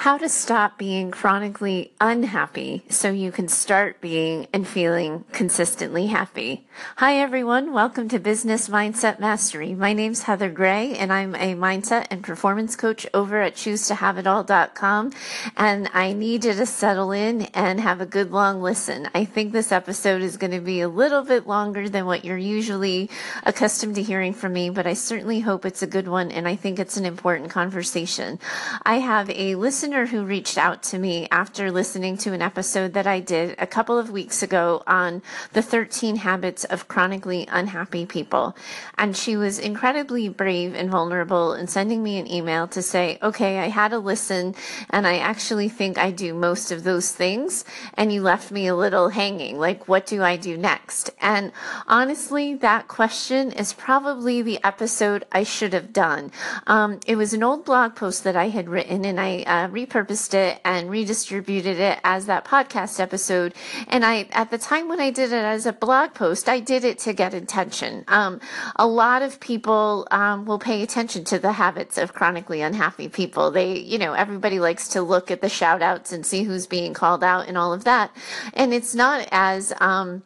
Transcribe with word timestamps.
How 0.00 0.16
to 0.16 0.30
stop 0.30 0.78
being 0.78 1.10
chronically 1.10 1.92
unhappy 2.00 2.84
so 2.88 3.10
you 3.10 3.30
can 3.30 3.48
start 3.48 4.00
being 4.00 4.46
and 4.50 4.66
feeling 4.66 5.26
consistently 5.30 6.06
happy. 6.06 6.66
Hi 6.96 7.18
everyone, 7.18 7.74
welcome 7.74 8.08
to 8.08 8.18
Business 8.18 8.70
Mindset 8.70 9.20
Mastery. 9.20 9.74
My 9.74 9.92
name's 9.92 10.22
Heather 10.22 10.48
Gray 10.48 10.94
and 10.94 11.12
I'm 11.12 11.34
a 11.34 11.54
mindset 11.54 12.06
and 12.10 12.24
performance 12.24 12.76
coach 12.76 13.06
over 13.12 13.42
at 13.42 13.56
choosetohaveitall.com 13.56 15.12
and 15.58 15.90
I 15.92 16.14
need 16.14 16.46
you 16.46 16.54
to 16.54 16.64
settle 16.64 17.12
in 17.12 17.42
and 17.52 17.78
have 17.78 18.00
a 18.00 18.06
good 18.06 18.30
long 18.30 18.62
listen. 18.62 19.10
I 19.14 19.26
think 19.26 19.52
this 19.52 19.70
episode 19.70 20.22
is 20.22 20.38
going 20.38 20.52
to 20.52 20.60
be 20.60 20.80
a 20.80 20.88
little 20.88 21.24
bit 21.24 21.46
longer 21.46 21.90
than 21.90 22.06
what 22.06 22.24
you're 22.24 22.38
usually 22.38 23.10
accustomed 23.42 23.96
to 23.96 24.02
hearing 24.02 24.32
from 24.32 24.54
me, 24.54 24.70
but 24.70 24.86
I 24.86 24.94
certainly 24.94 25.40
hope 25.40 25.66
it's 25.66 25.82
a 25.82 25.86
good 25.86 26.08
one 26.08 26.30
and 26.30 26.48
I 26.48 26.56
think 26.56 26.78
it's 26.78 26.96
an 26.96 27.04
important 27.04 27.50
conversation. 27.50 28.38
I 28.86 29.00
have 29.00 29.28
a 29.28 29.56
listen 29.56 29.89
listener 29.90 30.06
who 30.06 30.24
reached 30.24 30.56
out 30.56 30.84
to 30.84 30.96
me 31.00 31.26
after 31.32 31.72
listening 31.72 32.16
to 32.16 32.32
an 32.32 32.40
episode 32.40 32.92
that 32.92 33.08
I 33.08 33.18
did 33.18 33.56
a 33.58 33.66
couple 33.66 33.98
of 33.98 34.08
weeks 34.08 34.40
ago 34.40 34.84
on 34.86 35.20
the 35.52 35.62
13 35.62 36.14
habits 36.14 36.62
of 36.62 36.86
chronically 36.86 37.44
unhappy 37.50 38.06
people. 38.06 38.56
And 38.96 39.16
she 39.16 39.36
was 39.36 39.58
incredibly 39.58 40.28
brave 40.28 40.76
and 40.76 40.90
vulnerable 40.90 41.54
in 41.54 41.66
sending 41.66 42.04
me 42.04 42.18
an 42.18 42.30
email 42.30 42.68
to 42.68 42.82
say, 42.82 43.18
okay, 43.20 43.58
I 43.58 43.66
had 43.66 43.92
a 43.92 43.98
listen 43.98 44.54
and 44.90 45.08
I 45.08 45.18
actually 45.18 45.68
think 45.68 45.98
I 45.98 46.12
do 46.12 46.34
most 46.34 46.70
of 46.70 46.84
those 46.84 47.10
things. 47.10 47.64
And 47.94 48.12
you 48.12 48.22
left 48.22 48.52
me 48.52 48.68
a 48.68 48.76
little 48.76 49.08
hanging. 49.08 49.58
Like, 49.58 49.88
what 49.88 50.06
do 50.06 50.22
I 50.22 50.36
do 50.36 50.56
next? 50.56 51.10
And 51.20 51.50
honestly, 51.88 52.54
that 52.54 52.86
question 52.86 53.50
is 53.50 53.72
probably 53.72 54.40
the 54.40 54.60
episode 54.62 55.24
I 55.32 55.42
should 55.42 55.72
have 55.72 55.92
done. 55.92 56.30
Um, 56.68 57.00
it 57.08 57.16
was 57.16 57.34
an 57.34 57.42
old 57.42 57.64
blog 57.64 57.96
post 57.96 58.22
that 58.22 58.36
I 58.36 58.50
had 58.50 58.68
written 58.68 59.04
and 59.04 59.18
I 59.18 59.42
uh, 59.42 59.68
repurposed 59.86 60.34
it 60.34 60.60
and 60.64 60.90
redistributed 60.90 61.78
it 61.78 61.98
as 62.04 62.26
that 62.26 62.44
podcast 62.44 63.00
episode. 63.00 63.54
And 63.88 64.04
I, 64.04 64.28
at 64.32 64.50
the 64.50 64.58
time 64.58 64.88
when 64.88 65.00
I 65.00 65.10
did 65.10 65.32
it 65.32 65.44
as 65.44 65.66
a 65.66 65.72
blog 65.72 66.14
post, 66.14 66.48
I 66.48 66.60
did 66.60 66.84
it 66.84 66.98
to 67.00 67.12
get 67.12 67.34
attention. 67.34 68.04
Um, 68.08 68.40
a 68.76 68.86
lot 68.86 69.22
of 69.22 69.40
people 69.40 70.06
um, 70.10 70.44
will 70.44 70.58
pay 70.58 70.82
attention 70.82 71.24
to 71.24 71.38
the 71.38 71.52
habits 71.52 71.98
of 71.98 72.14
chronically 72.14 72.60
unhappy 72.60 73.08
people. 73.08 73.50
They, 73.50 73.78
you 73.78 73.98
know, 73.98 74.12
everybody 74.12 74.60
likes 74.60 74.88
to 74.88 75.02
look 75.02 75.30
at 75.30 75.40
the 75.40 75.48
shout 75.48 75.82
outs 75.82 76.12
and 76.12 76.24
see 76.24 76.42
who's 76.42 76.66
being 76.66 76.94
called 76.94 77.24
out 77.24 77.48
and 77.48 77.56
all 77.56 77.72
of 77.72 77.84
that. 77.84 78.14
And 78.54 78.72
it's 78.72 78.94
not 78.94 79.28
as, 79.30 79.72
um, 79.80 80.22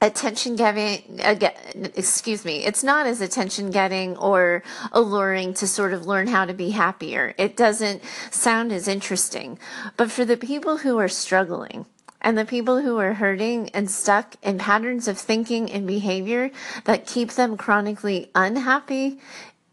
attention 0.00 0.54
getting 0.54 1.20
again 1.24 1.52
excuse 1.96 2.44
me 2.44 2.64
it's 2.64 2.84
not 2.84 3.04
as 3.04 3.20
attention 3.20 3.70
getting 3.70 4.16
or 4.18 4.62
alluring 4.92 5.54
to 5.54 5.66
sort 5.66 5.92
of 5.92 6.06
learn 6.06 6.26
how 6.26 6.44
to 6.44 6.54
be 6.54 6.70
happier. 6.70 7.34
It 7.38 7.56
doesn't 7.56 8.02
sound 8.30 8.72
as 8.72 8.88
interesting. 8.88 9.58
But 9.96 10.10
for 10.10 10.24
the 10.24 10.36
people 10.36 10.78
who 10.78 10.98
are 10.98 11.08
struggling 11.08 11.86
and 12.20 12.36
the 12.36 12.44
people 12.44 12.80
who 12.80 12.98
are 12.98 13.14
hurting 13.14 13.70
and 13.70 13.90
stuck 13.90 14.34
in 14.42 14.58
patterns 14.58 15.08
of 15.08 15.18
thinking 15.18 15.70
and 15.70 15.86
behavior 15.86 16.50
that 16.84 17.06
keep 17.06 17.32
them 17.32 17.56
chronically 17.56 18.30
unhappy 18.34 19.18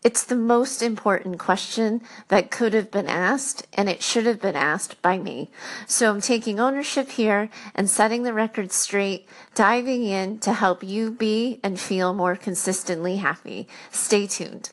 it's 0.05 0.23
the 0.23 0.35
most 0.35 0.83
important 0.83 1.39
question 1.39 1.99
that 2.27 2.51
could 2.51 2.75
have 2.75 2.91
been 2.91 3.07
asked, 3.07 3.65
and 3.73 3.89
it 3.89 4.03
should 4.03 4.27
have 4.27 4.39
been 4.39 4.55
asked 4.55 5.01
by 5.01 5.17
me. 5.17 5.49
So 5.87 6.11
I'm 6.11 6.21
taking 6.21 6.59
ownership 6.59 7.09
here 7.09 7.49
and 7.73 7.89
setting 7.89 8.21
the 8.21 8.31
record 8.31 8.71
straight, 8.71 9.27
diving 9.55 10.03
in 10.03 10.37
to 10.41 10.53
help 10.53 10.83
you 10.83 11.09
be 11.09 11.59
and 11.63 11.79
feel 11.79 12.13
more 12.13 12.35
consistently 12.35 13.15
happy. 13.15 13.67
Stay 13.89 14.27
tuned. 14.27 14.69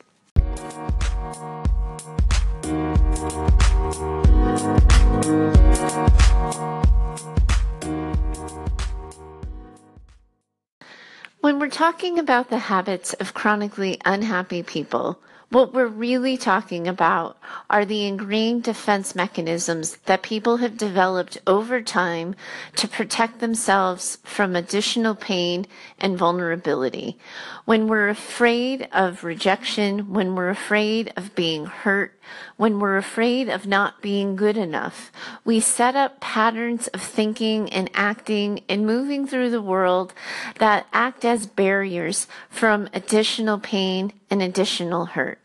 When 11.43 11.59
we're 11.59 11.71
talking 11.71 12.21
about 12.21 12.51
the 12.51 12.71
habits 12.71 13.15
of 13.15 13.35
chronically 13.35 14.01
unhappy 14.05 14.63
people, 14.63 15.19
what 15.49 15.75
we're 15.75 15.89
really 15.89 16.37
talking 16.37 16.87
about 16.87 17.37
are 17.69 17.85
the 17.85 18.07
ingrained 18.07 18.63
defense 18.63 19.17
mechanisms 19.17 19.97
that 20.07 20.23
people 20.23 20.59
have 20.59 20.79
developed 20.79 21.39
over 21.45 21.83
time 21.83 22.37
to 22.77 22.87
protect 22.87 23.41
themselves 23.41 24.19
from 24.23 24.55
additional 24.55 25.17
pain 25.17 25.67
and 25.99 26.17
vulnerability. 26.17 27.19
When 27.65 27.89
we're 27.89 28.09
afraid 28.09 28.89
of 28.93 29.25
rejection, 29.25 30.13
when 30.13 30.37
we're 30.37 30.49
afraid 30.49 31.13
of 31.17 31.35
being 31.35 31.67
hurt, 31.67 32.17
when 32.57 32.79
we're 32.79 32.97
afraid 32.97 33.49
of 33.49 33.67
not 33.67 34.03
being 34.03 34.37
good 34.37 34.57
enough, 34.57 35.13
we 35.45 35.61
set 35.61 35.97
up 35.97 36.21
patterns 36.21 36.89
of 36.89 37.03
thinking 37.03 37.71
and 37.71 37.91
acting 37.95 38.63
and 38.69 38.87
moving 38.87 39.27
through 39.27 39.51
the 39.51 39.63
world 39.63 40.13
that 40.59 40.87
act 40.93 41.25
as 41.25 41.47
barriers 41.47 42.27
from 42.49 42.89
additional 42.93 43.59
pain 43.59 44.13
and 44.31 44.43
additional 44.43 45.07
hurt. 45.07 45.39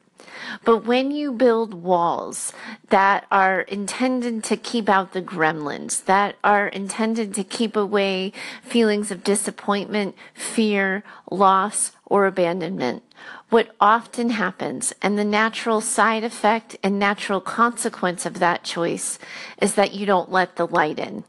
But 0.64 0.86
when 0.86 1.12
you 1.12 1.32
build 1.34 1.74
walls 1.74 2.54
that 2.90 3.26
are 3.32 3.62
intended 3.62 4.44
to 4.46 4.58
keep 4.58 4.90
out 4.90 5.14
the 5.14 5.22
gremlins, 5.22 6.04
that 6.06 6.36
are 6.44 6.68
intended 6.68 7.34
to 7.36 7.44
keep 7.44 7.76
away 7.76 8.34
feelings 8.62 9.12
of 9.12 9.24
disappointment, 9.24 10.16
fear, 10.34 11.04
loss, 11.30 11.92
or 12.07 12.25
abandonment, 12.25 13.03
what 13.50 13.75
often 13.79 14.31
happens 14.31 14.94
and 15.01 15.18
the 15.18 15.23
natural 15.23 15.81
side 15.81 16.23
effect 16.23 16.78
and 16.84 16.97
natural 16.97 17.40
consequence 17.41 18.25
of 18.25 18.40
that 18.40 18.63
choice 18.63 19.19
is 19.62 19.75
that 19.75 19.94
you 19.94 20.06
don't 20.06 20.31
let 20.31 20.56
the 20.56 20.68
light 20.68 20.97
in. 20.97 21.23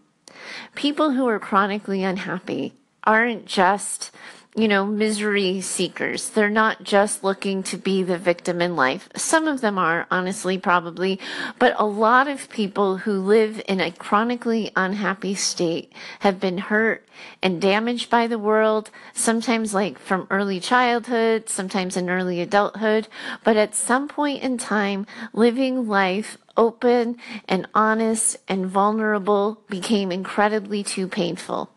People 0.74 1.10
who 1.12 1.28
are 1.28 1.38
chronically 1.38 2.02
unhappy 2.02 2.74
aren't 3.04 3.46
just 3.46 4.10
you 4.54 4.66
know, 4.66 4.84
misery 4.84 5.60
seekers. 5.60 6.30
They're 6.30 6.50
not 6.50 6.82
just 6.82 7.22
looking 7.22 7.62
to 7.64 7.76
be 7.76 8.02
the 8.02 8.18
victim 8.18 8.60
in 8.60 8.74
life. 8.76 9.08
Some 9.14 9.46
of 9.46 9.60
them 9.60 9.78
are, 9.78 10.06
honestly, 10.10 10.58
probably, 10.58 11.20
but 11.58 11.74
a 11.78 11.86
lot 11.86 12.28
of 12.28 12.48
people 12.48 12.98
who 12.98 13.20
live 13.20 13.62
in 13.68 13.80
a 13.80 13.92
chronically 13.92 14.72
unhappy 14.74 15.34
state 15.34 15.92
have 16.20 16.40
been 16.40 16.58
hurt 16.58 17.06
and 17.42 17.60
damaged 17.60 18.10
by 18.10 18.26
the 18.26 18.38
world, 18.38 18.90
sometimes 19.12 19.74
like 19.74 19.98
from 19.98 20.26
early 20.30 20.60
childhood, 20.60 21.48
sometimes 21.48 21.96
in 21.96 22.10
early 22.10 22.40
adulthood, 22.40 23.08
but 23.44 23.56
at 23.56 23.74
some 23.74 24.08
point 24.08 24.42
in 24.42 24.58
time, 24.58 25.06
living 25.32 25.86
life 25.86 26.38
open 26.58 27.16
and 27.48 27.66
honest 27.72 28.36
and 28.48 28.66
vulnerable 28.66 29.62
became 29.68 30.12
incredibly 30.12 30.82
too 30.82 31.08
painful. 31.08 31.70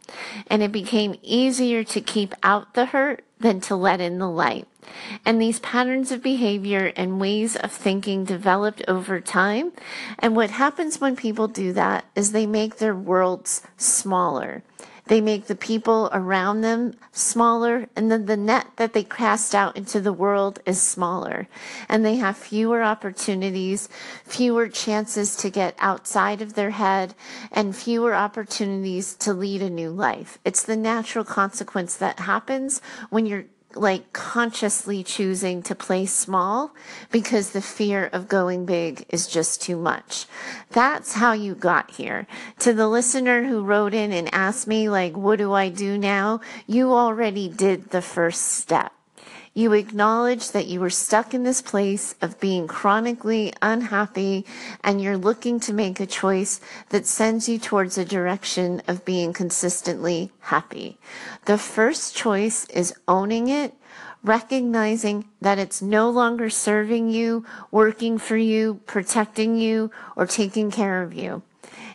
And 0.47 0.61
it 0.61 0.73
became 0.73 1.15
easier 1.21 1.85
to 1.85 2.01
keep 2.01 2.33
out 2.43 2.73
the 2.73 2.87
hurt 2.87 3.23
than 3.39 3.61
to 3.61 3.75
let 3.75 4.01
in 4.01 4.17
the 4.17 4.29
light. 4.29 4.67
And 5.23 5.41
these 5.41 5.59
patterns 5.59 6.11
of 6.11 6.21
behavior 6.21 6.91
and 6.95 7.21
ways 7.21 7.55
of 7.55 7.71
thinking 7.71 8.25
developed 8.25 8.83
over 8.87 9.21
time. 9.21 9.71
And 10.19 10.35
what 10.35 10.49
happens 10.49 10.99
when 10.99 11.15
people 11.15 11.47
do 11.47 11.71
that 11.73 12.05
is 12.15 12.31
they 12.31 12.45
make 12.45 12.77
their 12.77 12.95
worlds 12.95 13.61
smaller. 13.77 14.63
They 15.05 15.21
make 15.21 15.47
the 15.47 15.55
people 15.55 16.09
around 16.13 16.61
them 16.61 16.93
smaller, 17.11 17.87
and 17.95 18.11
then 18.11 18.25
the 18.25 18.37
net 18.37 18.67
that 18.77 18.93
they 18.93 19.03
cast 19.03 19.53
out 19.53 19.75
into 19.75 19.99
the 19.99 20.13
world 20.13 20.59
is 20.65 20.81
smaller. 20.81 21.47
And 21.89 22.05
they 22.05 22.15
have 22.17 22.37
fewer 22.37 22.83
opportunities, 22.83 23.89
fewer 24.23 24.67
chances 24.67 25.35
to 25.37 25.49
get 25.49 25.75
outside 25.79 26.41
of 26.41 26.53
their 26.53 26.71
head, 26.71 27.15
and 27.51 27.75
fewer 27.75 28.13
opportunities 28.13 29.15
to 29.15 29.33
lead 29.33 29.61
a 29.61 29.69
new 29.69 29.89
life. 29.89 30.39
It's 30.45 30.63
the 30.63 30.77
natural 30.77 31.25
consequence 31.25 31.95
that 31.97 32.19
happens 32.19 32.81
when 33.09 33.25
you're 33.25 33.45
like 33.75 34.13
consciously 34.13 35.03
choosing 35.03 35.61
to 35.63 35.75
play 35.75 36.05
small 36.05 36.73
because 37.11 37.51
the 37.51 37.61
fear 37.61 38.09
of 38.13 38.27
going 38.27 38.65
big 38.65 39.05
is 39.09 39.27
just 39.27 39.61
too 39.61 39.77
much. 39.77 40.25
That's 40.69 41.13
how 41.13 41.33
you 41.33 41.55
got 41.55 41.91
here. 41.91 42.27
To 42.59 42.73
the 42.73 42.87
listener 42.87 43.43
who 43.43 43.63
wrote 43.63 43.93
in 43.93 44.11
and 44.11 44.33
asked 44.33 44.67
me, 44.67 44.89
like, 44.89 45.15
what 45.15 45.37
do 45.37 45.53
I 45.53 45.69
do 45.69 45.97
now? 45.97 46.41
You 46.67 46.93
already 46.93 47.47
did 47.47 47.89
the 47.89 48.01
first 48.01 48.41
step. 48.41 48.93
You 49.53 49.73
acknowledge 49.73 50.51
that 50.51 50.67
you 50.67 50.79
were 50.79 50.89
stuck 50.89 51.33
in 51.33 51.43
this 51.43 51.61
place 51.61 52.15
of 52.21 52.39
being 52.39 52.67
chronically 52.67 53.53
unhappy 53.61 54.45
and 54.81 55.01
you're 55.01 55.17
looking 55.17 55.59
to 55.61 55.73
make 55.73 55.99
a 55.99 56.05
choice 56.05 56.61
that 56.89 57.05
sends 57.05 57.49
you 57.49 57.59
towards 57.59 57.97
a 57.97 58.05
direction 58.05 58.81
of 58.87 59.03
being 59.03 59.33
consistently 59.33 60.31
happy. 60.39 60.97
The 61.45 61.57
first 61.57 62.15
choice 62.15 62.65
is 62.69 62.93
owning 63.07 63.49
it 63.49 63.73
recognizing 64.23 65.25
that 65.41 65.57
it's 65.57 65.81
no 65.81 66.09
longer 66.09 66.49
serving 66.49 67.09
you, 67.09 67.45
working 67.71 68.17
for 68.17 68.37
you, 68.37 68.79
protecting 68.85 69.57
you, 69.57 69.91
or 70.15 70.27
taking 70.27 70.69
care 70.69 71.01
of 71.01 71.13
you. 71.13 71.41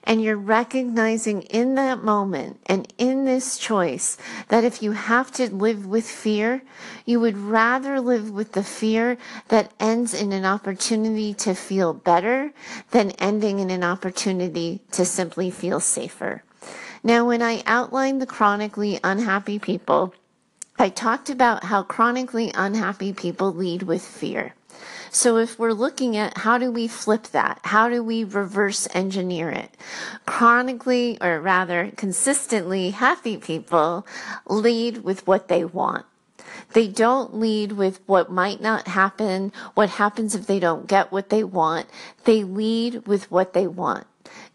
And 0.06 0.22
you're 0.22 0.36
recognizing 0.36 1.42
in 1.42 1.74
that 1.74 2.04
moment 2.04 2.60
and 2.66 2.86
in 2.96 3.24
this 3.24 3.58
choice 3.58 4.16
that 4.48 4.62
if 4.62 4.80
you 4.80 4.92
have 4.92 5.32
to 5.32 5.52
live 5.52 5.84
with 5.84 6.08
fear, 6.08 6.62
you 7.04 7.18
would 7.18 7.36
rather 7.36 8.00
live 8.00 8.30
with 8.30 8.52
the 8.52 8.62
fear 8.62 9.18
that 9.48 9.72
ends 9.80 10.14
in 10.14 10.32
an 10.32 10.44
opportunity 10.44 11.34
to 11.34 11.54
feel 11.54 11.92
better 11.92 12.52
than 12.92 13.10
ending 13.12 13.58
in 13.58 13.70
an 13.70 13.82
opportunity 13.82 14.80
to 14.92 15.04
simply 15.04 15.50
feel 15.50 15.80
safer. 15.80 16.44
Now, 17.02 17.26
when 17.26 17.42
I 17.42 17.64
outlined 17.66 18.22
the 18.22 18.26
chronically 18.26 19.00
unhappy 19.02 19.58
people, 19.58 20.14
I 20.78 20.88
talked 20.88 21.30
about 21.30 21.64
how 21.64 21.82
chronically 21.82 22.52
unhappy 22.54 23.12
people 23.12 23.52
lead 23.52 23.82
with 23.82 24.02
fear. 24.02 24.54
So 25.16 25.38
if 25.38 25.58
we're 25.58 25.72
looking 25.72 26.14
at 26.14 26.36
how 26.36 26.58
do 26.58 26.70
we 26.70 26.86
flip 26.86 27.28
that? 27.28 27.60
How 27.64 27.88
do 27.88 28.04
we 28.04 28.22
reverse 28.22 28.86
engineer 28.92 29.48
it? 29.48 29.74
Chronically, 30.26 31.16
or 31.22 31.40
rather 31.40 31.90
consistently 31.96 32.90
happy 32.90 33.38
people 33.38 34.06
lead 34.46 35.04
with 35.04 35.26
what 35.26 35.48
they 35.48 35.64
want. 35.64 36.04
They 36.74 36.86
don't 36.86 37.34
lead 37.34 37.72
with 37.72 38.00
what 38.04 38.30
might 38.30 38.60
not 38.60 38.88
happen, 38.88 39.54
what 39.72 39.88
happens 39.88 40.34
if 40.34 40.46
they 40.46 40.60
don't 40.60 40.86
get 40.86 41.10
what 41.10 41.30
they 41.30 41.42
want. 41.42 41.86
They 42.24 42.44
lead 42.44 43.06
with 43.06 43.30
what 43.30 43.54
they 43.54 43.66
want. 43.66 44.06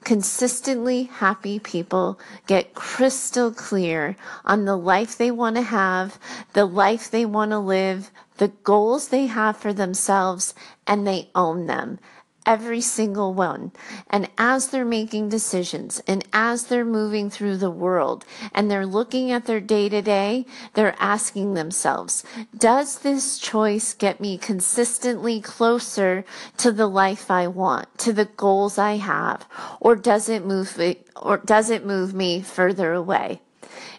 Consistently 0.03 1.03
happy 1.03 1.59
people 1.59 2.19
get 2.47 2.73
crystal 2.73 3.51
clear 3.51 4.15
on 4.43 4.65
the 4.65 4.75
life 4.75 5.17
they 5.17 5.31
want 5.31 5.55
to 5.55 5.61
have, 5.61 6.19
the 6.53 6.65
life 6.65 7.09
they 7.09 7.25
want 7.25 7.51
to 7.51 7.59
live, 7.59 8.11
the 8.37 8.49
goals 8.63 9.09
they 9.09 9.27
have 9.27 9.57
for 9.57 9.73
themselves, 9.73 10.55
and 10.87 11.05
they 11.05 11.29
own 11.35 11.67
them 11.67 11.99
every 12.45 12.81
single 12.81 13.33
one. 13.33 13.71
And 14.09 14.29
as 14.37 14.67
they're 14.67 14.85
making 14.85 15.29
decisions 15.29 16.01
and 16.07 16.25
as 16.33 16.65
they're 16.65 16.85
moving 16.85 17.29
through 17.29 17.57
the 17.57 17.71
world 17.71 18.25
and 18.53 18.69
they're 18.69 18.85
looking 18.85 19.31
at 19.31 19.45
their 19.45 19.59
day 19.59 19.89
to 19.89 20.01
day, 20.01 20.45
they're 20.73 20.95
asking 20.99 21.53
themselves, 21.53 22.23
does 22.57 22.99
this 22.99 23.37
choice 23.37 23.93
get 23.93 24.19
me 24.19 24.37
consistently 24.37 25.41
closer 25.41 26.25
to 26.57 26.71
the 26.71 26.87
life 26.87 27.29
I 27.29 27.47
want, 27.47 27.97
to 27.99 28.13
the 28.13 28.25
goals 28.25 28.77
I 28.77 28.97
have, 28.97 29.47
or 29.79 29.95
does 29.95 30.29
it 30.29 30.45
move 30.45 30.79
or 31.15 31.37
does 31.37 31.69
it 31.69 31.85
move 31.85 32.13
me 32.13 32.41
further 32.41 32.93
away? 32.93 33.41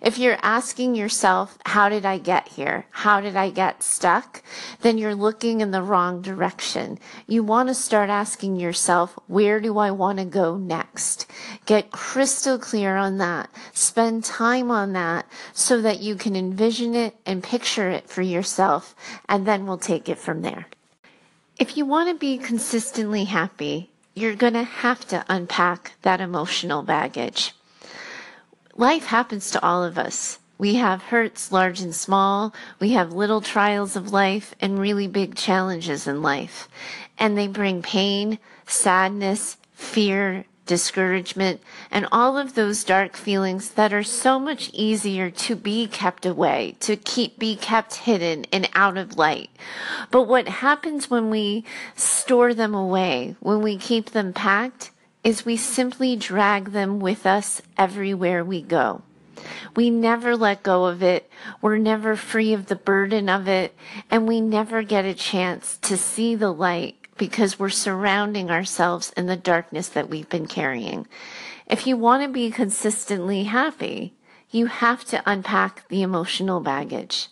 If 0.03 0.19
you're 0.19 0.39
asking 0.43 0.97
yourself, 0.97 1.57
how 1.65 1.89
did 1.89 2.05
I 2.05 2.19
get 2.19 2.49
here? 2.49 2.87
How 2.91 3.21
did 3.21 3.37
I 3.37 3.51
get 3.51 3.85
stuck? 3.85 4.43
Then 4.81 4.99
you're 4.99 5.15
looking 5.15 5.61
in 5.61 5.71
the 5.71 5.81
wrong 5.81 6.21
direction. 6.21 6.99
You 7.29 7.45
want 7.45 7.69
to 7.69 7.75
start 7.75 8.11
asking 8.11 8.57
yourself, 8.57 9.17
where 9.29 9.61
do 9.61 9.79
I 9.79 9.93
want 9.93 10.19
to 10.19 10.25
go 10.25 10.57
next? 10.57 11.31
Get 11.67 11.93
crystal 11.93 12.59
clear 12.59 12.97
on 12.97 13.19
that. 13.19 13.49
Spend 13.75 14.25
time 14.25 14.73
on 14.73 14.93
that 14.95 15.25
so 15.53 15.81
that 15.81 16.01
you 16.01 16.17
can 16.17 16.35
envision 16.35 16.97
it 16.97 17.15
and 17.25 17.41
picture 17.41 17.89
it 17.89 18.09
for 18.09 18.23
yourself. 18.23 18.97
And 19.29 19.47
then 19.47 19.67
we'll 19.67 19.79
take 19.79 20.09
it 20.09 20.19
from 20.19 20.43
there. 20.43 20.67
If 21.61 21.77
you 21.77 21.87
want 21.87 22.09
to 22.09 22.17
be 22.17 22.39
consistently 22.39 23.23
happy, 23.23 23.91
you're 24.17 24.35
going 24.35 24.55
to 24.55 24.65
have 24.65 25.07
to 25.09 25.25
unpack 25.29 25.93
that 26.03 26.21
emotional 26.21 26.83
baggage 26.83 27.55
life 28.77 29.07
happens 29.07 29.51
to 29.51 29.65
all 29.65 29.85
of 29.85 29.99
us. 29.99 30.39
We 30.59 30.75
have 30.75 31.03
hurts, 31.03 31.51
large 31.51 31.81
and 31.81 31.95
small. 31.95 32.55
We 32.79 32.91
have 32.93 33.13
little 33.13 33.41
trials 33.41 33.97
of 33.97 34.13
life 34.13 34.55
and 34.61 34.79
really 34.79 35.09
big 35.09 35.35
challenges 35.35 36.07
in 36.07 36.23
life. 36.23 36.69
And 37.19 37.37
they 37.37 37.49
bring 37.49 37.83
pain, 37.83 38.39
sadness, 38.67 39.57
fear, 39.73 40.45
discouragement, 40.67 41.61
and 41.91 42.07
all 42.13 42.39
of 42.39 42.55
those 42.55 42.85
dark 42.85 43.17
feelings 43.17 43.71
that 43.71 43.93
are 43.93 44.05
so 44.05 44.39
much 44.39 44.71
easier 44.73 45.31
to 45.31 45.57
be 45.57 45.89
kept 45.89 46.25
away, 46.25 46.77
to 46.81 46.97
keep, 46.97 47.39
be 47.39 47.57
kept 47.57 47.95
hidden 47.95 48.47
and 48.53 48.69
out 48.75 48.97
of 48.97 49.19
light. 49.19 49.51
But 50.13 50.29
what 50.29 50.47
happens 50.47 51.11
when 51.11 51.29
we 51.29 51.65
store 51.97 52.55
them 52.55 52.75
away, 52.75 53.35
when 53.41 53.63
we 53.63 53.77
keep 53.77 54.11
them 54.11 54.33
packed, 54.33 54.92
is 55.25 55.45
we 55.45 55.57
simply 55.57 56.17
drag 56.17 56.73
them 56.73 56.99
with 56.99 57.27
us 57.27 57.63
everywhere 57.77 58.45
we 58.45 58.61
go. 58.61 59.03
We 59.75 59.91
never 59.91 60.37
let 60.37 60.63
go 60.63 60.87
of 60.87 61.03
it. 61.03 61.31
We're 61.61 61.79
never 61.79 62.17
free 62.17 62.53
of 62.53 62.67
the 62.67 62.77
burden 62.77 63.29
of 63.29 63.49
it. 63.49 63.75
And 64.11 64.27
we 64.27 64.41
never 64.41 64.83
get 64.83 65.05
a 65.05 65.15
chance 65.15 65.79
to 65.83 65.97
see 65.97 66.35
the 66.35 66.53
light 66.53 66.97
because 67.17 67.59
we're 67.59 67.71
surrounding 67.71 68.51
ourselves 68.51 69.13
in 69.17 69.27
the 69.27 69.37
darkness 69.37 69.89
that 69.91 70.09
we've 70.09 70.29
been 70.29 70.47
carrying. 70.47 71.07
If 71.67 71.87
you 71.87 71.97
want 71.97 72.23
to 72.23 72.29
be 72.29 72.51
consistently 72.51 73.45
happy, 73.45 74.13
you 74.53 74.67
have 74.67 75.05
to 75.07 75.23
unpack 75.27 75.89
the 75.89 76.03
emotional 76.03 76.61
baggage. 76.61 77.29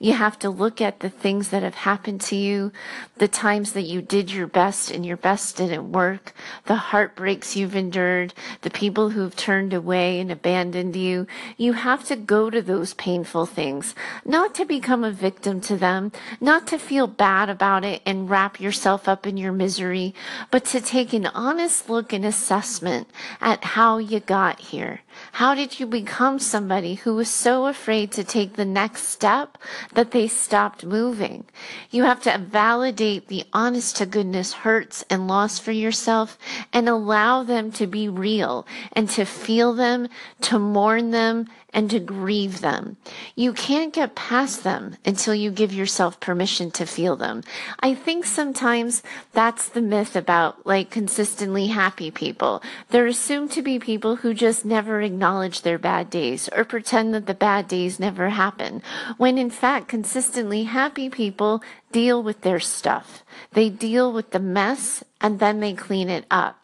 You 0.00 0.14
have 0.14 0.38
to 0.40 0.50
look 0.50 0.80
at 0.80 0.98
the 1.00 1.10
things 1.10 1.50
that 1.50 1.62
have 1.62 1.76
happened 1.76 2.20
to 2.22 2.36
you, 2.36 2.72
the 3.18 3.28
times 3.28 3.72
that 3.74 3.82
you 3.82 4.02
did 4.02 4.32
your 4.32 4.48
best 4.48 4.90
and 4.90 5.06
your 5.06 5.16
best 5.16 5.56
didn't 5.56 5.92
work, 5.92 6.32
the 6.64 6.74
heartbreaks 6.74 7.54
you've 7.54 7.76
endured, 7.76 8.34
the 8.62 8.70
people 8.70 9.10
who've 9.10 9.36
turned 9.36 9.72
away 9.72 10.18
and 10.18 10.32
abandoned 10.32 10.96
you. 10.96 11.28
You 11.56 11.74
have 11.74 12.04
to 12.06 12.16
go 12.16 12.50
to 12.50 12.60
those 12.60 12.94
painful 12.94 13.46
things, 13.46 13.94
not 14.24 14.54
to 14.56 14.64
become 14.64 15.04
a 15.04 15.12
victim 15.12 15.60
to 15.62 15.76
them, 15.76 16.10
not 16.40 16.66
to 16.68 16.78
feel 16.78 17.06
bad 17.06 17.48
about 17.48 17.84
it 17.84 18.02
and 18.04 18.28
wrap 18.28 18.58
yourself 18.58 19.08
up 19.08 19.26
in 19.26 19.36
your 19.36 19.52
misery, 19.52 20.14
but 20.50 20.64
to 20.66 20.80
take 20.80 21.12
an 21.12 21.26
honest 21.26 21.88
look 21.88 22.12
and 22.12 22.24
assessment 22.24 23.08
at 23.40 23.62
how 23.62 23.98
you 23.98 24.18
got 24.18 24.58
here. 24.58 25.00
How 25.32 25.54
did 25.54 25.80
you 25.80 25.86
become 25.86 26.38
somebody 26.38 26.94
who 26.94 27.14
was 27.14 27.28
so 27.30 27.66
afraid 27.66 28.12
to 28.12 28.24
take 28.24 28.54
the 28.54 28.64
next 28.64 29.04
step 29.04 29.58
that 29.92 30.10
they 30.10 30.28
stopped 30.28 30.84
moving. 30.84 31.44
You 31.90 32.04
have 32.04 32.22
to 32.22 32.38
validate 32.38 33.28
the 33.28 33.44
honest 33.52 33.96
to 33.96 34.06
goodness 34.06 34.52
hurts 34.52 35.04
and 35.10 35.28
loss 35.28 35.58
for 35.58 35.72
yourself 35.72 36.38
and 36.72 36.88
allow 36.88 37.42
them 37.42 37.72
to 37.72 37.86
be 37.86 38.08
real 38.08 38.66
and 38.92 39.08
to 39.10 39.24
feel 39.24 39.74
them, 39.74 40.08
to 40.42 40.58
mourn 40.58 41.10
them, 41.10 41.48
and 41.74 41.90
to 41.90 41.98
grieve 41.98 42.60
them. 42.60 42.96
You 43.34 43.52
can't 43.54 43.94
get 43.94 44.14
past 44.14 44.62
them 44.62 44.96
until 45.06 45.34
you 45.34 45.50
give 45.50 45.72
yourself 45.72 46.20
permission 46.20 46.70
to 46.72 46.84
feel 46.84 47.16
them. 47.16 47.42
I 47.80 47.94
think 47.94 48.26
sometimes 48.26 49.02
that's 49.32 49.68
the 49.70 49.80
myth 49.80 50.14
about 50.14 50.66
like 50.66 50.90
consistently 50.90 51.68
happy 51.68 52.10
people. 52.10 52.62
They're 52.90 53.06
assumed 53.06 53.52
to 53.52 53.62
be 53.62 53.78
people 53.78 54.16
who 54.16 54.34
just 54.34 54.66
never 54.66 55.00
acknowledge 55.12 55.60
their 55.60 55.78
bad 55.78 56.08
days 56.08 56.48
or 56.56 56.64
pretend 56.64 57.12
that 57.12 57.26
the 57.26 57.34
bad 57.34 57.68
days 57.68 58.00
never 58.00 58.30
happen. 58.30 58.82
When 59.18 59.36
in 59.36 59.50
fact, 59.50 59.88
consistently 59.88 60.64
happy 60.64 61.10
people 61.10 61.62
deal 61.92 62.22
with 62.22 62.40
their 62.40 62.60
stuff. 62.60 63.22
They 63.52 63.68
deal 63.68 64.10
with 64.10 64.30
the 64.30 64.40
mess 64.40 65.04
and 65.20 65.38
then 65.38 65.60
they 65.60 65.74
clean 65.74 66.08
it 66.08 66.24
up. 66.30 66.58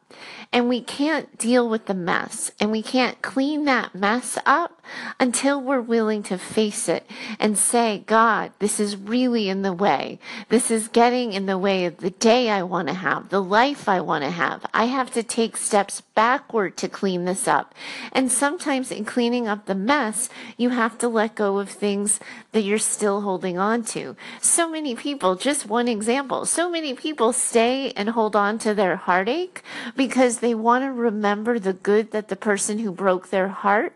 And 0.51 0.69
we 0.69 0.81
can't 0.81 1.37
deal 1.37 1.69
with 1.69 1.85
the 1.85 1.95
mess 1.95 2.51
and 2.59 2.71
we 2.71 2.83
can't 2.83 3.21
clean 3.21 3.67
that 3.67 3.95
mess 3.95 4.39
up 4.47 4.78
until 5.21 5.61
we're 5.61 5.81
willing 5.81 6.23
to 6.25 6.39
face 6.39 6.89
it 6.89 7.09
and 7.39 7.57
say, 7.57 8.05
God, 8.07 8.53
this 8.59 8.81
is 8.81 8.97
really 8.97 9.49
in 9.49 9.63
the 9.63 9.73
way. 9.73 10.19
This 10.49 10.71
is 10.71 10.89
getting 10.89 11.33
in 11.33 11.47
the 11.47 11.59
way 11.59 11.85
of 11.85 11.99
the 11.99 12.11
day 12.11 12.51
I 12.51 12.63
want 12.63 12.89
to 12.89 12.95
have, 12.95 13.29
the 13.29 13.43
life 13.43 13.89
I 13.89 14.01
want 14.01 14.25
to 14.25 14.31
have. 14.31 14.65
I 14.73 14.87
have 14.87 15.11
to 15.13 15.23
take 15.23 15.57
steps 15.57 16.01
backward 16.15 16.77
to 16.79 16.89
clean 16.89 17.25
this 17.25 17.47
up. 17.47 17.75
And 18.13 18.31
sometimes 18.31 18.91
in 18.91 19.05
cleaning 19.05 19.47
up 19.47 19.67
the 19.67 19.75
mess, 19.75 20.29
you 20.57 20.71
have 20.71 20.99
to 20.99 21.09
let 21.09 21.35
go 21.35 21.59
of 21.59 21.71
things 21.71 22.21
that 22.53 22.63
you're 22.63 22.79
still 22.79 23.21
holding 23.21 23.59
on 23.59 23.85
to. 23.85 24.17
So 24.41 24.69
many 24.69 24.95
people, 24.95 25.37
just 25.37 25.67
one 25.67 25.89
example, 25.89 26.45
so 26.47 26.71
many 26.71 26.95
people 26.95 27.33
stay 27.33 27.93
and 27.93 28.11
hold 28.11 28.35
on 28.35 28.59
to 28.61 28.75
their 28.75 28.97
heartache 28.97 29.63
because 29.97 30.39
they 30.39 30.55
want 30.55 30.85
to 30.85 30.93
remember 30.93 31.59
the 31.59 31.73
good 31.73 32.11
that 32.13 32.29
the 32.29 32.37
person 32.37 32.79
who 32.79 32.91
broke 32.91 33.31
their 33.31 33.49
heart 33.49 33.95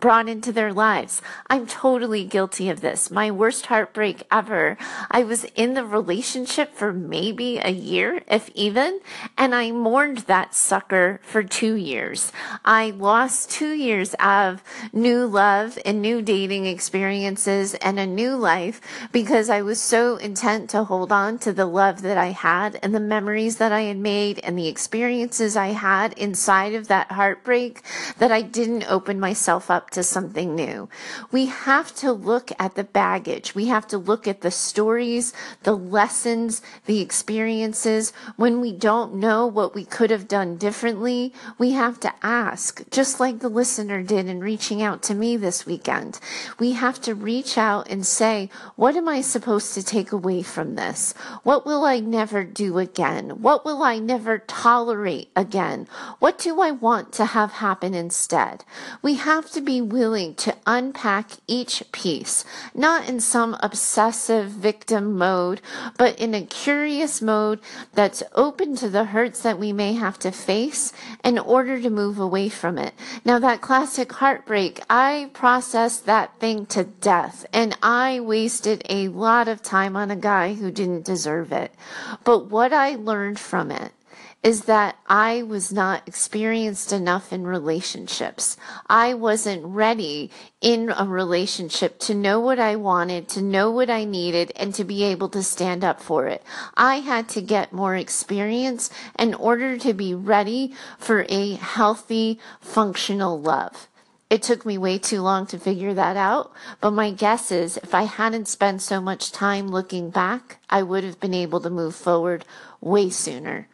brought 0.00 0.28
into 0.28 0.52
their 0.52 0.72
lives. 0.72 1.22
I'm 1.48 1.66
totally 1.66 2.24
guilty 2.24 2.68
of 2.68 2.80
this. 2.80 3.10
My 3.10 3.30
worst 3.30 3.66
heartbreak 3.66 4.24
ever. 4.30 4.76
I 5.10 5.24
was 5.24 5.44
in 5.54 5.74
the 5.74 5.84
relationship 5.84 6.74
for 6.74 6.92
maybe 6.92 7.58
a 7.58 7.70
year, 7.70 8.22
if 8.28 8.50
even, 8.50 9.00
and 9.38 9.54
I 9.54 9.70
mourned 9.70 10.18
that 10.18 10.54
sucker 10.54 11.20
for 11.22 11.42
two 11.42 11.74
years. 11.74 12.30
I 12.64 12.90
lost 12.90 13.50
two 13.50 13.72
years 13.72 14.14
of 14.20 14.62
new 14.92 15.26
love 15.26 15.78
and 15.84 16.02
new 16.02 16.20
dating 16.20 16.66
experiences 16.66 17.74
and 17.74 17.98
a 17.98 18.06
new 18.06 18.36
life 18.36 18.80
because 19.12 19.48
I 19.48 19.62
was 19.62 19.80
so 19.80 20.16
intent 20.16 20.70
to 20.70 20.84
hold 20.84 21.10
on 21.10 21.38
to 21.38 21.52
the 21.52 21.66
love 21.66 22.02
that 22.02 22.18
I 22.18 22.32
had 22.32 22.78
and 22.82 22.94
the 22.94 23.00
memories 23.00 23.56
that 23.56 23.72
I 23.72 23.82
had 23.82 23.96
made 23.96 24.40
and 24.40 24.58
the 24.58 24.68
experiences 24.68 25.56
I 25.56 25.68
had 25.68 26.12
inside 26.14 26.74
of 26.74 26.88
that 26.88 27.12
heartbreak 27.12 27.82
that 28.18 28.30
I 28.30 28.42
didn't 28.42 28.90
open 28.90 29.18
myself 29.18 29.70
up 29.70 29.85
to 29.92 30.02
something 30.02 30.54
new. 30.54 30.88
We 31.30 31.46
have 31.46 31.94
to 31.96 32.12
look 32.12 32.50
at 32.58 32.74
the 32.74 32.84
baggage. 32.84 33.54
We 33.54 33.66
have 33.66 33.86
to 33.88 33.98
look 33.98 34.26
at 34.26 34.40
the 34.40 34.50
stories, 34.50 35.32
the 35.62 35.76
lessons, 35.76 36.62
the 36.86 37.00
experiences. 37.00 38.12
When 38.36 38.60
we 38.60 38.72
don't 38.72 39.14
know 39.14 39.46
what 39.46 39.74
we 39.74 39.84
could 39.84 40.10
have 40.10 40.28
done 40.28 40.56
differently, 40.56 41.32
we 41.58 41.72
have 41.72 42.00
to 42.00 42.12
ask, 42.22 42.82
just 42.90 43.20
like 43.20 43.38
the 43.38 43.48
listener 43.48 44.02
did 44.02 44.26
in 44.26 44.40
reaching 44.40 44.82
out 44.82 45.02
to 45.04 45.14
me 45.14 45.36
this 45.36 45.66
weekend. 45.66 46.18
We 46.58 46.72
have 46.72 47.00
to 47.02 47.14
reach 47.14 47.58
out 47.58 47.88
and 47.90 48.06
say, 48.06 48.50
what 48.76 48.96
am 48.96 49.08
I 49.08 49.20
supposed 49.20 49.74
to 49.74 49.82
take 49.82 50.12
away 50.12 50.42
from 50.42 50.74
this? 50.74 51.12
What 51.42 51.66
will 51.66 51.84
I 51.84 52.00
never 52.00 52.44
do 52.44 52.78
again? 52.78 53.42
What 53.42 53.64
will 53.64 53.82
I 53.82 53.98
never 53.98 54.38
tolerate 54.38 55.30
again? 55.36 55.88
What 56.18 56.38
do 56.38 56.60
I 56.60 56.70
want 56.70 57.12
to 57.14 57.24
have 57.26 57.52
happen 57.52 57.94
instead? 57.94 58.64
We 59.02 59.14
have 59.14 59.50
to 59.52 59.60
be 59.60 59.75
willing 59.80 60.34
to 60.36 60.56
unpack 60.66 61.32
each 61.46 61.82
piece, 61.92 62.44
not 62.74 63.08
in 63.08 63.20
some 63.20 63.56
obsessive 63.60 64.50
victim 64.50 65.16
mode, 65.16 65.60
but 65.96 66.18
in 66.18 66.34
a 66.34 66.44
curious 66.44 67.22
mode 67.22 67.60
that's 67.94 68.22
open 68.34 68.76
to 68.76 68.88
the 68.88 69.04
hurts 69.04 69.42
that 69.42 69.58
we 69.58 69.72
may 69.72 69.94
have 69.94 70.18
to 70.18 70.30
face 70.30 70.92
in 71.24 71.38
order 71.38 71.80
to 71.80 71.90
move 71.90 72.18
away 72.18 72.48
from 72.48 72.78
it. 72.78 72.94
Now, 73.24 73.38
that 73.38 73.60
classic 73.60 74.12
heartbreak, 74.12 74.80
I 74.88 75.30
processed 75.32 76.06
that 76.06 76.38
thing 76.38 76.66
to 76.66 76.84
death 76.84 77.46
and 77.52 77.76
I 77.82 78.20
wasted 78.20 78.82
a 78.88 79.08
lot 79.08 79.48
of 79.48 79.62
time 79.62 79.96
on 79.96 80.10
a 80.10 80.16
guy 80.16 80.54
who 80.54 80.70
didn't 80.70 81.04
deserve 81.04 81.52
it. 81.52 81.72
But 82.24 82.50
what 82.50 82.72
I 82.72 82.94
learned 82.94 83.38
from 83.38 83.70
it 83.70 83.92
is 84.42 84.66
that 84.66 84.96
I 85.06 85.42
was 85.42 85.72
not 85.72 86.06
experienced 86.06 86.92
enough 86.92 87.32
in 87.32 87.46
relationships. 87.46 88.56
I 88.88 89.14
wasn't 89.14 89.64
ready 89.64 90.30
in 90.60 90.92
a 90.96 91.04
relationship 91.04 91.98
to 92.00 92.14
know 92.14 92.38
what 92.38 92.58
I 92.58 92.76
wanted, 92.76 93.28
to 93.30 93.42
know 93.42 93.70
what 93.70 93.90
I 93.90 94.04
needed, 94.04 94.52
and 94.56 94.74
to 94.74 94.84
be 94.84 95.02
able 95.02 95.28
to 95.30 95.42
stand 95.42 95.82
up 95.82 96.00
for 96.00 96.26
it. 96.26 96.42
I 96.76 97.00
had 97.00 97.28
to 97.30 97.40
get 97.40 97.72
more 97.72 97.96
experience 97.96 98.90
in 99.18 99.34
order 99.34 99.76
to 99.78 99.92
be 99.92 100.14
ready 100.14 100.74
for 100.98 101.26
a 101.28 101.54
healthy, 101.54 102.38
functional 102.60 103.40
love. 103.40 103.88
It 104.28 104.42
took 104.42 104.66
me 104.66 104.76
way 104.76 104.98
too 104.98 105.22
long 105.22 105.46
to 105.46 105.58
figure 105.58 105.94
that 105.94 106.16
out, 106.16 106.52
but 106.80 106.90
my 106.90 107.12
guess 107.12 107.52
is 107.52 107.76
if 107.76 107.94
I 107.94 108.02
hadn't 108.02 108.48
spent 108.48 108.82
so 108.82 109.00
much 109.00 109.30
time 109.30 109.68
looking 109.68 110.10
back, 110.10 110.58
I 110.68 110.82
would 110.82 111.04
have 111.04 111.20
been 111.20 111.34
able 111.34 111.60
to 111.60 111.70
move 111.70 111.94
forward 111.94 112.44
way 112.80 113.08
sooner. 113.08 113.68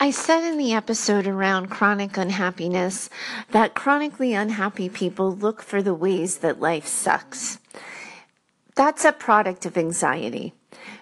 I 0.00 0.10
said 0.10 0.44
in 0.44 0.58
the 0.58 0.72
episode 0.72 1.26
around 1.26 1.70
chronic 1.70 2.16
unhappiness 2.16 3.10
that 3.50 3.74
chronically 3.74 4.32
unhappy 4.32 4.88
people 4.88 5.34
look 5.34 5.60
for 5.60 5.82
the 5.82 5.94
ways 5.94 6.38
that 6.38 6.60
life 6.60 6.86
sucks. 6.86 7.58
That's 8.76 9.04
a 9.04 9.12
product 9.12 9.66
of 9.66 9.76
anxiety 9.76 10.54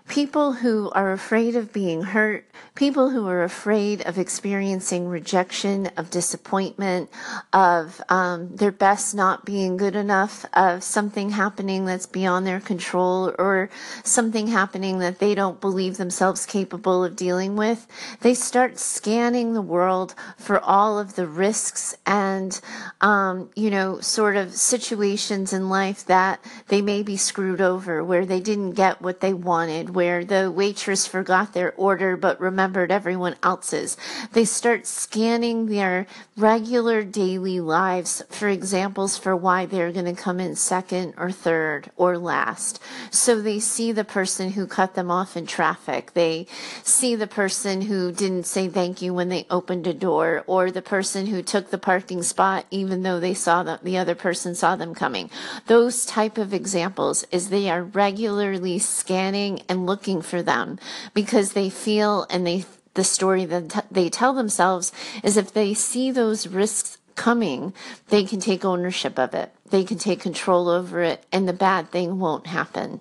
people 0.08 0.52
who 0.52 0.90
are 0.90 1.12
afraid 1.12 1.56
of 1.56 1.72
being 1.72 2.02
hurt, 2.02 2.48
people 2.74 3.10
who 3.10 3.26
are 3.26 3.42
afraid 3.42 4.02
of 4.06 4.18
experiencing 4.18 5.08
rejection, 5.08 5.86
of 5.96 6.10
disappointment, 6.10 7.10
of 7.52 8.00
um, 8.08 8.54
their 8.54 8.70
best 8.70 9.14
not 9.14 9.44
being 9.44 9.76
good 9.76 9.96
enough, 9.96 10.46
of 10.52 10.82
something 10.82 11.30
happening 11.30 11.84
that's 11.86 12.06
beyond 12.06 12.46
their 12.46 12.60
control, 12.60 13.34
or 13.38 13.68
something 14.04 14.46
happening 14.46 15.00
that 15.00 15.18
they 15.18 15.34
don't 15.34 15.60
believe 15.60 15.96
themselves 15.96 16.46
capable 16.46 17.04
of 17.04 17.16
dealing 17.16 17.56
with, 17.56 17.86
they 18.20 18.34
start 18.34 18.78
scanning 18.78 19.54
the 19.54 19.62
world 19.62 20.14
for 20.36 20.60
all 20.60 20.98
of 20.98 21.16
the 21.16 21.26
risks 21.26 21.96
and, 22.06 22.60
um, 23.00 23.50
you 23.56 23.70
know, 23.70 24.00
sort 24.00 24.36
of 24.36 24.54
situations 24.54 25.52
in 25.52 25.68
life 25.68 26.04
that 26.06 26.42
they 26.68 26.80
may 26.80 27.02
be 27.02 27.16
screwed 27.16 27.60
over, 27.60 28.04
where 28.04 28.24
they 28.24 28.40
didn't 28.40 28.72
get 28.72 29.02
what 29.02 29.20
they 29.20 29.34
wanted 29.34 29.95
where 29.96 30.26
the 30.26 30.50
waitress 30.50 31.06
forgot 31.06 31.54
their 31.54 31.72
order 31.72 32.18
but 32.18 32.38
remembered 32.38 32.92
everyone 32.92 33.34
else's. 33.42 33.96
They 34.32 34.44
start 34.44 34.86
scanning 34.86 35.66
their 35.66 36.06
regular 36.36 37.02
daily 37.02 37.60
lives 37.60 38.22
for 38.28 38.46
examples 38.46 39.16
for 39.16 39.34
why 39.34 39.64
they're 39.64 39.92
going 39.92 40.04
to 40.14 40.22
come 40.22 40.38
in 40.38 40.54
second 40.54 41.14
or 41.16 41.32
third 41.32 41.90
or 41.96 42.18
last. 42.18 42.78
So 43.10 43.40
they 43.40 43.58
see 43.58 43.90
the 43.90 44.04
person 44.04 44.50
who 44.50 44.66
cut 44.66 44.94
them 44.94 45.10
off 45.10 45.34
in 45.34 45.46
traffic. 45.46 46.12
They 46.12 46.46
see 46.82 47.14
the 47.14 47.26
person 47.26 47.80
who 47.80 48.12
didn't 48.12 48.44
say 48.44 48.68
thank 48.68 49.00
you 49.00 49.14
when 49.14 49.30
they 49.30 49.46
opened 49.48 49.86
a 49.86 49.94
door 49.94 50.44
or 50.46 50.70
the 50.70 50.82
person 50.82 51.24
who 51.24 51.40
took 51.40 51.70
the 51.70 51.78
parking 51.78 52.22
spot 52.22 52.66
even 52.70 53.02
though 53.02 53.18
they 53.18 53.32
saw 53.32 53.62
that 53.62 53.82
the 53.82 53.96
other 53.96 54.14
person 54.14 54.54
saw 54.54 54.76
them 54.76 54.94
coming. 54.94 55.30
Those 55.68 56.04
type 56.04 56.36
of 56.36 56.52
examples 56.52 57.24
is 57.30 57.48
they 57.48 57.70
are 57.70 57.82
regularly 57.82 58.78
scanning 58.78 59.62
and 59.70 59.85
looking 59.86 60.20
for 60.22 60.42
them 60.42 60.78
because 61.14 61.52
they 61.52 61.70
feel 61.70 62.26
and 62.28 62.46
they 62.46 62.64
the 62.94 63.04
story 63.04 63.44
that 63.44 63.86
they 63.90 64.08
tell 64.08 64.32
themselves 64.32 64.90
is 65.22 65.36
if 65.36 65.52
they 65.52 65.74
see 65.74 66.10
those 66.10 66.46
risks 66.46 66.98
coming, 67.14 67.72
they 68.08 68.24
can 68.24 68.40
take 68.40 68.64
ownership 68.64 69.18
of 69.18 69.34
it. 69.34 69.52
They 69.70 69.84
can 69.84 69.98
take 69.98 70.20
control 70.20 70.68
over 70.68 71.02
it 71.02 71.24
and 71.30 71.48
the 71.48 71.52
bad 71.52 71.90
thing 71.90 72.18
won't 72.18 72.46
happen. 72.46 73.00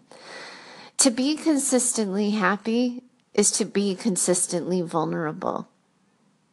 To 0.98 1.12
be 1.12 1.36
consistently 1.36 2.32
happy 2.32 3.04
is 3.34 3.52
to 3.52 3.66
be 3.66 3.96
consistently 3.96 4.82
vulnerable. 4.82 5.68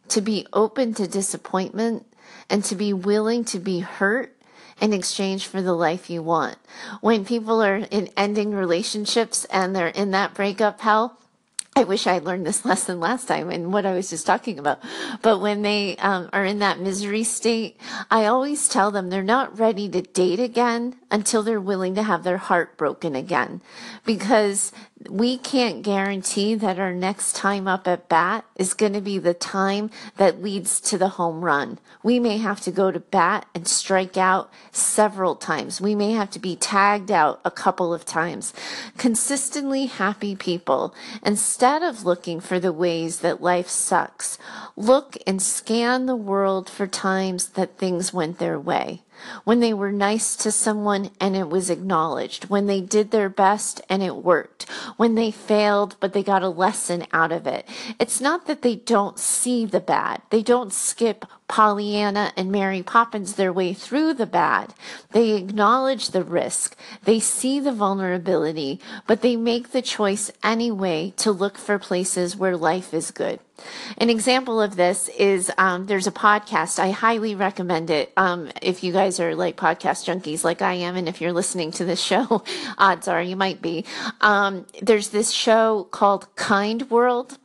To 0.09 0.21
be 0.21 0.47
open 0.53 0.95
to 0.95 1.07
disappointment 1.07 2.07
and 2.51 2.65
to 2.65 2.75
be 2.75 2.93
willing 2.93 3.45
to 3.47 3.59
be 3.59 3.81
hurt 3.81 4.37
in 4.81 4.93
exchange 4.93 5.47
for 5.47 5.63
the 5.63 5.75
life 5.75 6.11
you 6.11 6.23
want. 6.23 6.57
When 7.01 7.25
people 7.25 7.63
are 7.63 7.77
in 7.77 8.09
ending 8.17 8.53
relationships 8.55 9.45
and 9.47 9.75
they're 9.75 9.89
in 9.89 10.11
that 10.13 10.35
breakup 10.35 10.81
hell, 10.81 11.19
I 11.75 11.85
wish 11.85 12.07
I 12.07 12.19
learned 12.19 12.47
this 12.47 12.65
lesson 12.67 13.01
last 13.01 13.27
time 13.27 13.51
and 13.51 13.73
what 13.73 13.87
I 13.87 13.95
was 13.95 14.11
just 14.11 14.27
talking 14.27 14.59
about. 14.59 14.81
But 15.23 15.41
when 15.41 15.63
they 15.63 15.97
um, 15.97 16.29
are 16.33 16.45
in 16.45 16.59
that 16.59 16.81
misery 16.81 17.25
state, 17.25 17.81
I 18.11 18.27
always 18.27 18.69
tell 18.69 18.91
them 18.91 19.09
they're 19.09 19.23
not 19.23 19.59
ready 19.59 19.89
to 19.89 20.03
date 20.03 20.41
again 20.41 20.97
until 21.11 21.43
they're 21.43 21.61
willing 21.61 21.95
to 21.95 22.03
have 22.03 22.25
their 22.25 22.37
heart 22.37 22.77
broken 22.77 23.17
again. 23.17 23.63
Because 24.05 24.73
we 25.09 25.39
can't 25.39 25.83
guarantee 25.83 26.55
that 26.55 26.79
our 26.79 26.93
next 26.93 27.35
time 27.35 27.67
up 27.67 27.87
at 27.89 28.09
bat 28.09 28.45
is 28.57 28.75
going 28.75 28.93
to 28.93 29.01
be 29.01 29.19
the 29.19 29.35
time 29.35 29.91
that 30.17 30.43
leads 30.43 30.81
to 30.81 30.99
the 30.99 31.11
home 31.11 31.45
run. 31.45 31.79
We 32.03 32.19
may 32.19 32.39
have 32.39 32.61
to 32.63 32.71
go 32.71 32.91
to 32.91 33.01
bat 33.01 33.47
and 33.55 33.67
strike 33.67 34.17
out 34.17 34.51
several 34.71 35.37
times. 35.37 35.81
We 35.81 35.95
may 35.95 36.13
have 36.13 36.31
to 36.31 36.39
be 36.39 36.57
tagged 36.57 37.11
out 37.11 37.41
a 37.45 37.51
couple 37.51 37.95
of 37.95 38.05
times. 38.05 38.53
Consistently 38.97 39.87
happy 39.87 40.37
people, 40.37 40.95
instead 41.25 41.83
of 41.83 42.05
looking 42.05 42.41
for 42.41 42.59
the 42.59 42.73
ways 42.73 43.21
that 43.21 43.43
life 43.43 43.69
sucks, 43.69 44.39
look 44.77 45.17
and 45.27 45.41
scan 45.41 46.07
the 46.07 46.17
world 46.17 46.69
for 46.69 46.87
times 46.87 47.51
that 47.51 47.79
things 47.79 48.13
went 48.13 48.39
their 48.39 48.59
way 48.59 49.03
when 49.45 49.61
they 49.61 49.75
were 49.75 49.93
nice 49.93 50.37
to 50.37 50.51
someone 50.51 51.11
and 51.21 51.37
it 51.37 51.49
was 51.49 51.71
acknowledged, 51.71 52.45
when 52.47 52.67
they 52.67 52.81
did 52.81 53.11
their 53.11 53.29
best 53.29 53.81
and 53.89 54.03
it 54.03 54.17
worked, 54.17 54.69
when 54.97 55.15
they 55.15 55.31
failed 55.31 55.97
but 56.01 56.13
they 56.13 56.23
got 56.23 56.43
a 56.43 56.49
lesson 56.49 57.07
out 57.13 57.33
of 57.33 57.47
it. 57.47 57.69
It's 57.99 58.21
not 58.21 58.47
that 58.47 58.63
they 58.63 58.77
don't 58.77 59.19
see 59.19 59.65
the 59.65 59.81
bad. 59.81 60.23
They 60.31 60.43
don't 60.43 60.73
skip 60.73 61.25
Pollyanna 61.53 62.33
and 62.35 62.51
Mary 62.51 62.83
Poppins 62.83 63.35
their 63.35 63.53
way 63.53 63.75
through 63.75 64.15
the 64.15 64.25
bad. 64.25 64.73
They 65.11 65.33
acknowledge 65.33 66.09
the 66.09 66.25
risk. 66.25 66.75
They 67.05 67.21
see 67.21 67.61
the 67.61 67.73
vulnerability, 67.73 68.81
but 69.07 69.21
they 69.21 69.37
make 69.37 69.71
the 69.71 69.83
choice 69.83 70.33
anyway 70.43 71.13
to 71.19 71.31
look 71.31 71.59
for 71.59 71.79
places 71.79 72.35
where 72.39 72.57
life 72.57 72.95
is 72.95 73.11
good. 73.11 73.39
An 73.99 74.09
example 74.09 74.63
of 74.63 74.77
this 74.77 75.09
is 75.11 75.53
um, 75.59 75.85
there's 75.85 76.07
a 76.07 76.11
podcast. 76.11 76.79
I 76.79 76.91
highly 76.91 77.35
recommend 77.35 77.91
it. 77.91 78.15
Um, 78.17 78.51
if 78.63 78.83
you 78.83 78.91
guys 78.91 79.21
are 79.21 79.35
like 79.35 79.59
podcast 79.59 80.07
junkies 80.07 80.45
like 80.45 80.63
I 80.63 80.73
am, 80.73 80.97
and 80.97 81.07
if 81.07 81.21
you're 81.21 81.35
listening 81.35 81.71
to 81.73 81.85
this 81.85 82.01
show, 82.01 82.43
odds 82.79 83.09
are 83.09 83.23
you 83.23 83.37
might 83.37 83.61
be. 83.61 83.85
Um, 84.23 84.65
there's 84.81 85.11
this 85.11 85.31
show 85.31 85.87
called 85.91 86.35
Kind 86.35 86.91
World 86.91 87.37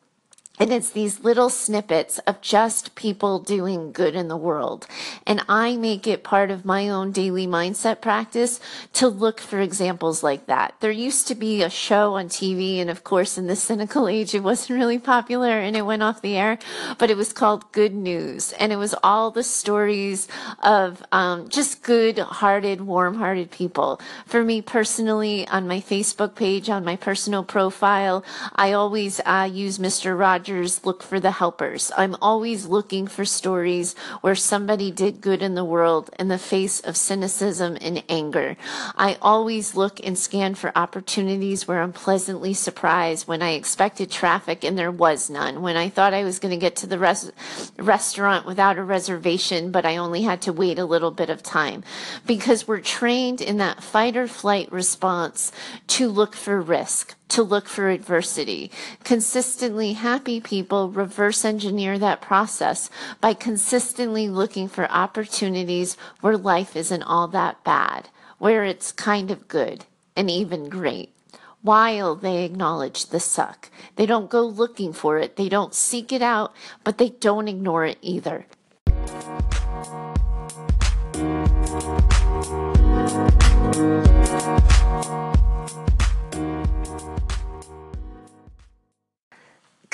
and 0.60 0.74
it's 0.74 0.90
these 0.90 1.24
little 1.24 1.50
snippets 1.50 2.18
of 2.20 2.42
just 2.42 2.96
people 2.96 3.40
doing 3.40 3.92
good 3.92 4.16
in 4.16 4.28
the 4.28 4.38
world. 4.38 4.88
And 5.26 5.44
I 5.48 5.76
make 5.78 6.08
it 6.08 6.24
part 6.24 6.50
of 6.50 6.66
my 6.66 6.90
own 6.90 7.12
daily 7.12 7.46
mindset 7.46 8.02
practice 8.02 8.60
to 8.94 9.08
look 9.08 9.40
for 9.40 9.60
examples 9.60 10.24
like 10.24 10.48
that. 10.48 10.74
There 10.80 10.92
used 10.92 11.28
to 11.28 11.36
be 11.36 11.62
a 11.62 11.70
show 11.70 12.16
on 12.16 12.28
TV, 12.28 12.80
and 12.80 12.90
of 12.90 13.04
course, 13.04 13.38
in 13.38 13.48
the 13.48 13.56
cynical 13.56 14.08
age, 14.08 14.34
it 14.34 14.44
wasn't 14.44 14.80
really 14.80 14.98
popular 14.98 15.60
and 15.60 15.76
it 15.78 15.84
went 15.84 16.04
off 16.04 16.22
the 16.22 16.36
air, 16.36 16.58
but 16.98 17.12
it 17.12 17.18
was 17.18 17.34
called 17.34 17.72
Good 17.72 17.94
News. 17.94 18.54
And 18.54 18.72
it 18.72 18.78
was 18.78 18.96
all 19.04 19.30
the 19.30 19.44
stories 19.44 20.28
of 20.64 21.04
um, 21.12 21.50
just 21.50 21.84
good 21.84 22.18
hearted, 22.18 22.82
warm 22.82 23.16
hearted 23.16 23.52
people. 23.52 24.02
For 24.26 24.44
me 24.44 24.62
personally, 24.62 25.48
on 25.50 25.68
my 25.68 25.80
Facebook 25.80 26.36
page, 26.36 26.70
on 26.70 26.84
my 26.84 26.96
personal 26.96 27.44
profile, 27.44 28.24
I 28.56 28.74
always 28.74 29.22
uh, 29.26 29.50
use 29.52 29.78
Mr. 29.78 30.18
Rogers 30.18 30.47
Rogers 30.48 30.86
look 30.86 31.04
for 31.04 31.20
the 31.20 31.32
helpers. 31.32 31.92
I'm 31.98 32.16
always 32.22 32.68
looking 32.68 33.08
for 33.08 33.26
stories 33.26 33.96
where 34.22 34.34
somebody 34.34 34.92
did 34.92 35.20
good 35.20 35.42
in 35.42 35.56
the 35.56 35.66
world 35.66 36.10
in 36.18 36.30
the 36.30 36.38
face 36.38 36.80
of 36.80 36.96
cynicism 36.96 37.78
and 37.82 38.02
anger. 38.08 38.56
I 38.96 39.18
always 39.22 39.76
look 39.76 40.00
and 40.06 40.18
scan 40.18 40.56
for 40.56 40.72
opportunities 40.74 41.68
where 41.68 41.82
I'm 41.82 41.92
pleasantly 41.92 42.54
surprised 42.54 43.28
when 43.28 43.42
I 43.42 43.52
expected 43.52 44.10
traffic 44.10 44.64
and 44.64 44.78
there 44.78 44.92
was 44.92 45.30
none, 45.30 45.62
when 45.62 45.76
I 45.76 45.90
thought 45.90 46.14
I 46.14 46.24
was 46.24 46.40
going 46.40 46.54
to 46.54 46.58
get 46.58 46.78
to 46.78 46.88
the 46.88 47.00
res- 47.00 47.34
restaurant 47.78 48.46
without 48.46 48.78
a 48.78 48.84
reservation, 48.84 49.72
but 49.72 49.86
I 49.86 49.98
only 49.98 50.22
had 50.22 50.42
to 50.44 50.54
wait 50.54 50.80
a 50.80 50.86
little 50.86 51.12
bit 51.12 51.30
of 51.30 51.44
time. 51.44 51.84
Because 52.26 52.66
we're 52.66 52.80
trained 52.80 53.42
in 53.42 53.58
that 53.58 53.84
fight 53.84 54.16
or 54.16 54.30
flight 54.30 54.72
response 54.72 55.52
to 55.88 56.08
look 56.08 56.36
for 56.36 56.62
risk 56.62 57.16
to 57.30 57.44
look 57.44 57.68
for 57.68 57.90
adversity. 57.90 58.72
Consistently 59.04 59.94
happy 59.94 60.40
people 60.40 60.90
reverse 60.90 61.44
engineer 61.44 62.00
that 62.00 62.22
process 62.22 62.90
by 63.22 63.34
consistently 63.34 64.30
looking 64.30 64.68
for 64.68 64.92
opportunities 64.92 65.98
where 66.22 66.38
life 66.38 66.76
isn't 66.76 67.04
all 67.04 67.28
that 67.28 67.64
bad, 67.64 68.10
where 68.38 68.64
it's 68.64 68.92
kind 68.92 69.32
of 69.32 69.48
good 69.48 69.86
and 70.16 70.30
even 70.30 70.70
great. 70.70 71.14
While 71.62 72.16
they 72.16 72.46
acknowledge 72.46 73.08
the 73.08 73.20
suck, 73.20 73.70
they 73.96 74.06
don't 74.06 74.30
go 74.30 74.46
looking 74.46 74.94
for 74.94 75.18
it, 75.18 75.36
they 75.36 75.50
don't 75.50 75.74
seek 75.74 76.14
it 76.14 76.22
out, 76.22 76.54
but 76.84 76.98
they 76.98 77.10
don't 77.10 77.48
ignore 77.48 77.86
it 77.86 77.98
either. 78.02 78.46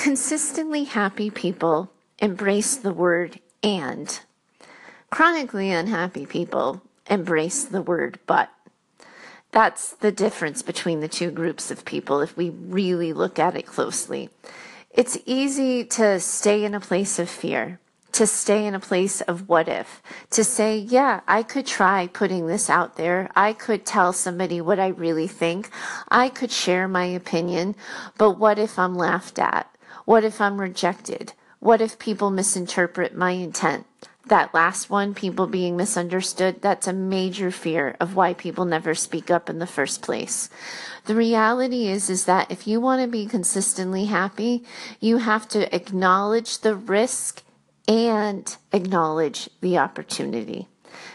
Consistently 0.04 0.84
happy 0.84 1.30
people 1.30 1.90
embrace 2.18 2.76
the 2.76 2.92
word 2.92 3.40
and. 3.62 4.20
Chronically 5.08 5.70
unhappy 5.70 6.26
people 6.26 6.82
embrace 7.08 7.64
the 7.64 7.80
word 7.80 8.18
but. 8.26 8.50
That's 9.50 9.92
the 9.92 10.12
difference 10.12 10.60
between 10.60 11.00
the 11.00 11.08
two 11.08 11.30
groups 11.30 11.70
of 11.70 11.86
people 11.86 12.20
if 12.20 12.36
we 12.36 12.50
really 12.50 13.14
look 13.14 13.38
at 13.38 13.56
it 13.56 13.64
closely. 13.64 14.28
It's 14.90 15.16
easy 15.24 15.86
to 15.86 16.20
stay 16.20 16.66
in 16.66 16.74
a 16.74 16.80
place 16.80 17.18
of 17.18 17.30
fear, 17.30 17.80
to 18.12 18.26
stay 18.26 18.66
in 18.66 18.74
a 18.74 18.80
place 18.80 19.22
of 19.22 19.48
what 19.48 19.68
if, 19.68 20.02
to 20.32 20.44
say, 20.44 20.76
yeah, 20.76 21.20
I 21.26 21.42
could 21.42 21.64
try 21.64 22.08
putting 22.08 22.46
this 22.46 22.68
out 22.68 22.96
there. 22.96 23.30
I 23.34 23.54
could 23.54 23.86
tell 23.86 24.12
somebody 24.12 24.60
what 24.60 24.78
I 24.78 24.88
really 24.88 25.28
think. 25.28 25.70
I 26.10 26.28
could 26.28 26.52
share 26.52 26.88
my 26.88 27.06
opinion, 27.06 27.74
but 28.18 28.32
what 28.32 28.58
if 28.58 28.78
I'm 28.78 28.96
laughed 28.96 29.38
at? 29.38 29.73
What 30.04 30.24
if 30.24 30.40
I'm 30.40 30.60
rejected? 30.60 31.32
What 31.60 31.80
if 31.80 31.98
people 31.98 32.30
misinterpret 32.30 33.16
my 33.16 33.30
intent? 33.30 33.86
That 34.26 34.52
last 34.52 34.90
one, 34.90 35.14
people 35.14 35.46
being 35.46 35.76
misunderstood, 35.76 36.60
that's 36.60 36.86
a 36.86 36.92
major 36.92 37.50
fear 37.50 37.96
of 38.00 38.14
why 38.14 38.34
people 38.34 38.64
never 38.64 38.94
speak 38.94 39.30
up 39.30 39.48
in 39.48 39.58
the 39.58 39.66
first 39.66 40.02
place. 40.02 40.50
The 41.06 41.14
reality 41.14 41.88
is, 41.88 42.10
is 42.10 42.24
that 42.26 42.50
if 42.50 42.66
you 42.66 42.80
want 42.80 43.02
to 43.02 43.08
be 43.08 43.26
consistently 43.26 44.06
happy, 44.06 44.64
you 45.00 45.18
have 45.18 45.48
to 45.48 45.74
acknowledge 45.74 46.58
the 46.58 46.74
risk 46.74 47.42
and 47.88 48.56
acknowledge 48.72 49.48
the 49.60 49.78
opportunity. 49.78 50.68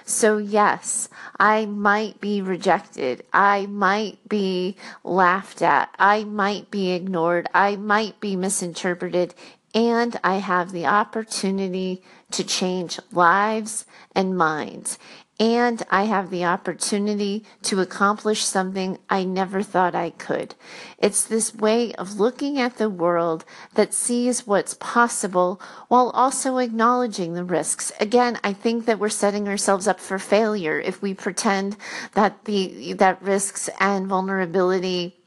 So, 0.09 0.37
yes, 0.39 1.07
I 1.39 1.67
might 1.67 2.19
be 2.19 2.41
rejected. 2.41 3.23
I 3.31 3.67
might 3.67 4.27
be 4.27 4.75
laughed 5.03 5.61
at. 5.61 5.93
I 5.99 6.23
might 6.23 6.71
be 6.71 6.93
ignored. 6.93 7.47
I 7.53 7.75
might 7.75 8.19
be 8.19 8.35
misinterpreted. 8.35 9.35
And 9.75 10.19
I 10.23 10.37
have 10.37 10.71
the 10.71 10.87
opportunity 10.87 12.01
to 12.31 12.43
change 12.43 12.99
lives 13.11 13.85
and 14.15 14.35
minds 14.35 14.97
and 15.39 15.81
I 15.89 16.03
have 16.03 16.29
the 16.29 16.43
opportunity 16.43 17.45
to 17.63 17.79
accomplish 17.79 18.43
something 18.43 18.97
I 19.09 19.23
never 19.23 19.63
thought 19.63 19.95
I 19.95 20.09
could. 20.09 20.55
It's 20.97 21.23
this 21.23 21.55
way 21.55 21.93
of 21.93 22.19
looking 22.19 22.59
at 22.59 22.75
the 22.75 22.89
world 22.89 23.45
that 23.75 23.93
sees 23.93 24.45
what's 24.45 24.73
possible 24.73 25.61
while 25.87 26.09
also 26.09 26.57
acknowledging 26.57 27.33
the 27.33 27.45
risks. 27.45 27.91
Again, 28.01 28.37
I 28.43 28.51
think 28.51 28.85
that 28.85 28.99
we're 28.99 29.07
setting 29.09 29.47
ourselves 29.47 29.87
up 29.87 30.01
for 30.01 30.19
failure 30.19 30.79
if 30.79 31.01
we 31.01 31.13
pretend 31.13 31.77
that 32.15 32.43
the 32.43 32.93
that 32.93 33.21
risks 33.21 33.69
and 33.79 34.07
vulnerability 34.07 35.18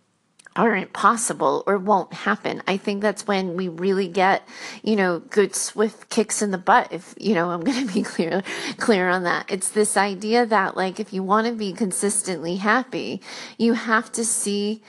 aren't 0.54 0.92
possible 0.92 1.64
or 1.66 1.78
won't 1.78 2.12
happen. 2.12 2.62
I 2.66 2.76
think 2.76 3.00
that's 3.00 3.26
when 3.26 3.54
we 3.54 3.68
really 3.68 4.08
get, 4.08 4.46
you 4.82 4.96
know, 4.96 5.20
good 5.20 5.54
swift 5.54 6.10
kicks 6.10 6.42
in 6.42 6.50
the 6.50 6.58
butt. 6.58 6.92
If, 6.92 7.14
you 7.18 7.34
know, 7.34 7.50
I'm 7.50 7.60
going 7.64 7.86
to 7.86 7.92
be 7.92 8.02
clear, 8.02 8.42
clear 8.76 9.08
on 9.08 9.24
that. 9.24 9.46
It's 9.50 9.70
this 9.70 9.96
idea 9.96 10.46
that 10.46 10.76
like, 10.76 11.00
if 11.00 11.12
you 11.12 11.22
want 11.22 11.46
to 11.46 11.52
be 11.52 11.72
consistently 11.72 12.56
happy, 12.56 13.22
you 13.58 13.74
have 13.74 14.12
to 14.12 14.24
see 14.24 14.82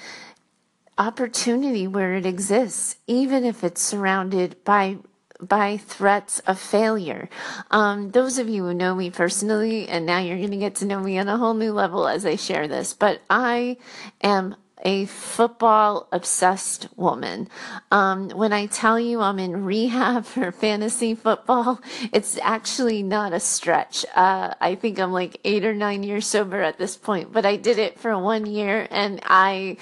opportunity 0.98 1.88
where 1.88 2.14
it 2.14 2.26
exists, 2.26 2.98
even 3.08 3.44
if 3.44 3.64
it's 3.64 3.82
surrounded 3.82 4.64
by 4.64 4.98
by 5.40 5.76
threats 5.76 6.40
of 6.40 6.58
failure. 6.58 7.28
Um, 7.70 8.12
those 8.12 8.38
of 8.38 8.48
you 8.48 8.64
who 8.64 8.74
know 8.74 8.96
me 8.96 9.10
personally, 9.10 9.90
and 9.90 10.06
now 10.06 10.20
you're 10.20 10.38
going 10.38 10.52
to 10.52 10.58
get 10.58 10.76
to 10.76 10.86
know 10.86 11.02
me 11.02 11.18
on 11.18 11.28
a 11.28 11.38
whole 11.38 11.54
new 11.54 11.74
level 11.74 12.08
as 12.08 12.26
I 12.26 12.38
share 12.38 12.68
this, 12.68 12.94
but 12.94 13.22
I 13.30 13.78
am 14.22 14.56
a 14.84 15.06
football 15.06 16.08
obsessed 16.12 16.88
woman. 16.98 17.48
Um, 17.90 18.30
when 18.30 18.52
I 18.52 18.66
tell 18.66 19.00
you 19.00 19.22
I'm 19.22 19.40
in 19.40 19.64
rehab 19.64 20.26
for 20.34 20.52
fantasy 20.52 21.16
football, 21.16 21.82
it's 22.12 22.38
actually 22.42 23.02
not 23.02 23.34
a 23.34 23.40
stretch. 23.40 24.06
Uh, 24.16 24.54
I 24.60 24.76
think 24.76 25.00
I'm 25.00 25.14
like 25.14 25.40
eight 25.44 25.66
or 25.66 25.74
nine 25.74 26.04
years 26.04 26.28
sober 26.28 26.62
at 26.62 26.78
this 26.78 26.98
point, 26.98 27.32
but 27.32 27.46
I 27.46 27.56
did 27.56 27.80
it 27.80 28.00
for 28.00 28.18
one 28.18 28.46
year 28.46 28.88
and 28.92 29.22
I, 29.24 29.78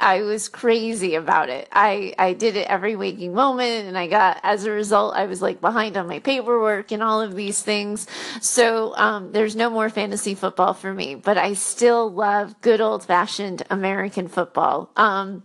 I 0.00 0.22
was 0.22 0.48
crazy 0.48 1.14
about 1.14 1.50
it. 1.50 1.68
I, 1.70 2.14
I 2.18 2.32
did 2.32 2.56
it 2.56 2.66
every 2.68 2.96
waking 2.96 3.34
moment 3.34 3.86
and 3.86 3.98
I 3.98 4.06
got, 4.06 4.40
as 4.42 4.64
a 4.64 4.70
result, 4.70 5.14
I 5.14 5.26
was 5.26 5.42
like 5.42 5.60
behind 5.60 5.96
on 5.96 6.08
my 6.08 6.20
paperwork 6.20 6.90
and 6.90 7.02
all 7.02 7.20
of 7.20 7.36
these 7.36 7.62
things. 7.62 8.06
So, 8.40 8.96
um, 8.96 9.32
there's 9.32 9.54
no 9.54 9.68
more 9.68 9.90
fantasy 9.90 10.34
football 10.34 10.72
for 10.72 10.94
me, 10.94 11.14
but 11.14 11.36
I 11.36 11.52
still 11.52 12.10
love 12.10 12.60
good 12.62 12.80
old 12.80 13.04
fashioned 13.04 13.62
American 13.70 14.26
football 14.28 14.37
football. 14.38 14.90
Um, 14.96 15.42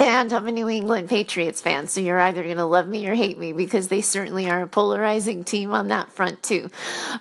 and 0.00 0.32
I'm 0.32 0.48
a 0.48 0.52
New 0.52 0.68
England 0.68 1.08
Patriots 1.08 1.60
fan, 1.60 1.86
so 1.86 2.00
you're 2.00 2.18
either 2.18 2.42
going 2.42 2.56
to 2.56 2.64
love 2.64 2.88
me 2.88 3.06
or 3.06 3.14
hate 3.14 3.38
me 3.38 3.52
because 3.52 3.88
they 3.88 4.00
certainly 4.00 4.50
are 4.50 4.62
a 4.62 4.66
polarizing 4.66 5.44
team 5.44 5.72
on 5.72 5.88
that 5.88 6.10
front 6.10 6.42
too. 6.42 6.68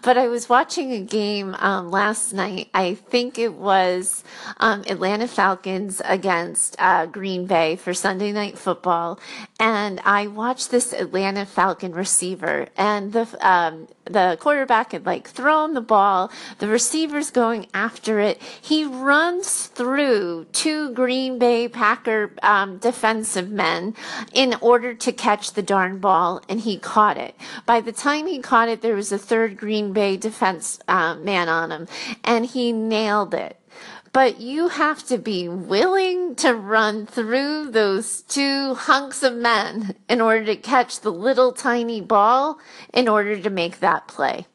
But 0.01 0.17
I 0.17 0.27
was 0.27 0.49
watching 0.49 0.91
a 0.91 0.99
game 0.99 1.55
um, 1.59 1.91
last 1.91 2.33
night. 2.33 2.69
I 2.73 2.95
think 2.95 3.38
it 3.38 3.53
was 3.53 4.23
um, 4.59 4.83
Atlanta 4.88 5.27
Falcons 5.27 6.01
against 6.03 6.75
uh, 6.79 7.05
Green 7.05 7.45
Bay 7.45 7.75
for 7.75 7.93
Sunday 7.93 8.31
Night 8.31 8.57
Football, 8.57 9.19
and 9.59 9.99
I 10.03 10.25
watched 10.27 10.71
this 10.71 10.93
Atlanta 10.93 11.45
Falcon 11.45 11.91
receiver, 11.91 12.69
and 12.75 13.13
the 13.13 13.27
um, 13.47 13.88
the 14.05 14.38
quarterback 14.39 14.91
had 14.91 15.05
like 15.05 15.27
thrown 15.27 15.73
the 15.73 15.81
ball. 15.81 16.31
The 16.57 16.67
receiver's 16.67 17.31
going 17.31 17.67
after 17.73 18.19
it. 18.19 18.41
He 18.41 18.83
runs 18.83 19.67
through 19.67 20.47
two 20.51 20.91
Green 20.93 21.39
Bay 21.39 21.67
Packer 21.67 22.31
um, 22.41 22.62
defensive 22.80 23.49
men 23.49 23.95
in 24.34 24.56
order 24.62 24.93
to 24.93 25.12
catch 25.12 25.54
the 25.54 25.62
darn 25.62 25.99
ball, 25.99 26.41
and 26.47 26.62
he 26.62 26.78
caught 26.78 27.17
it. 27.17 27.36
By 27.65 27.82
the 27.82 27.91
time 27.91 28.28
he 28.28 28.39
caught 28.39 28.69
it, 28.69 28.82
there 28.82 28.95
was 28.95 29.12
a 29.12 29.17
third 29.17 29.58
Green 29.58 29.93
Bay 29.93 30.17
defense 30.17 30.80
uh, 30.88 31.15
man 31.15 31.49
on 31.49 31.71
him, 31.71 31.88
and 32.23 32.45
he 32.45 32.71
nailed 32.71 33.34
it 33.34 33.60
but 34.13 34.39
you 34.39 34.67
have 34.67 35.04
to 35.08 35.17
be 35.17 35.49
willing 35.49 36.36
to 36.36 36.54
run 36.54 37.06
through 37.08 37.71
those 37.71 38.21
two 38.21 38.76
hunks 38.76 39.23
of 39.23 39.34
men 39.34 39.95
in 40.08 40.21
order 40.21 40.45
to 40.45 40.56
catch 40.56 40.99
the 40.99 41.12
little 41.12 41.52
tiny 41.52 41.99
ball 41.99 42.60
in 42.93 43.08
order 43.08 43.38
to 43.39 43.49
make 43.49 43.80
that 43.80 44.08
play. 44.08 44.45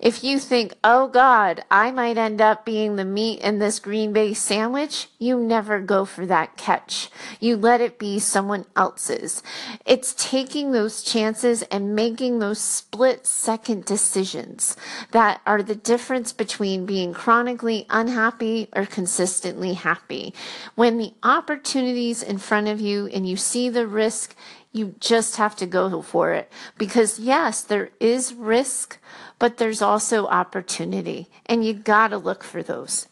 If 0.00 0.24
you 0.24 0.38
think, 0.38 0.74
oh 0.82 1.08
God, 1.08 1.64
I 1.70 1.90
might 1.90 2.18
end 2.18 2.40
up 2.40 2.64
being 2.64 2.96
the 2.96 3.04
meat 3.04 3.40
in 3.40 3.58
this 3.58 3.78
Green 3.78 4.12
Bay 4.12 4.34
sandwich, 4.34 5.08
you 5.18 5.38
never 5.38 5.80
go 5.80 6.04
for 6.04 6.26
that 6.26 6.56
catch. 6.56 7.10
You 7.40 7.56
let 7.56 7.80
it 7.80 7.98
be 7.98 8.18
someone 8.18 8.66
else's. 8.76 9.42
It's 9.84 10.14
taking 10.14 10.72
those 10.72 11.02
chances 11.02 11.62
and 11.64 11.94
making 11.94 12.38
those 12.38 12.60
split 12.60 13.26
second 13.26 13.84
decisions 13.84 14.76
that 15.12 15.40
are 15.46 15.62
the 15.62 15.74
difference 15.74 16.32
between 16.32 16.86
being 16.86 17.12
chronically 17.12 17.86
unhappy 17.90 18.68
or 18.74 18.86
consistently 18.86 19.74
happy. 19.74 20.34
When 20.74 20.98
the 20.98 21.14
opportunities 21.22 22.22
in 22.22 22.38
front 22.38 22.68
of 22.68 22.80
you 22.80 23.06
and 23.06 23.28
you 23.28 23.36
see 23.36 23.68
the 23.68 23.86
risk, 23.86 24.34
you 24.72 24.94
just 25.00 25.36
have 25.36 25.54
to 25.56 25.66
go 25.66 26.00
for 26.02 26.32
it 26.32 26.50
because 26.78 27.18
yes, 27.18 27.60
there 27.60 27.90
is 28.00 28.34
risk, 28.34 28.98
but 29.42 29.56
there's 29.56 29.82
also 29.82 30.28
opportunity 30.28 31.26
and 31.46 31.64
you 31.64 31.74
got 31.74 32.08
to 32.08 32.16
look 32.16 32.44
for 32.44 32.62
those. 32.62 33.08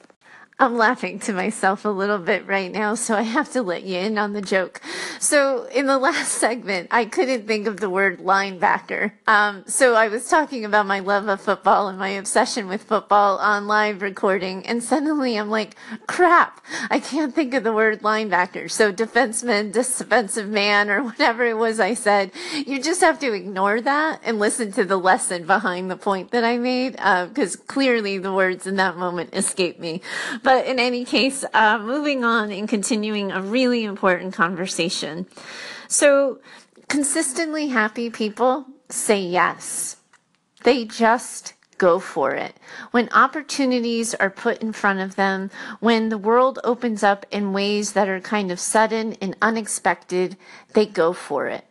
I'm 0.60 0.76
laughing 0.76 1.18
to 1.20 1.32
myself 1.32 1.86
a 1.86 1.88
little 1.88 2.18
bit 2.18 2.46
right 2.46 2.70
now, 2.70 2.94
so 2.94 3.14
I 3.14 3.22
have 3.22 3.50
to 3.52 3.62
let 3.62 3.82
you 3.84 3.96
in 3.96 4.18
on 4.18 4.34
the 4.34 4.42
joke. 4.42 4.82
So, 5.18 5.64
in 5.64 5.86
the 5.86 5.96
last 6.10 6.32
segment, 6.32 6.88
I 6.90 7.06
couldn't 7.06 7.46
think 7.46 7.66
of 7.66 7.80
the 7.80 7.88
word 7.88 8.18
linebacker. 8.18 9.12
Um, 9.26 9.64
so, 9.66 9.94
I 9.94 10.08
was 10.08 10.28
talking 10.28 10.66
about 10.66 10.84
my 10.84 10.98
love 11.00 11.28
of 11.28 11.40
football 11.40 11.88
and 11.88 11.98
my 11.98 12.10
obsession 12.10 12.68
with 12.68 12.82
football 12.82 13.38
on 13.38 13.66
live 13.68 14.02
recording, 14.02 14.66
and 14.66 14.84
suddenly 14.84 15.38
I'm 15.38 15.48
like, 15.48 15.76
crap, 16.06 16.62
I 16.90 17.00
can't 17.00 17.34
think 17.34 17.54
of 17.54 17.64
the 17.64 17.72
word 17.72 18.02
linebacker. 18.02 18.70
So, 18.70 18.92
defenseman, 18.92 19.72
defensive 19.72 20.50
man, 20.50 20.90
or 20.90 21.02
whatever 21.04 21.46
it 21.46 21.56
was 21.56 21.80
I 21.80 21.94
said, 21.94 22.32
you 22.52 22.82
just 22.82 23.00
have 23.00 23.18
to 23.20 23.32
ignore 23.32 23.80
that 23.80 24.20
and 24.24 24.38
listen 24.38 24.72
to 24.72 24.84
the 24.84 24.98
lesson 24.98 25.46
behind 25.46 25.90
the 25.90 25.96
point 25.96 26.32
that 26.32 26.44
I 26.44 26.58
made, 26.58 26.96
because 26.96 27.56
uh, 27.56 27.60
clearly 27.66 28.18
the 28.18 28.34
words 28.34 28.66
in 28.66 28.76
that 28.76 28.98
moment 28.98 29.30
escaped 29.32 29.80
me. 29.80 30.02
But 30.42 30.49
but 30.50 30.66
in 30.66 30.80
any 30.80 31.04
case, 31.04 31.44
uh, 31.54 31.78
moving 31.78 32.24
on 32.24 32.50
and 32.50 32.68
continuing 32.68 33.30
a 33.30 33.40
really 33.40 33.84
important 33.84 34.34
conversation. 34.34 35.28
So, 35.86 36.40
consistently 36.88 37.68
happy 37.68 38.10
people 38.10 38.66
say 38.88 39.20
yes. 39.20 39.98
They 40.64 40.86
just 40.86 41.54
go 41.78 42.00
for 42.00 42.32
it. 42.32 42.56
When 42.90 43.08
opportunities 43.10 44.12
are 44.16 44.28
put 44.28 44.60
in 44.60 44.72
front 44.72 44.98
of 44.98 45.14
them, 45.14 45.52
when 45.78 46.08
the 46.08 46.18
world 46.18 46.58
opens 46.64 47.04
up 47.04 47.26
in 47.30 47.52
ways 47.52 47.92
that 47.92 48.08
are 48.08 48.20
kind 48.20 48.50
of 48.50 48.58
sudden 48.58 49.12
and 49.22 49.36
unexpected, 49.40 50.36
they 50.74 50.84
go 50.84 51.12
for 51.12 51.46
it. 51.46 51.64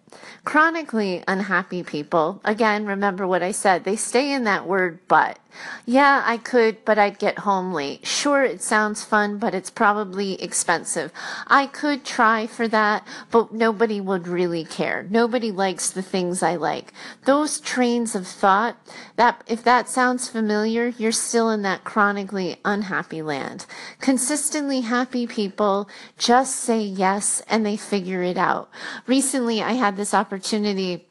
Chronically 0.43 1.23
unhappy 1.27 1.83
people, 1.83 2.41
again, 2.43 2.85
remember 2.85 3.27
what 3.27 3.43
I 3.43 3.51
said, 3.51 3.83
they 3.83 3.95
stay 3.95 4.31
in 4.31 4.43
that 4.45 4.67
word 4.67 4.99
but. 5.07 5.39
Yeah, 5.85 6.21
I 6.25 6.37
could, 6.37 6.85
but 6.85 6.99
I'd 6.99 7.19
get 7.19 7.39
home 7.39 7.73
late. 7.73 8.05
Sure, 8.05 8.43
it 8.43 8.61
sounds 8.61 9.03
fun, 9.03 9.39
but 9.39 9.55
it's 9.55 9.69
probably 9.69 10.41
expensive. 10.41 11.11
I 11.47 11.65
could 11.65 12.05
try 12.05 12.47
for 12.47 12.67
that, 12.67 13.05
but 13.31 13.51
nobody 13.51 13.99
would 13.99 14.27
really 14.27 14.63
care. 14.63 15.07
Nobody 15.09 15.51
likes 15.51 15.89
the 15.89 16.03
things 16.03 16.43
I 16.43 16.55
like. 16.55 16.93
Those 17.25 17.59
trains 17.59 18.15
of 18.15 18.27
thought, 18.27 18.77
that 19.15 19.43
if 19.47 19.63
that 19.63 19.89
sounds 19.89 20.29
familiar, 20.29 20.87
you're 20.87 21.11
still 21.11 21.49
in 21.49 21.63
that 21.63 21.83
chronically 21.83 22.57
unhappy 22.63 23.21
land. 23.21 23.65
Consistently 23.99 24.81
happy 24.81 25.25
people 25.25 25.89
just 26.17 26.57
say 26.57 26.79
yes 26.79 27.41
and 27.49 27.65
they 27.65 27.75
figure 27.75 28.21
it 28.21 28.37
out. 28.37 28.69
Recently, 29.07 29.61
I 29.61 29.73
had 29.73 29.97
this 29.97 30.13
opportunity 30.29 31.08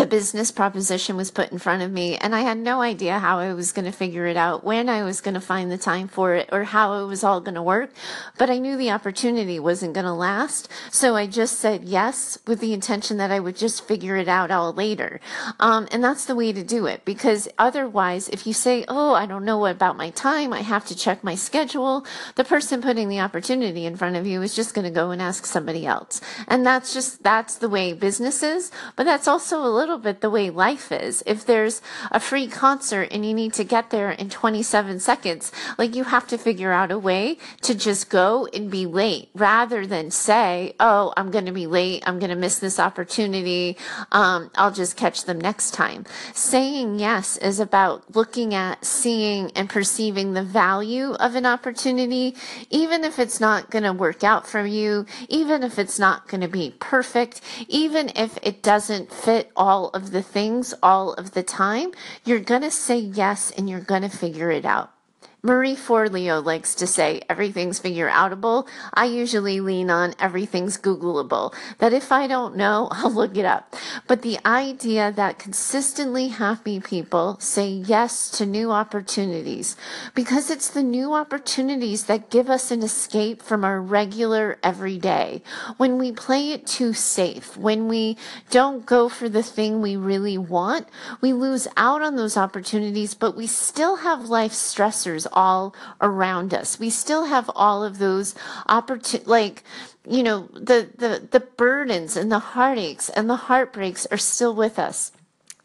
a 0.00 0.06
business 0.06 0.52
proposition 0.52 1.16
was 1.16 1.32
put 1.32 1.50
in 1.50 1.58
front 1.58 1.82
of 1.82 1.90
me 1.90 2.16
and 2.16 2.32
I 2.32 2.42
had 2.42 2.56
no 2.56 2.80
idea 2.80 3.18
how 3.18 3.40
I 3.40 3.52
was 3.52 3.72
going 3.72 3.84
to 3.84 3.90
figure 3.90 4.26
it 4.26 4.36
out, 4.36 4.62
when 4.62 4.88
I 4.88 5.02
was 5.02 5.20
going 5.20 5.34
to 5.34 5.40
find 5.40 5.72
the 5.72 5.78
time 5.78 6.06
for 6.06 6.34
it 6.34 6.48
or 6.52 6.62
how 6.62 7.02
it 7.02 7.06
was 7.06 7.24
all 7.24 7.40
going 7.40 7.56
to 7.56 7.62
work. 7.62 7.90
But 8.38 8.48
I 8.48 8.58
knew 8.58 8.76
the 8.76 8.92
opportunity 8.92 9.58
wasn't 9.58 9.94
going 9.94 10.06
to 10.06 10.12
last. 10.12 10.68
So 10.92 11.16
I 11.16 11.26
just 11.26 11.58
said 11.58 11.82
yes 11.84 12.38
with 12.46 12.60
the 12.60 12.72
intention 12.72 13.16
that 13.16 13.32
I 13.32 13.40
would 13.40 13.56
just 13.56 13.88
figure 13.88 14.16
it 14.16 14.28
out 14.28 14.52
all 14.52 14.72
later. 14.72 15.18
Um, 15.58 15.88
and 15.90 16.02
that's 16.02 16.26
the 16.26 16.36
way 16.36 16.52
to 16.52 16.62
do 16.62 16.86
it 16.86 17.04
because 17.04 17.48
otherwise, 17.58 18.28
if 18.28 18.46
you 18.46 18.52
say, 18.52 18.84
Oh, 18.86 19.14
I 19.14 19.26
don't 19.26 19.44
know 19.44 19.66
about 19.66 19.96
my 19.96 20.10
time, 20.10 20.52
I 20.52 20.60
have 20.60 20.86
to 20.86 20.96
check 20.96 21.24
my 21.24 21.34
schedule, 21.34 22.06
the 22.36 22.44
person 22.44 22.80
putting 22.80 23.08
the 23.08 23.18
opportunity 23.18 23.84
in 23.84 23.96
front 23.96 24.14
of 24.14 24.28
you 24.28 24.42
is 24.42 24.54
just 24.54 24.74
going 24.74 24.84
to 24.84 24.92
go 24.92 25.10
and 25.10 25.20
ask 25.20 25.44
somebody 25.44 25.86
else. 25.86 26.20
And 26.46 26.64
that's 26.64 26.94
just, 26.94 27.24
that's 27.24 27.56
the 27.56 27.68
way 27.68 27.92
business 27.94 28.44
is. 28.44 28.70
But 28.94 29.04
that's 29.04 29.26
also 29.26 29.60
a 29.60 29.68
little 29.68 29.87
little 29.88 30.02
bit 30.02 30.20
the 30.20 30.28
way 30.28 30.50
life 30.50 30.92
is. 30.92 31.22
If 31.24 31.46
there's 31.46 31.80
a 32.10 32.20
free 32.20 32.46
concert 32.46 33.08
and 33.10 33.24
you 33.24 33.32
need 33.32 33.54
to 33.54 33.64
get 33.64 33.88
there 33.88 34.10
in 34.10 34.28
27 34.28 35.00
seconds, 35.00 35.50
like 35.78 35.94
you 35.94 36.04
have 36.04 36.26
to 36.26 36.36
figure 36.36 36.72
out 36.72 36.90
a 36.90 36.98
way 36.98 37.38
to 37.62 37.74
just 37.74 38.10
go 38.10 38.46
and 38.52 38.70
be 38.70 38.84
late 38.84 39.30
rather 39.34 39.86
than 39.86 40.10
say, 40.10 40.74
Oh, 40.78 41.14
I'm 41.16 41.30
going 41.30 41.46
to 41.46 41.52
be 41.52 41.66
late. 41.66 42.02
I'm 42.06 42.18
going 42.18 42.28
to 42.28 42.36
miss 42.36 42.58
this 42.58 42.78
opportunity. 42.78 43.78
Um, 44.12 44.50
I'll 44.56 44.72
just 44.72 44.96
catch 44.96 45.24
them 45.24 45.40
next 45.40 45.70
time. 45.70 46.04
Saying 46.34 46.98
yes 46.98 47.38
is 47.38 47.58
about 47.58 48.14
looking 48.14 48.54
at, 48.54 48.84
seeing 48.84 49.50
and 49.52 49.70
perceiving 49.70 50.34
the 50.34 50.42
value 50.44 51.12
of 51.14 51.34
an 51.34 51.46
opportunity, 51.46 52.36
even 52.68 53.04
if 53.04 53.18
it's 53.18 53.40
not 53.40 53.70
going 53.70 53.84
to 53.84 53.94
work 53.94 54.22
out 54.22 54.46
for 54.46 54.66
you, 54.66 55.06
even 55.30 55.62
if 55.62 55.78
it's 55.78 55.98
not 55.98 56.28
going 56.28 56.42
to 56.42 56.48
be 56.48 56.74
perfect, 56.78 57.40
even 57.68 58.10
if 58.14 58.38
it 58.42 58.62
doesn't 58.62 59.10
fit 59.10 59.50
all 59.56 59.77
all 59.78 59.90
of 59.90 60.10
the 60.10 60.22
things 60.22 60.74
all 60.82 61.12
of 61.12 61.34
the 61.34 61.42
time, 61.44 61.92
you're 62.24 62.40
going 62.40 62.62
to 62.62 62.70
say 62.70 62.98
yes 62.98 63.52
and 63.52 63.70
you're 63.70 63.78
going 63.92 64.02
to 64.02 64.08
figure 64.08 64.50
it 64.50 64.64
out. 64.64 64.90
Marie 65.40 65.76
Forleo 65.76 66.44
likes 66.44 66.74
to 66.74 66.84
say 66.84 67.22
everything's 67.28 67.78
figure 67.78 68.10
outable. 68.10 68.66
I 68.92 69.04
usually 69.04 69.60
lean 69.60 69.88
on 69.88 70.16
everything's 70.18 70.76
Googleable. 70.76 71.54
That 71.78 71.92
if 71.92 72.10
I 72.10 72.26
don't 72.26 72.56
know, 72.56 72.88
I'll 72.92 73.12
look 73.12 73.36
it 73.36 73.44
up. 73.44 73.76
But 74.08 74.22
the 74.22 74.40
idea 74.44 75.12
that 75.12 75.38
consistently 75.38 76.28
happy 76.28 76.80
people 76.80 77.36
say 77.38 77.68
yes 77.68 78.30
to 78.32 78.46
new 78.46 78.72
opportunities 78.72 79.76
because 80.12 80.50
it's 80.50 80.70
the 80.70 80.82
new 80.82 81.14
opportunities 81.14 82.06
that 82.06 82.30
give 82.30 82.50
us 82.50 82.72
an 82.72 82.82
escape 82.82 83.40
from 83.40 83.64
our 83.64 83.80
regular 83.80 84.58
everyday. 84.64 85.42
When 85.76 85.98
we 85.98 86.10
play 86.10 86.50
it 86.50 86.66
too 86.66 86.92
safe, 86.92 87.56
when 87.56 87.86
we 87.86 88.16
don't 88.50 88.84
go 88.84 89.08
for 89.08 89.28
the 89.28 89.44
thing 89.44 89.80
we 89.80 89.94
really 89.94 90.36
want, 90.36 90.88
we 91.20 91.32
lose 91.32 91.68
out 91.76 92.02
on 92.02 92.16
those 92.16 92.36
opportunities, 92.36 93.14
but 93.14 93.36
we 93.36 93.46
still 93.46 93.96
have 93.98 94.28
life 94.28 94.52
stressors 94.52 95.27
all 95.32 95.74
around 96.00 96.54
us. 96.54 96.78
We 96.78 96.90
still 96.90 97.26
have 97.26 97.50
all 97.54 97.84
of 97.84 97.98
those 97.98 98.34
opportunities, 98.68 99.28
like, 99.28 99.62
you 100.08 100.22
know, 100.22 100.48
the, 100.52 100.88
the, 100.96 101.28
the 101.30 101.40
burdens 101.40 102.16
and 102.16 102.30
the 102.32 102.38
heartaches 102.38 103.08
and 103.10 103.28
the 103.28 103.36
heartbreaks 103.36 104.06
are 104.06 104.18
still 104.18 104.54
with 104.54 104.78
us 104.78 105.12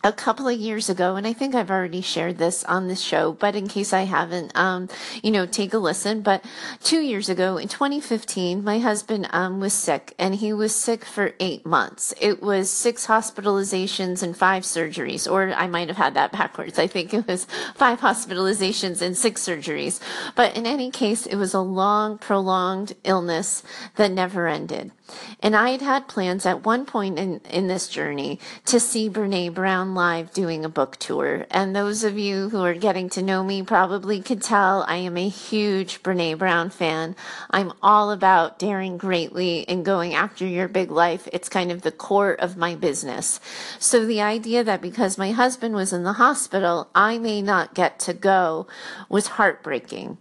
a 0.03 0.11
couple 0.11 0.47
of 0.49 0.59
years 0.59 0.89
ago, 0.89 1.15
and 1.15 1.25
I 1.25 1.31
think 1.31 1.55
I've 1.55 1.71
already 1.71 2.01
shared 2.01 2.37
this 2.37 2.65
on 2.65 2.87
this 2.87 2.99
show, 2.99 3.31
but 3.31 3.55
in 3.55 3.67
case 3.67 3.93
I 3.93 4.01
haven't, 4.01 4.51
um, 4.53 4.89
you 5.21 5.31
know, 5.31 5.45
take 5.45 5.73
a 5.73 5.77
listen. 5.77 6.21
But 6.21 6.43
two 6.83 6.99
years 6.99 7.29
ago, 7.29 7.57
in 7.57 7.69
2015, 7.69 8.63
my 8.63 8.79
husband 8.79 9.29
um, 9.31 9.61
was 9.61 9.71
sick, 9.71 10.13
and 10.19 10.35
he 10.35 10.51
was 10.51 10.75
sick 10.75 11.05
for 11.05 11.33
eight 11.39 11.65
months. 11.65 12.13
It 12.19 12.43
was 12.43 12.69
six 12.69 13.07
hospitalizations 13.07 14.21
and 14.21 14.35
five 14.35 14.63
surgeries, 14.63 15.31
or 15.31 15.53
I 15.53 15.67
might 15.67 15.87
have 15.87 15.97
had 15.97 16.15
that 16.15 16.33
backwards. 16.33 16.77
I 16.77 16.87
think 16.87 17.13
it 17.13 17.25
was 17.25 17.45
five 17.73 18.01
hospitalizations 18.01 19.01
and 19.01 19.15
six 19.15 19.41
surgeries. 19.41 20.01
But 20.35 20.57
in 20.57 20.65
any 20.65 20.91
case, 20.91 21.25
it 21.25 21.37
was 21.37 21.53
a 21.53 21.61
long, 21.61 22.17
prolonged 22.17 22.93
illness 23.05 23.63
that 23.95 24.11
never 24.11 24.47
ended. 24.47 24.91
And 25.41 25.55
I 25.55 25.69
had 25.69 25.81
had 25.81 26.07
plans 26.07 26.45
at 26.45 26.65
one 26.65 26.85
point 26.85 27.19
in, 27.19 27.41
in 27.49 27.67
this 27.67 27.87
journey 27.87 28.39
to 28.65 28.79
see 28.79 29.09
Brene 29.09 29.53
Brown 29.53 29.93
live 29.93 30.31
doing 30.33 30.63
a 30.63 30.69
book 30.69 30.97
tour. 30.97 31.45
And 31.51 31.75
those 31.75 32.03
of 32.03 32.17
you 32.17 32.49
who 32.49 32.63
are 32.63 32.73
getting 32.73 33.09
to 33.09 33.21
know 33.21 33.43
me 33.43 33.63
probably 33.63 34.21
could 34.21 34.41
tell 34.41 34.83
I 34.87 34.97
am 34.97 35.17
a 35.17 35.29
huge 35.29 36.03
Brene 36.03 36.37
Brown 36.37 36.69
fan. 36.69 37.15
I'm 37.49 37.73
all 37.81 38.11
about 38.11 38.59
daring 38.59 38.97
greatly 38.97 39.67
and 39.67 39.85
going 39.85 40.13
after 40.13 40.45
your 40.45 40.67
big 40.67 40.91
life. 40.91 41.27
It's 41.33 41.49
kind 41.49 41.71
of 41.71 41.81
the 41.81 41.91
core 41.91 42.33
of 42.33 42.57
my 42.57 42.75
business. 42.75 43.39
So 43.79 44.05
the 44.05 44.21
idea 44.21 44.63
that 44.63 44.81
because 44.81 45.17
my 45.17 45.31
husband 45.31 45.75
was 45.75 45.93
in 45.93 46.03
the 46.03 46.13
hospital, 46.13 46.89
I 46.95 47.17
may 47.17 47.41
not 47.41 47.73
get 47.73 47.99
to 47.99 48.13
go 48.13 48.67
was 49.09 49.27
heartbreaking. 49.27 50.17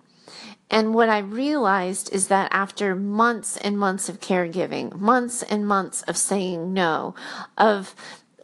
And 0.72 0.94
what 0.94 1.11
I 1.11 1.18
realized 1.18 2.11
is 2.14 2.28
that 2.28 2.48
after 2.50 2.96
months 2.96 3.58
and 3.58 3.78
months 3.78 4.08
of 4.08 4.20
caregiving, 4.20 4.98
months 4.98 5.42
and 5.42 5.68
months 5.68 6.00
of 6.04 6.16
saying 6.16 6.72
no, 6.72 7.14
of 7.58 7.94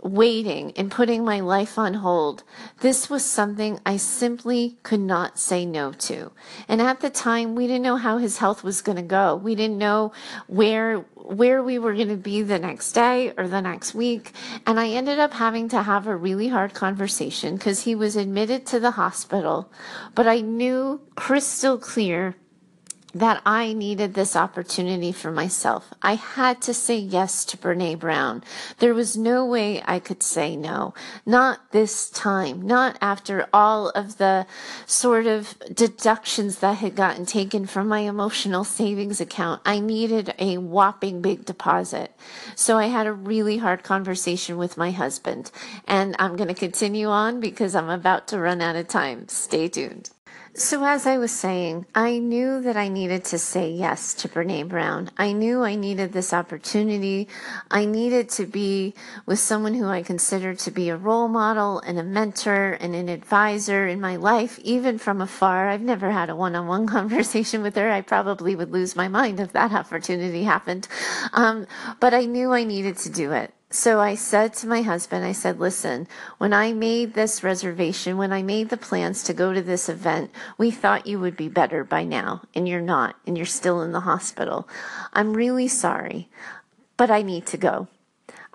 waiting 0.02 0.72
and 0.76 0.90
putting 0.90 1.24
my 1.24 1.40
life 1.40 1.78
on 1.78 1.94
hold. 1.94 2.42
This 2.80 3.10
was 3.10 3.24
something 3.24 3.80
I 3.84 3.96
simply 3.96 4.78
could 4.82 5.00
not 5.00 5.38
say 5.38 5.64
no 5.64 5.92
to. 5.92 6.32
And 6.68 6.80
at 6.80 7.00
the 7.00 7.10
time, 7.10 7.54
we 7.54 7.66
didn't 7.66 7.82
know 7.82 7.96
how 7.96 8.18
his 8.18 8.38
health 8.38 8.62
was 8.62 8.82
going 8.82 8.96
to 8.96 9.02
go. 9.02 9.36
We 9.36 9.54
didn't 9.54 9.78
know 9.78 10.12
where 10.46 11.04
where 11.28 11.62
we 11.62 11.78
were 11.78 11.94
going 11.94 12.08
to 12.08 12.16
be 12.16 12.40
the 12.40 12.58
next 12.58 12.92
day 12.92 13.34
or 13.36 13.46
the 13.46 13.60
next 13.60 13.94
week. 13.94 14.32
And 14.66 14.80
I 14.80 14.88
ended 14.88 15.18
up 15.18 15.34
having 15.34 15.68
to 15.68 15.82
have 15.82 16.06
a 16.06 16.16
really 16.16 16.48
hard 16.48 16.72
conversation 16.72 17.56
because 17.56 17.82
he 17.82 17.94
was 17.94 18.16
admitted 18.16 18.64
to 18.66 18.80
the 18.80 18.92
hospital, 18.92 19.70
but 20.14 20.26
I 20.26 20.40
knew 20.40 21.02
crystal 21.16 21.76
clear 21.76 22.36
that 23.14 23.40
I 23.46 23.72
needed 23.72 24.14
this 24.14 24.36
opportunity 24.36 25.12
for 25.12 25.30
myself. 25.30 25.94
I 26.02 26.14
had 26.14 26.60
to 26.62 26.74
say 26.74 26.96
yes 26.96 27.44
to 27.46 27.56
Brene 27.56 27.98
Brown. 27.98 28.44
There 28.78 28.94
was 28.94 29.16
no 29.16 29.46
way 29.46 29.82
I 29.86 29.98
could 29.98 30.22
say 30.22 30.56
no. 30.56 30.92
Not 31.24 31.72
this 31.72 32.10
time. 32.10 32.62
Not 32.62 32.98
after 33.00 33.48
all 33.52 33.88
of 33.90 34.18
the 34.18 34.46
sort 34.86 35.26
of 35.26 35.54
deductions 35.72 36.58
that 36.58 36.78
had 36.78 36.94
gotten 36.94 37.24
taken 37.24 37.66
from 37.66 37.88
my 37.88 38.00
emotional 38.00 38.64
savings 38.64 39.20
account. 39.20 39.62
I 39.64 39.80
needed 39.80 40.34
a 40.38 40.58
whopping 40.58 41.22
big 41.22 41.46
deposit. 41.46 42.14
So 42.54 42.76
I 42.76 42.86
had 42.86 43.06
a 43.06 43.12
really 43.12 43.58
hard 43.58 43.82
conversation 43.82 44.58
with 44.58 44.76
my 44.76 44.90
husband. 44.90 45.50
And 45.86 46.14
I'm 46.18 46.36
going 46.36 46.48
to 46.48 46.54
continue 46.54 47.08
on 47.08 47.40
because 47.40 47.74
I'm 47.74 47.88
about 47.88 48.28
to 48.28 48.38
run 48.38 48.60
out 48.60 48.76
of 48.76 48.88
time. 48.88 49.28
Stay 49.28 49.68
tuned. 49.68 50.10
So, 50.58 50.84
as 50.84 51.06
I 51.06 51.18
was 51.18 51.30
saying, 51.30 51.86
I 51.94 52.18
knew 52.18 52.60
that 52.62 52.76
I 52.76 52.88
needed 52.88 53.24
to 53.26 53.38
say 53.38 53.70
yes 53.70 54.12
to 54.14 54.28
Brene 54.28 54.68
Brown. 54.68 55.08
I 55.16 55.32
knew 55.32 55.62
I 55.62 55.76
needed 55.76 56.12
this 56.12 56.32
opportunity. 56.32 57.28
I 57.70 57.84
needed 57.84 58.28
to 58.30 58.44
be 58.44 58.94
with 59.24 59.38
someone 59.38 59.74
who 59.74 59.86
I 59.86 60.02
consider 60.02 60.54
to 60.54 60.70
be 60.72 60.88
a 60.88 60.96
role 60.96 61.28
model 61.28 61.78
and 61.86 61.96
a 61.96 62.02
mentor 62.02 62.72
and 62.80 62.96
an 62.96 63.08
advisor 63.08 63.86
in 63.86 64.00
my 64.00 64.16
life, 64.16 64.58
even 64.64 64.98
from 64.98 65.20
afar. 65.20 65.68
I've 65.68 65.80
never 65.80 66.10
had 66.10 66.28
a 66.28 66.34
one 66.34 66.56
on 66.56 66.66
one 66.66 66.86
conversation 66.88 67.62
with 67.62 67.76
her. 67.76 67.92
I 67.92 68.00
probably 68.00 68.56
would 68.56 68.72
lose 68.72 68.96
my 68.96 69.06
mind 69.06 69.38
if 69.38 69.52
that 69.52 69.70
opportunity 69.70 70.42
happened. 70.42 70.88
Um, 71.34 71.68
but 72.00 72.14
I 72.14 72.24
knew 72.24 72.52
I 72.52 72.64
needed 72.64 72.96
to 72.98 73.10
do 73.10 73.30
it. 73.30 73.54
So 73.70 74.00
I 74.00 74.14
said 74.14 74.54
to 74.54 74.66
my 74.66 74.80
husband, 74.80 75.26
I 75.26 75.32
said, 75.32 75.60
listen, 75.60 76.08
when 76.38 76.54
I 76.54 76.72
made 76.72 77.12
this 77.12 77.44
reservation, 77.44 78.16
when 78.16 78.32
I 78.32 78.42
made 78.42 78.70
the 78.70 78.78
plans 78.78 79.22
to 79.24 79.34
go 79.34 79.52
to 79.52 79.60
this 79.60 79.90
event, 79.90 80.30
we 80.56 80.70
thought 80.70 81.06
you 81.06 81.20
would 81.20 81.36
be 81.36 81.48
better 81.48 81.84
by 81.84 82.04
now, 82.04 82.42
and 82.54 82.66
you're 82.66 82.80
not, 82.80 83.16
and 83.26 83.36
you're 83.36 83.44
still 83.44 83.82
in 83.82 83.92
the 83.92 84.00
hospital. 84.00 84.66
I'm 85.12 85.34
really 85.34 85.68
sorry, 85.68 86.30
but 86.96 87.10
I 87.10 87.20
need 87.20 87.44
to 87.46 87.58
go. 87.58 87.88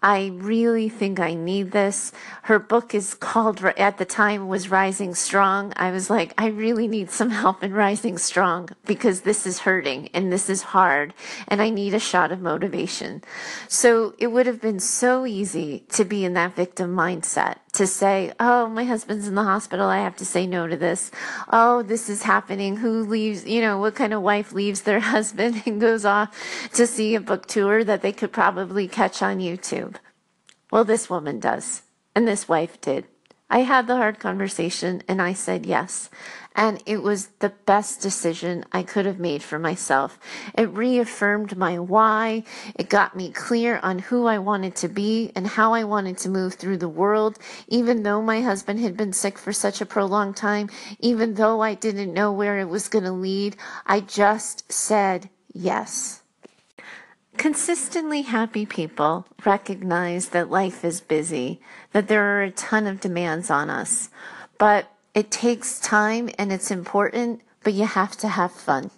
I 0.04 0.32
really 0.34 0.90
think 0.90 1.22
I 1.22 1.34
need 1.34 1.72
this. 1.72 2.12
Her 2.44 2.60
book 2.60 2.94
is 2.94 3.14
called, 3.14 3.64
at 3.64 3.98
the 3.98 4.06
time, 4.06 4.50
was 4.50 4.70
Rising 4.70 5.16
Strong. 5.16 5.72
I 5.78 5.92
was 5.92 6.10
like, 6.10 6.34
I 6.38 6.48
really 6.48 6.90
need 6.90 7.10
some 7.10 7.30
help 7.30 7.64
in 7.64 7.74
Rising 7.74 8.18
Strong 8.18 8.70
because 8.86 9.22
this 9.22 9.48
is 9.48 9.60
hurting 9.60 10.10
and 10.14 10.30
this 10.30 10.50
is 10.50 10.62
hard 10.62 11.14
and 11.48 11.62
I 11.62 11.70
need 11.70 11.94
a 11.94 12.00
shot 12.00 12.34
of 12.34 12.42
motivation. 12.42 13.24
So 13.70 14.14
it 14.18 14.28
would 14.28 14.46
have 14.46 14.60
been 14.60 14.80
so 14.80 15.26
easy 15.26 15.86
to 15.92 16.04
be 16.04 16.26
in 16.26 16.34
that 16.34 16.54
victim 16.54 16.94
mindset 16.94 17.60
to 17.74 17.88
say, 17.88 18.32
Oh, 18.40 18.68
my 18.68 18.86
husband's 18.86 19.28
in 19.28 19.36
the 19.36 19.44
hospital. 19.44 19.88
I 19.88 20.00
have 20.00 20.16
to 20.18 20.26
say 20.26 20.48
no 20.48 20.68
to 20.68 20.78
this. 20.78 21.12
Oh, 21.52 21.82
this 21.82 22.10
is 22.10 22.24
happening. 22.24 22.78
Who 22.78 23.04
leaves, 23.04 23.46
you 23.46 23.62
know, 23.62 23.78
what 23.80 23.96
kind 23.96 24.14
of 24.14 24.22
wife 24.22 24.54
leaves 24.54 24.82
their 24.82 25.00
husband 25.14 25.64
and 25.66 25.82
goes 25.82 26.06
off 26.06 26.70
to 26.74 26.88
see 26.88 27.16
a 27.16 27.20
book 27.20 27.48
tour 27.48 27.84
that 27.84 28.02
they 28.02 28.12
could 28.12 28.32
probably 28.32 28.88
catch 28.88 29.22
on 29.22 29.40
YouTube? 29.40 29.96
Well, 30.72 30.84
this 30.84 31.10
woman 31.10 31.40
does, 31.40 31.84
and 32.16 32.28
this 32.28 32.48
wife 32.48 32.82
did. 32.82 33.06
I 33.50 33.60
had 33.60 33.86
the 33.86 33.98
hard 33.98 34.18
conversation 34.18 35.04
and 35.08 35.22
I 35.22 35.34
said 35.34 35.68
yes. 35.68 36.10
And 36.56 36.82
it 36.86 37.02
was 37.02 37.28
the 37.40 37.50
best 37.50 38.02
decision 38.02 38.64
I 38.72 38.84
could 38.84 39.06
have 39.06 39.20
made 39.20 39.42
for 39.42 39.58
myself. 39.58 40.20
It 40.56 40.70
reaffirmed 40.70 41.58
my 41.58 41.80
why. 41.80 42.44
It 42.76 42.90
got 42.90 43.16
me 43.16 43.32
clear 43.32 43.80
on 43.82 44.00
who 44.00 44.28
I 44.28 44.38
wanted 44.38 44.76
to 44.78 44.88
be 44.88 45.32
and 45.36 45.48
how 45.48 45.74
I 45.74 45.84
wanted 45.84 46.18
to 46.20 46.30
move 46.30 46.54
through 46.54 46.78
the 46.78 46.88
world. 46.88 47.40
Even 47.68 48.04
though 48.04 48.22
my 48.22 48.42
husband 48.42 48.80
had 48.80 48.96
been 48.96 49.14
sick 49.14 49.38
for 49.38 49.52
such 49.52 49.82
a 49.82 49.86
prolonged 49.86 50.36
time, 50.36 50.70
even 51.00 51.34
though 51.34 51.62
I 51.62 51.74
didn't 51.74 52.14
know 52.14 52.32
where 52.32 52.60
it 52.60 52.70
was 52.70 52.88
going 52.88 53.06
to 53.06 53.12
lead, 53.12 53.56
I 53.86 54.00
just 54.00 54.72
said 54.72 55.30
yes. 55.52 56.22
Consistently 57.38 58.22
happy 58.22 58.66
people 58.66 59.26
recognize 59.44 60.30
that 60.30 60.52
life 60.52 60.86
is 60.86 61.02
busy, 61.02 61.60
that 61.92 62.08
there 62.08 62.38
are 62.38 62.44
a 62.44 62.52
ton 62.52 62.86
of 62.86 63.00
demands 63.00 63.50
on 63.50 63.72
us, 63.72 64.10
but 64.60 64.88
it 65.14 65.30
takes 65.30 65.80
time 65.80 66.30
and 66.38 66.52
it's 66.52 66.72
important, 66.72 67.42
but 67.64 67.74
you 67.74 67.86
have 67.86 68.18
to 68.18 68.28
have 68.28 68.52
fun. 68.52 68.92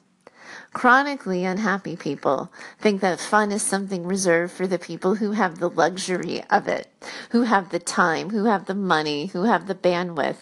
Chronically 0.73 1.45
unhappy 1.45 1.95
people 1.95 2.51
think 2.79 3.01
that 3.01 3.19
fun 3.19 3.51
is 3.51 3.61
something 3.61 4.05
reserved 4.05 4.53
for 4.53 4.67
the 4.67 4.79
people 4.79 5.15
who 5.15 5.31
have 5.31 5.59
the 5.59 5.69
luxury 5.69 6.43
of 6.49 6.67
it, 6.67 6.89
who 7.31 7.43
have 7.43 7.69
the 7.69 7.79
time, 7.79 8.29
who 8.29 8.45
have 8.45 8.65
the 8.65 8.75
money, 8.75 9.27
who 9.27 9.43
have 9.43 9.67
the 9.67 9.75
bandwidth. 9.75 10.37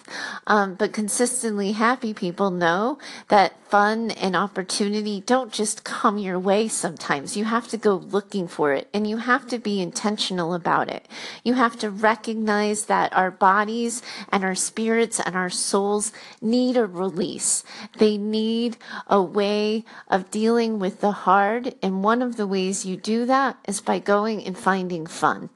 Um, 0.47 0.75
but 0.75 0.93
consistently 0.93 1.73
happy 1.73 2.13
people 2.13 2.51
know 2.51 2.97
that 3.27 3.53
fun 3.73 4.11
and 4.11 4.35
opportunity 4.35 5.19
don't 5.21 5.51
just 5.51 5.83
come 5.83 6.19
your 6.19 6.37
way 6.37 6.67
sometimes. 6.67 7.35
You 7.35 7.45
have 7.45 7.67
to 7.69 7.77
go 7.77 7.95
looking 7.95 8.47
for 8.47 8.71
it 8.73 8.87
and 8.93 9.07
you 9.07 9.17
have 9.17 9.47
to 9.47 9.57
be 9.57 9.81
intentional 9.81 10.53
about 10.53 10.89
it. 10.89 11.07
You 11.43 11.55
have 11.55 11.79
to 11.79 11.89
recognize 11.89 12.85
that 12.85 13.11
our 13.13 13.31
bodies 13.31 14.03
and 14.29 14.43
our 14.43 14.53
spirits 14.53 15.19
and 15.19 15.35
our 15.35 15.49
souls 15.49 16.11
need 16.39 16.77
a 16.77 16.85
release. 16.85 17.63
They 17.97 18.15
need 18.15 18.77
a 19.07 19.21
way 19.21 19.85
of 20.07 20.29
dealing 20.29 20.77
with 20.77 21.01
the 21.01 21.11
hard. 21.11 21.73
And 21.81 22.03
one 22.03 22.21
of 22.21 22.37
the 22.37 22.45
ways 22.45 22.85
you 22.85 22.95
do 22.95 23.25
that 23.25 23.57
is 23.67 23.81
by 23.81 23.97
going 23.97 24.45
and 24.45 24.55
finding 24.55 25.07
fun. 25.07 25.49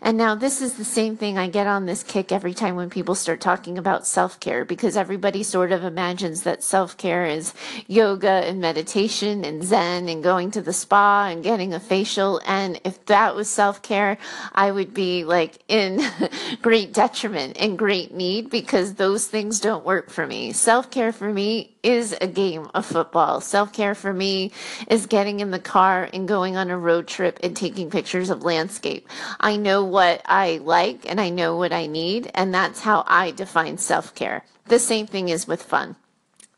And 0.00 0.18
now 0.18 0.34
this 0.34 0.60
is 0.60 0.74
the 0.74 0.84
same 0.84 1.16
thing 1.16 1.38
I 1.38 1.48
get 1.48 1.66
on 1.66 1.86
this 1.86 2.02
kick 2.02 2.32
every 2.32 2.54
time 2.54 2.74
when 2.74 2.90
people 2.90 3.14
start 3.14 3.40
talking 3.40 3.78
about 3.78 4.06
self-care 4.06 4.64
because 4.64 4.96
everybody 4.96 5.42
sort 5.42 5.70
of 5.70 5.84
imagines 5.84 6.42
that 6.42 6.64
self-care 6.64 7.26
is 7.26 7.54
yoga 7.86 8.28
and 8.28 8.60
meditation 8.60 9.44
and 9.44 9.62
zen 9.62 10.08
and 10.08 10.22
going 10.22 10.50
to 10.52 10.62
the 10.62 10.72
spa 10.72 11.26
and 11.26 11.44
getting 11.44 11.72
a 11.72 11.80
facial 11.80 12.40
and 12.44 12.80
if 12.84 13.04
that 13.06 13.36
was 13.36 13.48
self-care 13.48 14.18
I 14.52 14.70
would 14.70 14.92
be 14.92 15.24
like 15.24 15.58
in 15.68 16.02
great 16.62 16.92
detriment 16.92 17.56
and 17.60 17.78
great 17.78 18.12
need 18.12 18.50
because 18.50 18.94
those 18.94 19.26
things 19.26 19.60
don't 19.60 19.84
work 19.84 20.10
for 20.10 20.26
me. 20.26 20.52
Self-care 20.52 21.12
for 21.12 21.32
me 21.32 21.71
is 21.82 22.14
a 22.20 22.26
game 22.26 22.68
of 22.74 22.86
football. 22.86 23.40
Self-care 23.40 23.94
for 23.94 24.12
me 24.12 24.52
is 24.88 25.06
getting 25.06 25.40
in 25.40 25.50
the 25.50 25.58
car 25.58 26.08
and 26.12 26.28
going 26.28 26.56
on 26.56 26.70
a 26.70 26.78
road 26.78 27.06
trip 27.06 27.38
and 27.42 27.56
taking 27.56 27.90
pictures 27.90 28.30
of 28.30 28.44
landscape. 28.44 29.08
I 29.40 29.56
know 29.56 29.84
what 29.84 30.22
I 30.24 30.58
like 30.58 31.08
and 31.08 31.20
I 31.20 31.30
know 31.30 31.56
what 31.56 31.72
I 31.72 31.86
need, 31.86 32.30
and 32.34 32.54
that's 32.54 32.80
how 32.80 33.04
I 33.06 33.30
define 33.30 33.78
self 33.78 34.14
care. 34.14 34.44
The 34.66 34.78
same 34.78 35.06
thing 35.06 35.28
is 35.28 35.46
with 35.46 35.62
fun 35.62 35.96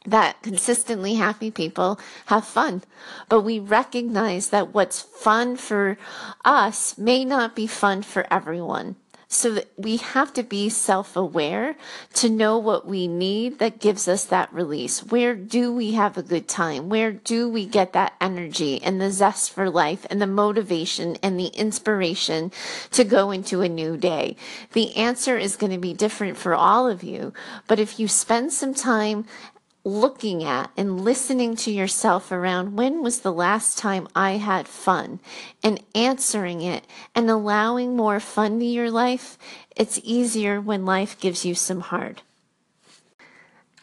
that 0.06 0.42
consistently 0.42 1.14
happy 1.14 1.50
people 1.50 1.98
have 2.26 2.46
fun. 2.46 2.82
But 3.28 3.40
we 3.40 3.58
recognize 3.58 4.50
that 4.50 4.74
what's 4.74 5.00
fun 5.00 5.56
for 5.56 5.96
us 6.44 6.98
may 6.98 7.24
not 7.24 7.56
be 7.56 7.66
fun 7.66 8.02
for 8.02 8.26
everyone. 8.30 8.96
So 9.34 9.62
we 9.76 9.96
have 9.96 10.32
to 10.34 10.44
be 10.44 10.68
self 10.68 11.16
aware 11.16 11.74
to 12.14 12.30
know 12.30 12.56
what 12.56 12.86
we 12.86 13.08
need 13.08 13.58
that 13.58 13.80
gives 13.80 14.06
us 14.06 14.24
that 14.26 14.52
release. 14.52 15.02
Where 15.02 15.34
do 15.34 15.72
we 15.72 15.92
have 15.92 16.16
a 16.16 16.22
good 16.22 16.46
time? 16.46 16.88
Where 16.88 17.10
do 17.10 17.48
we 17.48 17.66
get 17.66 17.92
that 17.94 18.14
energy 18.20 18.80
and 18.80 19.00
the 19.00 19.10
zest 19.10 19.50
for 19.50 19.68
life 19.68 20.06
and 20.08 20.22
the 20.22 20.28
motivation 20.28 21.16
and 21.20 21.38
the 21.38 21.48
inspiration 21.48 22.52
to 22.92 23.02
go 23.02 23.32
into 23.32 23.60
a 23.60 23.68
new 23.68 23.96
day? 23.96 24.36
The 24.72 24.96
answer 24.96 25.36
is 25.36 25.56
going 25.56 25.72
to 25.72 25.78
be 25.78 25.94
different 25.94 26.36
for 26.36 26.54
all 26.54 26.88
of 26.88 27.02
you. 27.02 27.32
But 27.66 27.80
if 27.80 27.98
you 27.98 28.06
spend 28.06 28.52
some 28.52 28.72
time 28.72 29.26
looking 29.84 30.42
at 30.42 30.70
and 30.76 31.04
listening 31.04 31.54
to 31.54 31.70
yourself 31.70 32.32
around 32.32 32.74
when 32.74 33.02
was 33.02 33.20
the 33.20 33.32
last 33.32 33.76
time 33.78 34.08
I 34.16 34.32
had 34.32 34.66
fun 34.66 35.20
and 35.62 35.80
answering 35.94 36.62
it 36.62 36.86
and 37.14 37.28
allowing 37.28 37.94
more 37.94 38.18
fun 38.18 38.58
to 38.60 38.64
your 38.64 38.90
life, 38.90 39.38
it's 39.76 40.00
easier 40.02 40.58
when 40.60 40.86
life 40.86 41.20
gives 41.20 41.44
you 41.44 41.54
some 41.54 41.80
hard. 41.80 42.22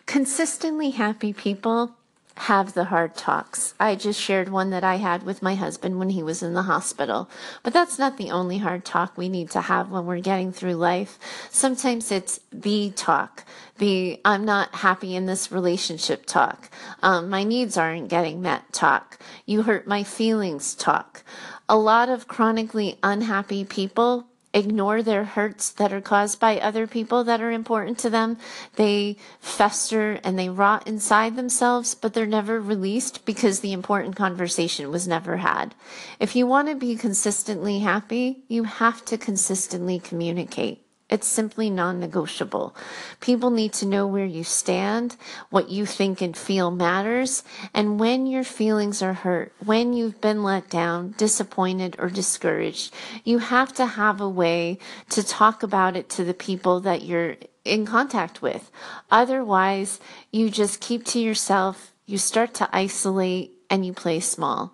Consistently 0.08 0.90
happy 0.90 1.34
people 1.34 1.96
have 2.42 2.74
the 2.74 2.86
hard 2.86 3.14
talks. 3.14 3.76
I 3.80 3.94
just 3.94 4.20
shared 4.20 4.50
one 4.50 4.72
that 4.72 4.84
I 4.84 4.96
had 4.96 5.22
with 5.22 5.44
my 5.44 5.54
husband 5.54 6.00
when 6.00 6.10
he 6.10 6.24
was 6.24 6.42
in 6.42 6.56
the 6.56 6.64
hospital. 6.64 7.30
But 7.62 7.72
that's 7.72 8.00
not 8.00 8.18
the 8.18 8.32
only 8.32 8.58
hard 8.58 8.84
talk 8.84 9.16
we 9.16 9.30
need 9.30 9.52
to 9.52 9.62
have 9.62 9.92
when 9.92 10.08
we're 10.08 10.22
getting 10.22 10.52
through 10.52 10.74
life. 10.74 11.20
Sometimes 11.52 12.12
it's 12.12 12.40
the 12.52 12.90
talk, 12.96 13.44
the 13.78 14.20
I'm 14.26 14.44
not 14.44 14.74
happy 14.74 15.16
in 15.16 15.28
this 15.28 15.52
relationship 15.52 16.26
talk. 16.26 16.72
Um, 17.04 17.30
my 17.30 17.44
needs 17.44 17.78
aren't 17.78 18.10
getting 18.10 18.42
met 18.42 18.74
talk. 18.74 19.20
You 19.46 19.62
hurt 19.62 19.86
my 19.86 20.04
feelings 20.04 20.74
talk. 20.74 21.24
A 21.70 21.78
lot 21.78 22.10
of 22.10 22.28
chronically 22.28 22.98
unhappy 23.04 23.64
people 23.66 24.31
ignore 24.54 25.02
their 25.02 25.24
hurts 25.24 25.70
that 25.72 25.94
are 25.94 26.02
caused 26.02 26.40
by 26.40 26.60
other 26.60 26.88
people 26.88 27.24
that 27.24 27.42
are 27.42 27.52
important 27.52 27.98
to 28.00 28.10
them. 28.10 28.38
They 28.76 29.18
fester 29.40 30.20
and 30.24 30.38
they 30.38 30.50
rot 30.50 30.88
inside 30.88 31.36
themselves, 31.36 31.96
but 31.96 32.14
they're 32.14 32.26
never 32.26 32.60
released 32.60 33.26
because 33.26 33.60
the 33.60 33.74
important 33.74 34.16
conversation 34.16 34.92
was 34.92 35.08
never 35.08 35.38
had. 35.38 35.74
If 36.20 36.36
you 36.36 36.46
want 36.46 36.68
to 36.68 36.76
be 36.76 36.96
consistently 36.96 37.80
happy, 37.80 38.44
you 38.48 38.64
have 38.64 39.06
to 39.06 39.18
consistently 39.18 40.00
communicate. 40.00 40.86
It's 41.12 41.28
simply 41.28 41.70
non 41.70 42.00
negotiable. 42.00 42.74
People 43.20 43.50
need 43.50 43.74
to 43.74 43.86
know 43.86 44.08
where 44.08 44.26
you 44.26 44.46
stand, 44.46 45.18
what 45.50 45.70
you 45.70 45.86
think 45.86 46.22
and 46.22 46.36
feel 46.36 46.72
matters, 46.72 47.44
and 47.74 48.00
when 48.00 48.26
your 48.26 48.46
feelings 48.46 49.02
are 49.02 49.14
hurt, 49.14 49.52
when 49.64 49.92
you've 49.92 50.22
been 50.22 50.42
let 50.42 50.70
down, 50.70 51.14
disappointed, 51.18 51.98
or 52.00 52.10
discouraged, 52.10 52.94
you 53.26 53.40
have 53.40 53.74
to 53.74 53.86
have 53.86 54.22
a 54.22 54.30
way 54.30 54.80
to 55.10 55.22
talk 55.22 55.64
about 55.64 55.98
it 55.98 56.08
to 56.12 56.24
the 56.24 56.34
people 56.34 56.80
that 56.80 57.02
you're 57.02 57.36
in 57.66 57.86
contact 57.86 58.42
with. 58.42 58.72
Otherwise, 59.12 60.00
you 60.32 60.50
just 60.50 60.80
keep 60.80 61.04
to 61.08 61.20
yourself, 61.20 61.94
you 62.06 62.18
start 62.18 62.54
to 62.54 62.70
isolate, 62.72 63.52
and 63.70 63.86
you 63.86 63.92
play 63.92 64.22
small. 64.22 64.74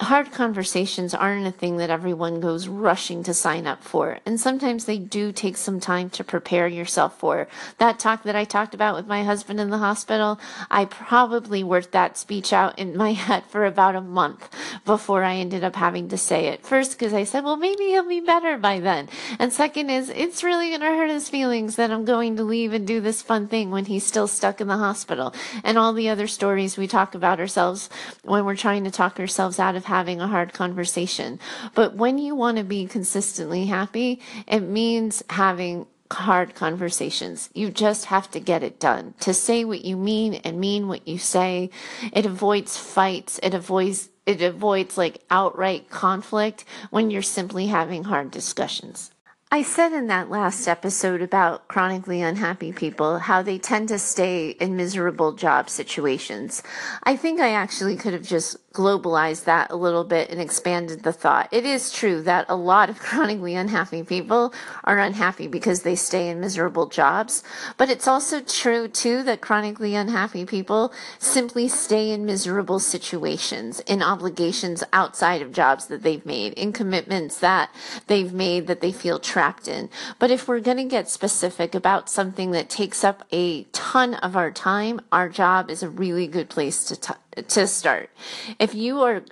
Hard 0.00 0.32
conversations 0.32 1.14
aren't 1.14 1.46
a 1.46 1.52
thing 1.52 1.76
that 1.76 1.88
everyone 1.88 2.40
goes 2.40 2.66
rushing 2.66 3.22
to 3.22 3.32
sign 3.32 3.64
up 3.64 3.84
for. 3.84 4.18
And 4.26 4.40
sometimes 4.40 4.84
they 4.84 4.98
do 4.98 5.30
take 5.30 5.56
some 5.56 5.78
time 5.78 6.10
to 6.10 6.24
prepare 6.24 6.66
yourself 6.66 7.16
for. 7.18 7.46
That 7.78 8.00
talk 8.00 8.24
that 8.24 8.34
I 8.34 8.44
talked 8.44 8.74
about 8.74 8.96
with 8.96 9.06
my 9.06 9.22
husband 9.22 9.60
in 9.60 9.70
the 9.70 9.78
hospital, 9.78 10.40
I 10.68 10.86
probably 10.86 11.62
worked 11.62 11.92
that 11.92 12.18
speech 12.18 12.52
out 12.52 12.76
in 12.76 12.96
my 12.96 13.12
head 13.24 13.44
for 13.44 13.64
about 13.64 13.94
a 13.94 14.00
month 14.00 14.50
before 14.84 15.22
I 15.22 15.36
ended 15.36 15.62
up 15.62 15.76
having 15.76 16.08
to 16.08 16.18
say 16.18 16.48
it. 16.48 16.66
First, 16.66 16.92
because 16.92 17.14
I 17.14 17.22
said, 17.22 17.44
well, 17.44 17.56
maybe 17.56 17.84
he'll 17.84 18.08
be 18.08 18.20
better 18.20 18.58
by 18.58 18.80
then. 18.80 19.08
And 19.38 19.52
second 19.52 19.90
is, 19.90 20.08
it's 20.08 20.42
really 20.42 20.70
going 20.70 20.80
to 20.80 20.86
hurt 20.86 21.10
his 21.10 21.28
feelings 21.28 21.76
that 21.76 21.92
I'm 21.92 22.04
going 22.04 22.36
to 22.36 22.42
leave 22.44 22.72
and 22.72 22.84
do 22.84 23.00
this 23.00 23.22
fun 23.22 23.46
thing 23.46 23.70
when 23.70 23.84
he's 23.84 24.04
still 24.04 24.26
stuck 24.26 24.60
in 24.60 24.66
the 24.66 24.76
hospital. 24.76 25.32
And 25.62 25.78
all 25.78 25.92
the 25.92 26.08
other 26.08 26.26
stories 26.26 26.76
we 26.76 26.88
talk 26.88 27.14
about 27.14 27.38
ourselves 27.38 27.88
when 28.24 28.44
we're 28.44 28.56
trying 28.56 28.82
to 28.84 28.90
talk 28.90 29.20
ourselves 29.20 29.60
out 29.60 29.76
of 29.76 29.83
of 29.84 29.88
having 29.88 30.20
a 30.20 30.28
hard 30.28 30.52
conversation. 30.52 31.38
But 31.74 31.94
when 31.94 32.18
you 32.18 32.34
want 32.34 32.58
to 32.58 32.64
be 32.64 32.86
consistently 32.86 33.66
happy, 33.66 34.20
it 34.46 34.60
means 34.60 35.22
having 35.30 35.86
hard 36.10 36.54
conversations. 36.54 37.50
You 37.54 37.70
just 37.70 38.06
have 38.06 38.30
to 38.32 38.40
get 38.40 38.62
it 38.62 38.80
done. 38.80 39.14
To 39.20 39.34
say 39.34 39.64
what 39.64 39.84
you 39.84 39.96
mean 39.96 40.34
and 40.34 40.60
mean 40.60 40.88
what 40.88 41.06
you 41.06 41.18
say. 41.18 41.70
It 42.12 42.26
avoids 42.26 42.76
fights. 42.76 43.38
It 43.42 43.54
avoids 43.54 44.10
it 44.26 44.40
avoids 44.40 44.96
like 44.96 45.22
outright 45.30 45.90
conflict 45.90 46.64
when 46.88 47.10
you're 47.10 47.20
simply 47.20 47.66
having 47.66 48.04
hard 48.04 48.30
discussions. 48.30 49.10
I 49.54 49.62
said 49.62 49.92
in 49.92 50.08
that 50.08 50.30
last 50.30 50.66
episode 50.66 51.22
about 51.22 51.68
chronically 51.68 52.22
unhappy 52.22 52.72
people 52.72 53.18
how 53.18 53.42
they 53.42 53.58
tend 53.58 53.88
to 53.90 54.00
stay 54.00 54.48
in 54.50 54.76
miserable 54.76 55.32
job 55.32 55.68
situations. 55.70 56.62
I 57.04 57.14
think 57.16 57.38
I 57.38 57.50
actually 57.50 57.96
could 57.96 58.14
have 58.14 58.26
just 58.26 58.56
globalized 58.74 59.44
that 59.44 59.70
a 59.70 59.76
little 59.76 60.04
bit 60.04 60.28
and 60.28 60.40
expanded 60.40 61.04
the 61.04 61.12
thought. 61.12 61.48
It 61.52 61.64
is 61.64 61.92
true 61.92 62.20
that 62.22 62.44
a 62.48 62.56
lot 62.56 62.90
of 62.90 62.98
chronically 63.08 63.54
unhappy 63.54 64.02
people 64.02 64.52
are 64.82 64.98
unhappy 64.98 65.46
because 65.46 65.82
they 65.82 65.94
stay 65.94 66.28
in 66.28 66.40
miserable 66.40 66.86
jobs, 66.86 67.42
but 67.78 67.88
it's 67.88 68.08
also 68.08 68.40
true 68.40 68.88
too 68.88 69.22
that 69.22 69.40
chronically 69.40 69.94
unhappy 69.94 70.44
people 70.44 70.92
simply 71.18 71.68
stay 71.68 72.10
in 72.10 72.26
miserable 72.26 72.80
situations, 72.80 73.80
in 73.80 74.02
obligations 74.02 74.82
outside 74.92 75.40
of 75.40 75.52
jobs 75.52 75.86
that 75.86 76.02
they've 76.02 76.26
made, 76.26 76.52
in 76.54 76.72
commitments 76.72 77.38
that 77.38 77.70
they've 78.08 78.32
made 78.32 78.66
that 78.66 78.80
they 78.80 78.92
feel 78.92 79.18
trapped 79.18 79.68
in. 79.68 79.88
But 80.18 80.32
if 80.32 80.48
we're 80.48 80.60
going 80.60 80.78
to 80.78 80.84
get 80.84 81.08
specific 81.08 81.74
about 81.74 82.10
something 82.10 82.50
that 82.50 82.68
takes 82.68 83.04
up 83.04 83.24
a 83.32 83.64
ton 83.64 84.14
of 84.14 84.36
our 84.36 84.50
time, 84.50 85.00
our 85.12 85.28
job 85.28 85.70
is 85.70 85.82
a 85.82 85.88
really 85.88 86.26
good 86.26 86.50
place 86.50 86.84
to 86.86 86.96
t- 86.96 87.14
to 87.48 87.66
start. 87.66 88.10
If 88.58 88.74
you 88.74 89.02
are, 89.02 89.22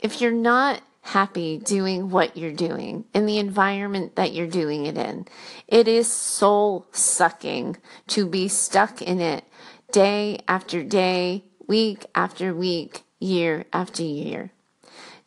if 0.00 0.20
you're 0.20 0.32
not 0.32 0.82
happy 1.02 1.58
doing 1.58 2.10
what 2.10 2.36
you're 2.36 2.52
doing 2.52 3.04
in 3.12 3.26
the 3.26 3.38
environment 3.38 4.16
that 4.16 4.32
you're 4.32 4.46
doing 4.46 4.86
it 4.86 4.96
in, 4.96 5.26
it 5.66 5.88
is 5.88 6.10
soul 6.10 6.86
sucking 6.92 7.76
to 8.08 8.26
be 8.26 8.48
stuck 8.48 9.02
in 9.02 9.20
it 9.20 9.44
day 9.90 10.38
after 10.48 10.82
day, 10.82 11.44
week 11.66 12.06
after 12.14 12.54
week, 12.54 13.02
year 13.18 13.64
after 13.72 14.02
year. 14.02 14.52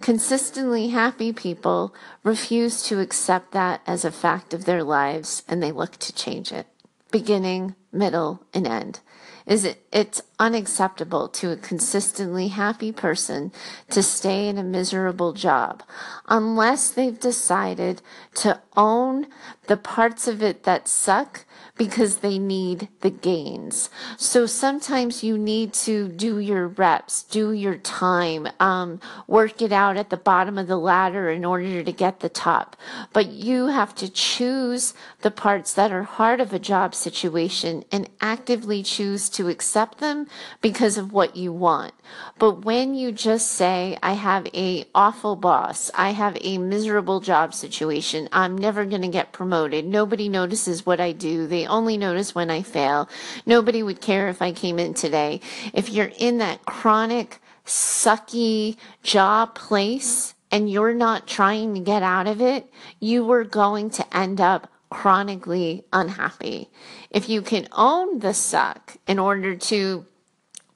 Consistently 0.02 0.90
happy 0.90 1.32
people 1.32 1.96
refuse 2.24 2.84
to 2.84 3.00
accept 3.00 3.52
that 3.52 3.82
as 3.88 4.04
a 4.04 4.12
fact 4.12 4.54
of 4.54 4.66
their 4.66 4.84
lives 4.84 5.44
and 5.48 5.64
they 5.64 5.72
look 5.72 5.98
to 5.98 6.14
change 6.14 6.52
it, 6.52 6.68
beginning, 7.12 7.76
middle, 7.92 8.44
and 8.54 8.68
end 8.68 9.00
is 9.46 9.64
it, 9.64 9.86
it's 9.92 10.22
unacceptable 10.40 11.28
to 11.28 11.52
a 11.52 11.58
consistently 11.58 12.48
happy 12.48 12.92
person 12.92 13.52
to 13.90 14.02
stay 14.02 14.48
in 14.48 14.58
a 14.58 14.64
miserable 14.64 15.34
job 15.34 15.84
unless 16.28 16.90
they've 16.90 17.20
decided 17.20 18.02
to 18.34 18.60
own 18.76 19.28
the 19.68 19.78
parts 19.78 20.28
of 20.28 20.42
it 20.42 20.64
that 20.64 20.88
suck 20.88 21.45
because 21.78 22.18
they 22.18 22.40
need 22.40 22.88
the 23.02 23.10
gains. 23.10 23.90
So 24.18 24.46
sometimes 24.46 25.24
you 25.24 25.38
need 25.38 25.74
to 25.74 26.08
do 26.08 26.40
your 26.40 26.68
reps, 26.68 27.24
do 27.24 27.52
your 27.52 27.76
time, 27.78 28.48
um, 28.60 29.02
work 29.28 29.62
it 29.62 29.72
out 29.72 29.98
at 29.98 30.10
the 30.10 30.18
bottom 30.18 30.58
of 30.58 30.68
the 30.68 30.78
ladder 30.78 31.30
in 31.30 31.44
order 31.44 31.84
to 31.84 31.92
get 31.92 32.22
the 32.22 32.30
top. 32.30 32.78
But 33.12 33.32
you 33.32 33.68
have 33.68 33.94
to 33.96 34.10
choose 34.10 34.94
the 35.22 35.32
parts 35.32 35.74
that 35.74 35.92
are 35.92 36.04
hard 36.04 36.40
of 36.40 36.54
a 36.54 36.60
job 36.60 36.96
situation 36.96 37.84
and 37.92 38.10
actively 38.22 38.82
choose 38.82 39.30
to 39.32 39.50
accept 39.50 39.98
them 39.98 40.28
because 40.62 40.98
of 40.98 41.12
what 41.12 41.36
you 41.36 41.52
want. 41.52 41.94
But 42.38 42.64
when 42.64 42.94
you 42.94 43.12
just 43.12 43.52
say, 43.52 43.98
I 44.02 44.14
have 44.14 44.48
a 44.54 44.86
awful 44.94 45.36
boss, 45.36 45.92
I 45.96 46.12
have 46.12 46.38
a 46.42 46.58
miserable 46.58 47.20
job 47.20 47.54
situation, 47.54 48.30
I'm 48.32 48.58
never 48.58 48.86
going 48.86 49.02
to 49.02 49.08
get 49.08 49.32
promoted, 49.32 49.86
nobody 49.86 50.30
notices 50.30 50.86
what 50.86 51.00
I 51.00 51.12
do, 51.12 51.48
they 51.48 51.65
only 51.68 51.98
notice 51.98 52.36
when 52.36 52.50
I 52.50 52.62
fail, 52.62 53.10
nobody 53.46 53.84
would 53.84 54.02
care 54.02 54.28
if 54.30 54.42
I 54.42 54.52
came 54.52 54.80
in 54.80 54.94
today. 54.94 55.42
If 55.74 55.90
you're 55.90 56.12
in 56.18 56.38
that 56.40 56.66
chronic, 56.66 57.40
sucky 57.66 58.78
job 59.04 59.56
place 59.56 60.36
and 60.52 60.70
you're 60.70 60.94
not 60.94 61.28
trying 61.28 61.74
to 61.74 61.80
get 61.80 62.04
out 62.04 62.28
of 62.28 62.42
it, 62.42 62.72
you 63.00 63.30
are 63.32 63.44
going 63.44 63.90
to 63.92 64.18
end 64.18 64.40
up 64.40 64.72
chronically 64.90 65.84
unhappy. 65.92 66.70
If 67.10 67.28
you 67.28 67.42
can 67.42 67.68
own 67.72 68.20
the 68.20 68.34
suck 68.34 68.96
in 69.08 69.20
order 69.20 69.56
to 69.56 70.06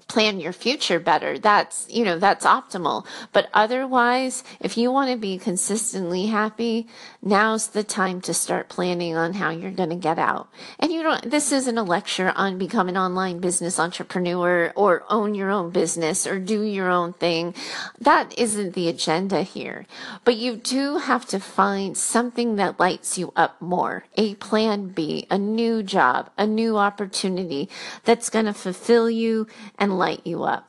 plan 0.10 0.40
your 0.40 0.52
future 0.52 1.00
better. 1.00 1.38
That's, 1.38 1.88
you 1.90 2.04
know, 2.04 2.20
that's 2.20 2.46
optimal. 2.46 3.06
But 3.32 3.48
otherwise, 3.54 4.44
if 4.60 4.76
you 4.78 4.92
want 4.92 5.12
to 5.12 5.18
be 5.18 5.38
consistently 5.38 6.26
happy, 6.26 6.88
now's 7.22 7.68
the 7.68 7.84
time 7.84 8.20
to 8.22 8.34
start 8.34 8.68
planning 8.68 9.16
on 9.16 9.34
how 9.34 9.52
you're 9.52 9.72
going 9.72 9.92
to 9.92 9.96
get 9.96 10.18
out. 10.18 10.50
And 10.80 10.92
you 10.92 11.04
don't, 11.04 11.30
this 11.30 11.52
isn't 11.52 11.78
a 11.78 11.84
lecture 11.84 12.34
on 12.36 12.58
become 12.58 12.90
an 12.90 12.98
online 12.98 13.40
business 13.40 13.80
entrepreneur 13.80 14.74
or 14.76 15.04
own 15.10 15.36
your 15.36 15.52
own 15.52 15.70
business 15.70 16.26
or 16.26 16.40
do 16.40 16.64
your 16.64 16.90
own 16.90 17.14
thing. 17.14 17.54
That 18.00 18.38
isn't 18.38 18.74
the 18.74 18.90
agenda 18.90 19.44
here. 19.44 19.86
But 20.26 20.38
you 20.38 20.56
do 20.56 20.98
have 20.98 21.28
to 21.28 21.40
find 21.40 21.96
something 21.96 22.56
that 22.56 22.80
lights 22.80 23.18
you 23.20 23.32
up 23.36 23.62
more. 23.62 24.06
A 24.18 24.34
plan 24.36 24.88
B, 24.88 25.28
a 25.30 25.38
new 25.38 25.84
job, 25.84 26.32
a 26.36 26.48
new 26.48 26.78
opportunity 26.78 27.70
that's 28.06 28.32
going 28.32 28.46
to 28.46 28.54
fulfill 28.54 29.08
you 29.08 29.46
and 29.78 29.99
light 30.00 30.26
you 30.26 30.44
up. 30.44 30.68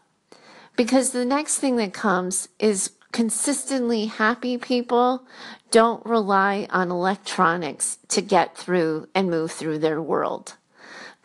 Because 0.77 1.13
the 1.13 1.25
next 1.25 1.59
thing 1.59 1.77
that 1.77 1.95
comes 1.95 2.49
is 2.59 2.91
consistently 3.13 4.07
happy 4.07 4.59
people 4.59 5.25
don't 5.71 6.05
rely 6.05 6.67
on 6.71 6.91
electronics 6.91 7.99
to 8.09 8.21
get 8.21 8.57
through 8.57 9.09
and 9.15 9.31
move 9.31 9.51
through 9.51 9.79
their 9.79 10.03
world 10.03 10.55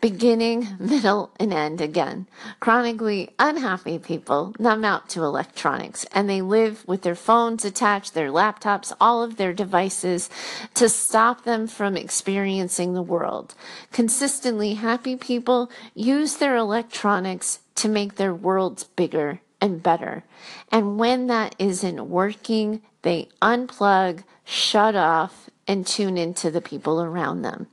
beginning, 0.00 0.68
middle, 0.78 1.30
and 1.40 1.52
end 1.52 1.80
again. 1.80 2.26
Chronically 2.60 3.30
unhappy 3.38 3.98
people 3.98 4.54
numb 4.58 4.84
out 4.84 5.08
to 5.08 5.22
electronics 5.22 6.04
and 6.12 6.28
they 6.28 6.42
live 6.42 6.86
with 6.86 7.02
their 7.02 7.14
phones 7.14 7.64
attached, 7.64 8.14
their 8.14 8.28
laptops, 8.28 8.92
all 9.00 9.22
of 9.22 9.36
their 9.36 9.52
devices 9.52 10.28
to 10.74 10.88
stop 10.88 11.44
them 11.44 11.66
from 11.66 11.96
experiencing 11.96 12.94
the 12.94 13.02
world. 13.02 13.54
Consistently 13.92 14.74
happy 14.74 15.16
people 15.16 15.70
use 15.94 16.36
their 16.36 16.56
electronics 16.56 17.60
to 17.76 17.88
make 17.88 18.16
their 18.16 18.34
worlds 18.34 18.84
bigger 18.84 19.40
and 19.60 19.82
better. 19.82 20.24
And 20.70 20.98
when 20.98 21.28
that 21.28 21.54
isn't 21.58 22.08
working, 22.08 22.82
they 23.02 23.28
unplug, 23.40 24.24
shut 24.44 24.96
off, 24.96 25.48
and 25.68 25.86
tune 25.86 26.16
into 26.16 26.50
the 26.50 26.60
people 26.60 27.00
around 27.00 27.42
them. 27.42 27.66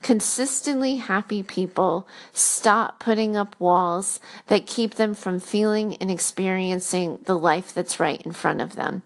Consistently 0.00 0.96
happy 0.96 1.42
people 1.42 2.06
stop 2.32 3.00
putting 3.00 3.36
up 3.36 3.56
walls 3.58 4.20
that 4.46 4.64
keep 4.64 4.94
them 4.94 5.12
from 5.12 5.40
feeling 5.40 5.96
and 5.96 6.08
experiencing 6.08 7.18
the 7.24 7.36
life 7.36 7.74
that's 7.74 7.98
right 7.98 8.22
in 8.22 8.32
front 8.32 8.60
of 8.60 8.76
them. 8.76 9.02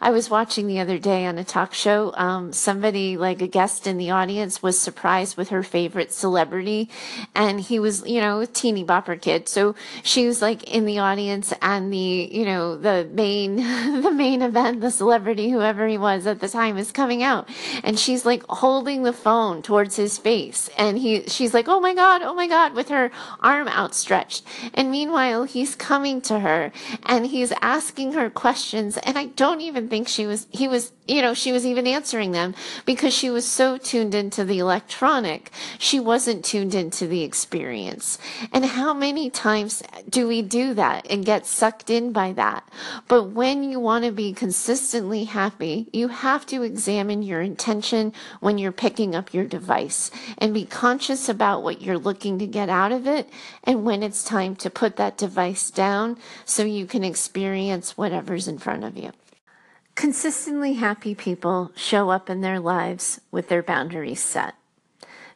I 0.00 0.10
was 0.10 0.30
watching 0.30 0.68
the 0.68 0.78
other 0.78 0.98
day 0.98 1.26
on 1.26 1.36
a 1.36 1.44
talk 1.44 1.74
show, 1.74 2.14
um, 2.16 2.52
somebody, 2.52 3.16
like 3.16 3.42
a 3.42 3.48
guest 3.48 3.88
in 3.88 3.98
the 3.98 4.10
audience, 4.10 4.62
was 4.62 4.80
surprised 4.80 5.36
with 5.36 5.48
her 5.48 5.64
favorite 5.64 6.12
celebrity. 6.12 6.90
And 7.34 7.60
he 7.60 7.80
was, 7.80 8.06
you 8.06 8.20
know, 8.20 8.40
a 8.40 8.46
teeny 8.46 8.84
bopper 8.84 9.20
kid. 9.20 9.48
So 9.48 9.74
she 10.04 10.26
was 10.26 10.40
like 10.40 10.62
in 10.62 10.86
the 10.86 11.00
audience 11.00 11.52
and 11.60 11.92
the, 11.92 12.28
you 12.30 12.44
know, 12.44 12.76
the 12.76 13.08
main, 13.12 13.56
the 14.02 14.12
main 14.12 14.42
event, 14.42 14.80
the 14.80 14.92
celebrity, 14.92 15.50
whoever 15.50 15.88
he 15.88 15.98
was 15.98 16.26
at 16.26 16.40
the 16.40 16.48
time 16.48 16.78
is 16.78 16.92
coming 16.92 17.24
out. 17.24 17.48
And 17.82 17.98
she's 17.98 18.24
like 18.24 18.44
holding 18.48 19.02
the 19.02 19.12
phone 19.12 19.60
towards 19.60 19.96
his 19.96 20.18
face 20.18 20.35
face. 20.36 20.68
And 20.76 20.98
he 20.98 21.22
she's 21.28 21.54
like 21.54 21.68
oh 21.68 21.80
my 21.80 21.94
god 21.94 22.22
oh 22.22 22.34
my 22.34 22.46
god 22.46 22.74
with 22.74 22.88
her 22.88 23.10
arm 23.40 23.68
outstretched. 23.68 24.44
And 24.74 24.90
meanwhile 24.90 25.44
he's 25.44 25.74
coming 25.74 26.20
to 26.22 26.40
her 26.40 26.72
and 27.04 27.26
he's 27.26 27.52
asking 27.62 28.12
her 28.12 28.28
questions. 28.30 28.98
And 28.98 29.16
i 29.18 29.26
don't 29.26 29.60
even 29.60 29.88
think 29.88 30.08
she 30.08 30.26
was 30.26 30.46
he 30.50 30.68
was 30.68 30.92
you 31.06 31.22
know, 31.22 31.34
she 31.34 31.52
was 31.52 31.64
even 31.64 31.86
answering 31.86 32.32
them 32.32 32.54
because 32.84 33.14
she 33.14 33.30
was 33.30 33.46
so 33.46 33.76
tuned 33.76 34.14
into 34.14 34.44
the 34.44 34.58
electronic, 34.58 35.50
she 35.78 36.00
wasn't 36.00 36.44
tuned 36.44 36.74
into 36.74 37.06
the 37.06 37.22
experience. 37.22 38.18
And 38.52 38.64
how 38.64 38.92
many 38.92 39.30
times 39.30 39.82
do 40.08 40.26
we 40.26 40.42
do 40.42 40.74
that 40.74 41.06
and 41.08 41.24
get 41.24 41.46
sucked 41.46 41.90
in 41.90 42.12
by 42.12 42.32
that? 42.32 42.68
But 43.08 43.30
when 43.30 43.62
you 43.62 43.78
want 43.78 44.04
to 44.04 44.12
be 44.12 44.32
consistently 44.32 45.24
happy, 45.24 45.88
you 45.92 46.08
have 46.08 46.44
to 46.46 46.62
examine 46.62 47.22
your 47.22 47.40
intention 47.40 48.12
when 48.40 48.58
you're 48.58 48.72
picking 48.72 49.14
up 49.14 49.32
your 49.32 49.44
device 49.44 50.10
and 50.38 50.52
be 50.52 50.64
conscious 50.64 51.28
about 51.28 51.62
what 51.62 51.82
you're 51.82 51.98
looking 51.98 52.38
to 52.38 52.46
get 52.46 52.68
out 52.68 52.92
of 52.92 53.06
it 53.06 53.28
and 53.64 53.84
when 53.84 54.02
it's 54.02 54.24
time 54.24 54.56
to 54.56 54.70
put 54.70 54.96
that 54.96 55.16
device 55.16 55.70
down 55.70 56.18
so 56.44 56.64
you 56.64 56.86
can 56.86 57.04
experience 57.04 57.96
whatever's 57.96 58.48
in 58.48 58.58
front 58.58 58.84
of 58.84 58.96
you. 58.96 59.12
Consistently 59.96 60.74
happy 60.74 61.14
people 61.14 61.72
show 61.74 62.10
up 62.10 62.28
in 62.28 62.42
their 62.42 62.60
lives 62.60 63.18
with 63.30 63.48
their 63.48 63.62
boundaries 63.62 64.20
set. 64.20 64.54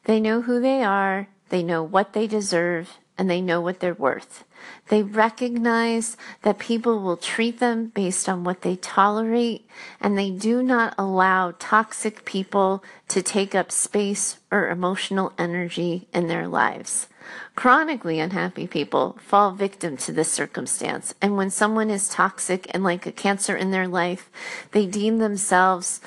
They 0.05 0.21
know 0.21 0.43
who 0.43 0.61
they 0.61 0.85
are, 0.85 1.29
they 1.49 1.63
know 1.63 1.83
what 1.83 2.13
they 2.13 2.27
deserve, 2.27 2.99
and 3.17 3.29
they 3.29 3.41
know 3.41 3.63
what 3.63 3.81
they're 3.81 3.95
worth. 3.95 4.45
They 4.89 5.03
recognize 5.03 6.19
that 6.43 6.59
people 6.59 7.01
will 7.01 7.17
treat 7.17 7.59
them 7.59 7.87
based 7.87 8.29
on 8.29 8.45
what 8.45 8.61
they 8.61 8.77
tolerate, 8.77 9.67
and 9.99 10.19
they 10.19 10.31
do 10.31 10.63
not 10.63 10.95
allow 10.99 11.55
toxic 11.59 12.27
people 12.27 12.85
to 13.09 13.23
take 13.23 13.55
up 13.55 13.73
space 13.73 14.41
or 14.53 14.69
emotional 14.69 15.33
energy 15.39 16.07
in 16.13 16.29
their 16.29 16.47
lives. 16.47 17.09
Chronically 17.57 18.21
unhappy 18.21 18.67
people 18.67 19.19
fall 19.21 19.53
victim 19.53 19.97
to 19.99 20.13
this 20.13 20.31
circumstance. 20.31 21.15
And 21.21 21.37
when 21.37 21.51
someone 21.51 21.91
is 21.91 22.09
toxic 22.09 22.67
and 22.75 22.83
like 22.83 23.07
a 23.07 23.13
cancer 23.13 23.57
in 23.57 23.71
their 23.71 23.89
life, 23.89 24.31
they 24.73 24.87
deem 24.87 25.19
themselves 25.19 26.01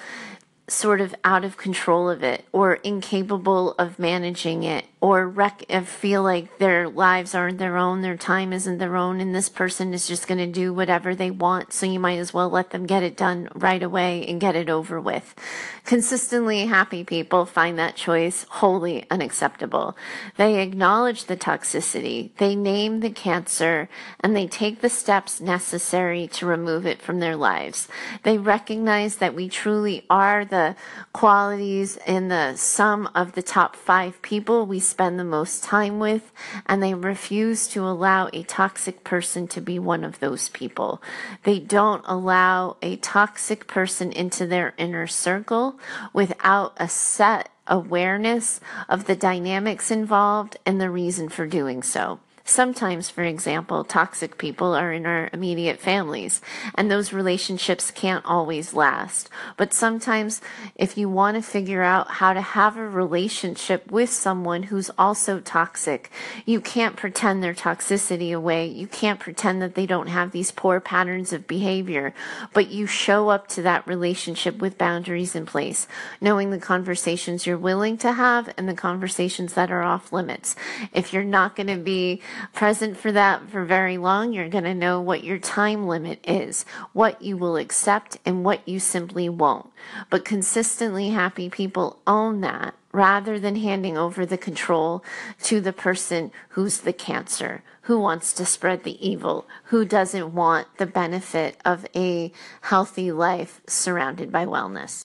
sort 0.68 1.02
of 1.02 1.14
out 1.24 1.44
of 1.44 1.58
control 1.58 2.10
of 2.10 2.24
it 2.24 2.46
or 2.52 2.76
incapable 2.76 3.74
of 3.74 4.00
managing 4.00 4.64
it 4.64 4.86
or 5.04 5.28
rec- 5.28 5.70
feel 5.86 6.24
like 6.24 6.60
their 6.60 6.88
lives 6.88 7.36
aren't 7.36 7.58
their 7.58 7.76
own, 7.76 8.02
their 8.02 8.16
time 8.16 8.54
isn't 8.54 8.78
their 8.78 8.96
own, 8.96 9.20
and 9.20 9.36
this 9.36 9.50
person 9.50 9.94
is 9.94 10.08
just 10.08 10.30
going 10.30 10.38
to 10.38 10.48
do 10.48 10.74
whatever 10.74 11.14
they 11.14 11.30
want. 11.30 11.74
So 11.74 11.86
you 11.86 12.00
might 12.00 12.20
as 12.20 12.34
well 12.34 12.50
let 12.50 12.70
them 12.70 12.86
get 12.86 13.04
it 13.04 13.18
done 13.18 13.50
right 13.54 13.84
away 13.84 14.26
and 14.26 14.40
get 14.40 14.56
it 14.56 14.70
over 14.70 15.02
with. 15.02 15.36
Consistently 15.84 16.68
happy 16.68 17.04
people 17.04 17.46
find 17.46 17.78
that 17.78 17.98
choice 17.98 18.46
wholly 18.48 19.06
unacceptable. 19.12 19.98
They 20.38 20.62
acknowledge 20.62 21.26
the 21.26 21.36
toxicity, 21.36 22.30
they 22.38 22.56
name 22.56 23.02
the 23.02 23.10
cancer, 23.10 23.90
and 24.22 24.34
they 24.34 24.48
take 24.48 24.80
the 24.80 24.90
steps 24.90 25.42
necessary 25.42 26.28
to 26.28 26.46
remove 26.46 26.86
it 26.86 27.02
from 27.02 27.20
their 27.20 27.36
lives. 27.36 27.90
They 28.24 28.38
recognize 28.38 29.18
that 29.18 29.36
we 29.36 29.50
truly 29.50 30.06
are 30.10 30.46
the 30.46 30.78
qualities 31.12 31.98
in 32.08 32.30
the 32.30 32.56
sum 32.56 33.10
of 33.14 33.34
the 33.34 33.44
top 33.44 33.76
five 33.76 34.22
people 34.22 34.66
we 34.66 34.80
spend 34.94 35.18
the 35.18 35.24
most 35.24 35.64
time 35.64 35.98
with, 35.98 36.32
and 36.68 36.84
they 36.84 36.94
refuse 36.94 37.68
to 37.70 37.84
allow 37.84 38.30
a 38.32 38.44
toxic 38.44 39.04
person 39.04 39.48
to 39.48 39.60
be 39.60 39.80
one 39.80 40.04
of 40.04 40.20
those 40.20 40.50
people. 40.50 41.02
They 41.46 41.58
don't 41.58 42.04
allow 42.06 42.78
a 42.84 42.98
toxic 42.98 43.66
person 43.66 44.12
into 44.12 44.46
their 44.46 44.76
inner 44.78 45.08
circle 45.08 45.80
without 46.14 46.74
a 46.78 46.88
set 46.88 47.50
awareness 47.66 48.60
of 48.88 49.06
the 49.06 49.16
dynamics 49.16 49.90
involved 49.90 50.58
and 50.64 50.80
the 50.80 50.92
reason 50.92 51.28
for 51.28 51.48
doing 51.48 51.82
so. 51.82 52.20
Sometimes, 52.46 53.10
for 53.10 53.24
example, 53.24 53.86
toxic 53.86 54.38
people 54.38 54.76
are 54.76 54.92
in 54.92 55.06
our 55.06 55.30
immediate 55.32 55.80
families, 55.80 56.42
and 56.76 56.92
those 56.92 57.14
relationships 57.14 57.90
can't 57.90 58.26
always 58.26 58.74
last. 58.74 59.30
But 59.56 59.74
sometimes, 59.74 60.42
if 60.76 60.98
you 60.98 61.08
want 61.08 61.36
to 61.38 61.42
figure 61.42 61.84
out 61.84 62.12
how 62.12 62.34
to 62.34 62.42
have 62.42 62.76
a 62.76 62.88
relationship 62.88 63.90
with 63.90 64.10
someone 64.10 64.64
who's 64.64 64.92
also 64.98 65.40
toxic, 65.40 66.12
you 66.46 66.60
can't 66.60 66.98
pretend 66.98 67.42
their 67.42 67.54
toxicity 67.54 68.36
away. 68.36 68.68
You 68.68 68.88
can't 68.88 69.22
pretend 69.22 69.62
that 69.62 69.76
they 69.76 69.86
don't 69.86 70.08
have 70.08 70.32
these 70.32 70.52
poor 70.52 70.82
patterns 70.82 71.32
of 71.32 71.48
behavior, 71.48 72.14
but 72.52 72.70
you 72.70 72.88
show 72.88 73.30
up 73.30 73.48
to 73.50 73.62
that 73.62 73.88
relationship 73.88 74.58
with 74.58 74.78
boundaries 74.78 75.34
in 75.34 75.46
place, 75.46 75.88
knowing 76.20 76.52
the 76.52 76.60
conversations 76.60 77.48
you're 77.48 77.58
willing 77.58 77.98
to 78.00 78.12
have 78.12 78.54
and 78.58 78.68
the 78.68 78.74
conversations 78.74 79.54
that 79.54 79.72
are 79.72 79.82
off 79.82 80.12
limits. 80.12 80.58
If 80.92 81.14
you're 81.14 81.24
not 81.24 81.56
going 81.56 81.68
to 81.68 81.78
be 81.78 82.22
present 82.54 82.98
for 82.98 83.12
that 83.12 83.50
for 83.50 83.66
very 83.66 83.98
long, 83.98 84.34
you're 84.34 84.50
going 84.50 84.64
to 84.64 84.74
know 84.74 85.02
what 85.02 85.24
your 85.24 85.40
time 85.40 85.88
limit 85.88 86.20
is, 86.28 86.66
what 86.94 87.22
you 87.22 87.38
will 87.38 87.58
accept, 87.58 88.18
and 88.26 88.44
what 88.44 88.68
you 88.68 88.80
simply 88.80 89.30
won't. 89.30 89.70
But 90.10 90.26
consistently 90.26 91.10
happy 91.10 91.50
people 91.50 92.00
own 92.08 92.42
that 92.42 92.76
rather 92.92 93.40
than 93.40 93.56
handing 93.56 93.98
over 93.98 94.26
the 94.26 94.38
control 94.38 95.04
to 95.42 95.60
the 95.60 95.74
person 95.74 96.32
who's 96.50 96.80
the 96.80 96.94
cancer, 96.94 97.64
who 97.82 98.00
wants 98.00 98.32
to 98.34 98.46
spread 98.46 98.84
the 98.84 99.06
evil, 99.06 99.46
who 99.66 99.84
doesn't 99.84 100.34
want 100.34 100.68
the 100.78 100.86
benefit 100.86 101.58
of 101.66 101.86
a 101.96 102.32
healthy 102.62 103.12
life 103.12 103.62
surrounded 103.68 104.32
by 104.32 104.46
wellness. 104.46 105.04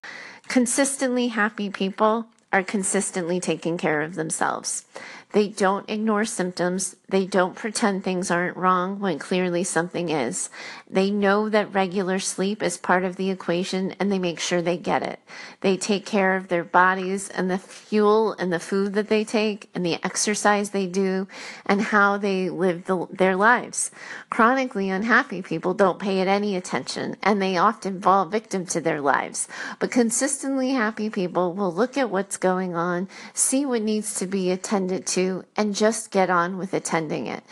Consistently 0.49 1.29
happy 1.29 1.71
people 1.71 2.27
are 2.53 2.63
consistently 2.63 3.41
taking 3.41 3.77
care 3.77 4.03
of 4.03 4.15
themselves. 4.15 4.85
They 5.33 5.49
don't 5.49 5.89
ignore 5.91 6.25
symptoms. 6.25 6.97
They 7.11 7.27
don't 7.27 7.55
pretend 7.55 8.03
things 8.03 8.31
aren't 8.31 8.57
wrong 8.57 8.99
when 8.99 9.19
clearly 9.19 9.63
something 9.63 10.09
is. 10.09 10.49
They 10.89 11.11
know 11.11 11.51
that 11.51 11.73
regular 11.75 12.19
sleep 12.19 12.63
is 12.63 12.79
part 12.79 13.05
of 13.05 13.17
the 13.17 13.31
equation 13.31 13.95
and 14.01 14.11
they 14.11 14.19
make 14.19 14.41
sure 14.41 14.63
they 14.63 14.79
get 14.79 15.03
it. 15.03 15.21
They 15.61 15.77
take 15.77 16.07
care 16.07 16.35
of 16.35 16.49
their 16.49 16.65
bodies 16.65 17.29
and 17.29 17.51
the 17.51 17.59
fuel 17.59 18.33
and 18.39 18.51
the 18.51 18.59
food 18.59 18.95
that 18.95 19.09
they 19.09 19.23
take 19.23 19.69
and 19.75 19.85
the 19.85 20.03
exercise 20.03 20.71
they 20.71 20.87
do 20.87 21.29
and 21.67 21.83
how 21.83 22.17
they 22.17 22.49
live 22.49 22.87
the, 22.87 23.07
their 23.11 23.37
lives. 23.37 23.91
Chronically 24.31 24.89
unhappy 24.89 25.43
people 25.43 25.75
don't 25.75 25.99
pay 25.99 26.21
it 26.21 26.29
any 26.29 26.57
attention 26.57 27.17
and 27.23 27.41
they 27.41 27.59
often 27.59 28.01
fall 28.01 28.25
victim 28.25 28.65
to 28.67 28.81
their 28.81 29.01
lives. 29.03 29.47
But 29.79 29.91
consistently 29.91 30.71
happy 30.71 31.11
people 31.11 31.53
will 31.53 31.73
look 31.73 31.99
at 31.99 32.11
what's 32.11 32.39
going 32.39 32.75
on, 32.75 33.09
see 33.35 33.67
what 33.67 33.83
needs 33.83 34.15
to 34.15 34.27
be 34.27 34.51
attended 34.51 35.07
to 35.09 35.18
to 35.19 35.45
and 35.57 35.75
just 35.75 36.13
get 36.13 36.31
on 36.31 36.59
with 36.59 36.73
attending 36.73 37.27
it. 37.27 37.43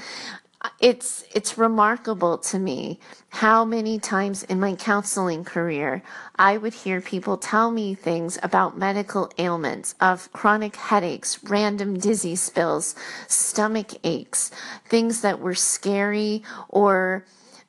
It's 0.81 1.25
it's 1.35 1.59
remarkable 1.59 2.39
to 2.39 2.59
me 2.59 2.99
how 3.29 3.65
many 3.65 3.99
times 3.99 4.43
in 4.45 4.59
my 4.59 4.75
counseling 4.75 5.45
career 5.45 6.03
I 6.37 6.57
would 6.57 6.75
hear 6.75 7.01
people 7.01 7.37
tell 7.37 7.71
me 7.71 7.95
things 7.95 8.39
about 8.43 8.79
medical 8.79 9.31
ailments 9.39 9.95
of 10.01 10.33
chronic 10.33 10.77
headaches, 10.77 11.43
random 11.45 11.99
dizzy 11.99 12.37
spills, 12.37 12.95
stomach 13.29 13.91
aches, 14.03 14.51
things 14.85 15.21
that 15.21 15.41
were 15.41 15.55
scary 15.55 16.43
or 16.69 17.25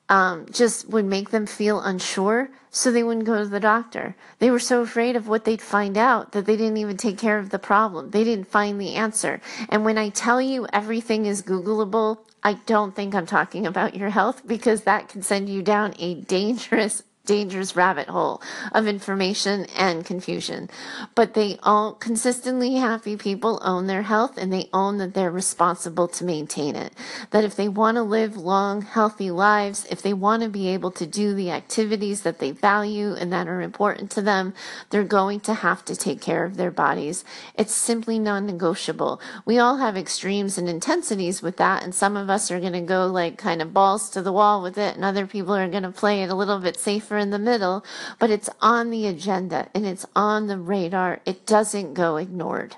um, 0.08 0.46
just 0.50 0.88
would 0.88 1.04
make 1.04 1.30
them 1.30 1.46
feel 1.46 1.80
unsure, 1.80 2.50
so 2.70 2.90
they 2.90 3.02
wouldn't 3.02 3.26
go 3.26 3.42
to 3.42 3.48
the 3.48 3.60
doctor. 3.60 4.14
They 4.38 4.50
were 4.50 4.58
so 4.58 4.82
afraid 4.82 5.16
of 5.16 5.28
what 5.28 5.44
they'd 5.44 5.62
find 5.62 5.96
out 5.96 6.32
that 6.32 6.46
they 6.46 6.56
didn't 6.56 6.76
even 6.76 6.96
take 6.96 7.18
care 7.18 7.38
of 7.38 7.50
the 7.50 7.58
problem. 7.58 8.10
They 8.10 8.24
didn't 8.24 8.48
find 8.48 8.80
the 8.80 8.94
answer. 8.94 9.40
And 9.68 9.84
when 9.84 9.98
I 9.98 10.08
tell 10.10 10.40
you 10.40 10.66
everything 10.72 11.26
is 11.26 11.42
Googleable, 11.42 12.18
I 12.42 12.54
don't 12.54 12.94
think 12.94 13.14
I'm 13.14 13.26
talking 13.26 13.66
about 13.66 13.96
your 13.96 14.10
health 14.10 14.46
because 14.46 14.82
that 14.82 15.08
can 15.08 15.22
send 15.22 15.48
you 15.48 15.62
down 15.62 15.94
a 15.98 16.14
dangerous 16.14 17.02
dangerous 17.28 17.76
rabbit 17.76 18.08
hole 18.08 18.40
of 18.72 18.86
information 18.86 19.66
and 19.76 20.04
confusion. 20.04 20.70
But 21.14 21.34
they 21.34 21.58
all 21.62 21.92
consistently 21.92 22.76
happy 22.76 23.16
people 23.16 23.60
own 23.62 23.86
their 23.86 24.02
health 24.02 24.38
and 24.38 24.50
they 24.50 24.70
own 24.72 24.96
that 24.96 25.12
they're 25.12 25.30
responsible 25.30 26.08
to 26.08 26.24
maintain 26.24 26.74
it. 26.74 26.94
That 27.30 27.44
if 27.44 27.54
they 27.54 27.68
want 27.68 27.96
to 27.96 28.02
live 28.02 28.38
long, 28.38 28.80
healthy 28.80 29.30
lives, 29.30 29.86
if 29.90 30.00
they 30.00 30.14
want 30.14 30.42
to 30.42 30.48
be 30.48 30.68
able 30.68 30.90
to 30.92 31.06
do 31.06 31.34
the 31.34 31.50
activities 31.50 32.22
that 32.22 32.38
they 32.38 32.50
value 32.50 33.12
and 33.12 33.30
that 33.30 33.46
are 33.46 33.60
important 33.60 34.10
to 34.12 34.22
them, 34.22 34.54
they're 34.88 35.04
going 35.04 35.40
to 35.40 35.52
have 35.52 35.84
to 35.84 35.94
take 35.94 36.22
care 36.22 36.46
of 36.46 36.56
their 36.56 36.70
bodies. 36.70 37.24
It's 37.54 37.74
simply 37.74 38.18
non 38.18 38.46
negotiable. 38.46 39.20
We 39.44 39.58
all 39.58 39.76
have 39.76 39.98
extremes 39.98 40.56
and 40.56 40.68
intensities 40.68 41.42
with 41.42 41.58
that, 41.58 41.82
and 41.82 41.94
some 41.94 42.16
of 42.16 42.30
us 42.30 42.50
are 42.50 42.60
going 42.60 42.72
to 42.72 42.80
go 42.80 43.06
like 43.06 43.36
kind 43.36 43.60
of 43.60 43.74
balls 43.74 44.08
to 44.10 44.22
the 44.22 44.32
wall 44.32 44.62
with 44.62 44.78
it, 44.78 44.96
and 44.96 45.04
other 45.04 45.26
people 45.26 45.54
are 45.54 45.68
going 45.68 45.82
to 45.82 45.90
play 45.90 46.22
it 46.22 46.30
a 46.30 46.34
little 46.34 46.58
bit 46.58 46.80
safer 46.80 47.17
in 47.18 47.30
the 47.30 47.38
middle, 47.38 47.84
but 48.18 48.30
it's 48.30 48.48
on 48.60 48.90
the 48.90 49.06
agenda 49.06 49.68
and 49.74 49.84
it's 49.84 50.06
on 50.16 50.46
the 50.46 50.58
radar. 50.58 51.20
It 51.26 51.44
doesn't 51.44 51.94
go 51.94 52.16
ignored. 52.16 52.76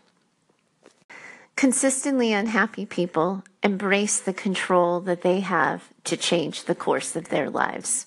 Consistently 1.56 2.32
unhappy 2.32 2.86
people 2.86 3.44
embrace 3.62 4.18
the 4.18 4.32
control 4.32 5.00
that 5.00 5.22
they 5.22 5.40
have 5.40 5.90
to 6.04 6.16
change 6.16 6.64
the 6.64 6.74
course 6.74 7.14
of 7.14 7.28
their 7.28 7.50
lives. 7.50 8.06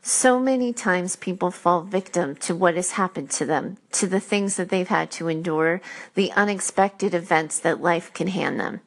So 0.00 0.38
many 0.38 0.72
times 0.72 1.16
people 1.16 1.50
fall 1.50 1.82
victim 1.82 2.36
to 2.36 2.54
what 2.54 2.76
has 2.76 2.92
happened 2.92 3.28
to 3.32 3.44
them, 3.44 3.76
to 3.90 4.06
the 4.06 4.20
things 4.20 4.54
that 4.54 4.68
they've 4.68 4.86
had 4.86 5.10
to 5.12 5.26
endure, 5.26 5.80
the 6.14 6.30
unexpected 6.32 7.12
events 7.12 7.58
that 7.58 7.82
life 7.82 8.12
can 8.14 8.28
hand 8.28 8.60
them. 8.60 8.80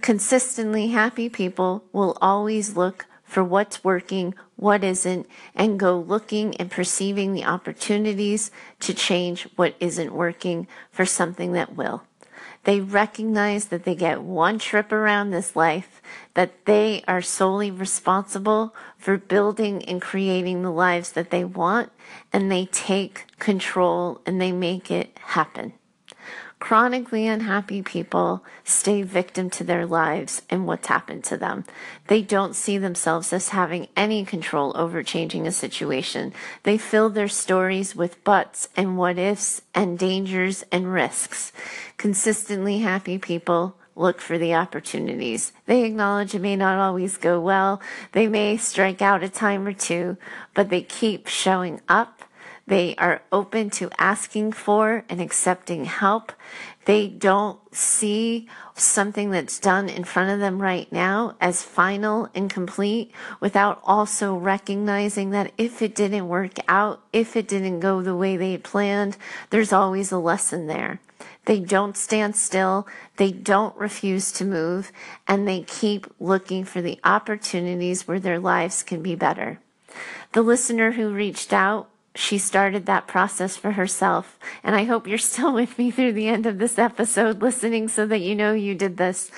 Consistently 0.00 0.88
happy 0.88 1.28
people 1.28 1.84
will 1.92 2.16
always 2.22 2.74
look 2.74 3.04
for 3.22 3.44
what's 3.44 3.84
working, 3.84 4.34
what 4.62 4.84
isn't, 4.84 5.26
and 5.54 5.78
go 5.78 5.98
looking 5.98 6.56
and 6.56 6.70
perceiving 6.70 7.32
the 7.32 7.44
opportunities 7.44 8.50
to 8.80 8.94
change 8.94 9.48
what 9.56 9.74
isn't 9.80 10.14
working 10.14 10.66
for 10.90 11.04
something 11.04 11.52
that 11.52 11.76
will. 11.76 12.04
They 12.64 12.80
recognize 12.80 13.66
that 13.66 13.82
they 13.84 13.96
get 13.96 14.22
one 14.22 14.58
trip 14.60 14.92
around 14.92 15.30
this 15.30 15.56
life, 15.56 16.00
that 16.34 16.64
they 16.64 17.02
are 17.08 17.20
solely 17.20 17.72
responsible 17.72 18.74
for 18.96 19.18
building 19.18 19.84
and 19.84 20.00
creating 20.00 20.62
the 20.62 20.70
lives 20.70 21.12
that 21.12 21.30
they 21.30 21.44
want, 21.44 21.90
and 22.32 22.50
they 22.50 22.66
take 22.66 23.26
control 23.40 24.20
and 24.24 24.40
they 24.40 24.52
make 24.52 24.90
it 24.92 25.18
happen. 25.20 25.72
Chronically 26.62 27.26
unhappy 27.26 27.82
people 27.82 28.44
stay 28.62 29.02
victim 29.02 29.50
to 29.50 29.64
their 29.64 29.84
lives 29.84 30.42
and 30.48 30.64
what's 30.64 30.86
happened 30.86 31.24
to 31.24 31.36
them. 31.36 31.64
They 32.06 32.22
don't 32.22 32.54
see 32.54 32.78
themselves 32.78 33.32
as 33.32 33.48
having 33.48 33.88
any 33.96 34.24
control 34.24 34.72
over 34.76 35.02
changing 35.02 35.44
a 35.44 35.50
situation. 35.50 36.32
They 36.62 36.78
fill 36.78 37.10
their 37.10 37.26
stories 37.26 37.96
with 37.96 38.22
buts 38.22 38.68
and 38.76 38.96
what 38.96 39.18
ifs 39.18 39.62
and 39.74 39.98
dangers 39.98 40.64
and 40.70 40.92
risks. 40.92 41.52
Consistently 41.96 42.78
happy 42.78 43.18
people 43.18 43.74
look 43.96 44.20
for 44.20 44.38
the 44.38 44.54
opportunities. 44.54 45.52
They 45.66 45.82
acknowledge 45.82 46.32
it 46.32 46.42
may 46.42 46.54
not 46.54 46.78
always 46.78 47.16
go 47.16 47.40
well. 47.40 47.82
They 48.12 48.28
may 48.28 48.56
strike 48.56 49.02
out 49.02 49.24
a 49.24 49.28
time 49.28 49.66
or 49.66 49.72
two, 49.72 50.16
but 50.54 50.70
they 50.70 50.82
keep 50.82 51.26
showing 51.26 51.80
up 51.88 52.21
they 52.72 52.94
are 52.96 53.20
open 53.30 53.68
to 53.68 53.90
asking 53.98 54.50
for 54.50 55.04
and 55.10 55.20
accepting 55.20 55.84
help. 55.84 56.32
They 56.86 57.06
don't 57.06 57.60
see 57.70 58.48
something 58.74 59.30
that's 59.30 59.58
done 59.58 59.90
in 59.90 60.04
front 60.04 60.30
of 60.30 60.40
them 60.40 60.62
right 60.62 60.90
now 60.90 61.36
as 61.38 61.62
final 61.62 62.30
and 62.34 62.48
complete 62.48 63.12
without 63.40 63.78
also 63.84 64.34
recognizing 64.34 65.32
that 65.32 65.52
if 65.58 65.82
it 65.82 65.94
didn't 65.94 66.28
work 66.28 66.52
out, 66.66 67.02
if 67.12 67.36
it 67.36 67.46
didn't 67.46 67.80
go 67.80 68.00
the 68.00 68.16
way 68.16 68.38
they 68.38 68.56
planned, 68.56 69.18
there's 69.50 69.74
always 69.74 70.10
a 70.10 70.18
lesson 70.18 70.66
there. 70.66 70.98
They 71.44 71.60
don't 71.60 71.94
stand 71.94 72.36
still. 72.36 72.86
They 73.18 73.32
don't 73.32 73.76
refuse 73.76 74.32
to 74.32 74.46
move 74.46 74.92
and 75.28 75.46
they 75.46 75.60
keep 75.60 76.06
looking 76.18 76.64
for 76.64 76.80
the 76.80 76.98
opportunities 77.04 78.08
where 78.08 78.18
their 78.18 78.38
lives 78.38 78.82
can 78.82 79.02
be 79.02 79.14
better. 79.14 79.60
The 80.32 80.40
listener 80.40 80.92
who 80.92 81.12
reached 81.12 81.52
out 81.52 81.90
she 82.14 82.36
started 82.38 82.86
that 82.86 83.06
process 83.06 83.56
for 83.56 83.72
herself. 83.72 84.38
And 84.62 84.74
I 84.74 84.84
hope 84.84 85.06
you're 85.06 85.18
still 85.18 85.52
with 85.54 85.78
me 85.78 85.90
through 85.90 86.12
the 86.12 86.28
end 86.28 86.46
of 86.46 86.58
this 86.58 86.78
episode 86.78 87.40
listening 87.40 87.88
so 87.88 88.06
that 88.06 88.20
you 88.20 88.34
know 88.34 88.52
you 88.52 88.74
did 88.74 88.96
this, 88.96 89.30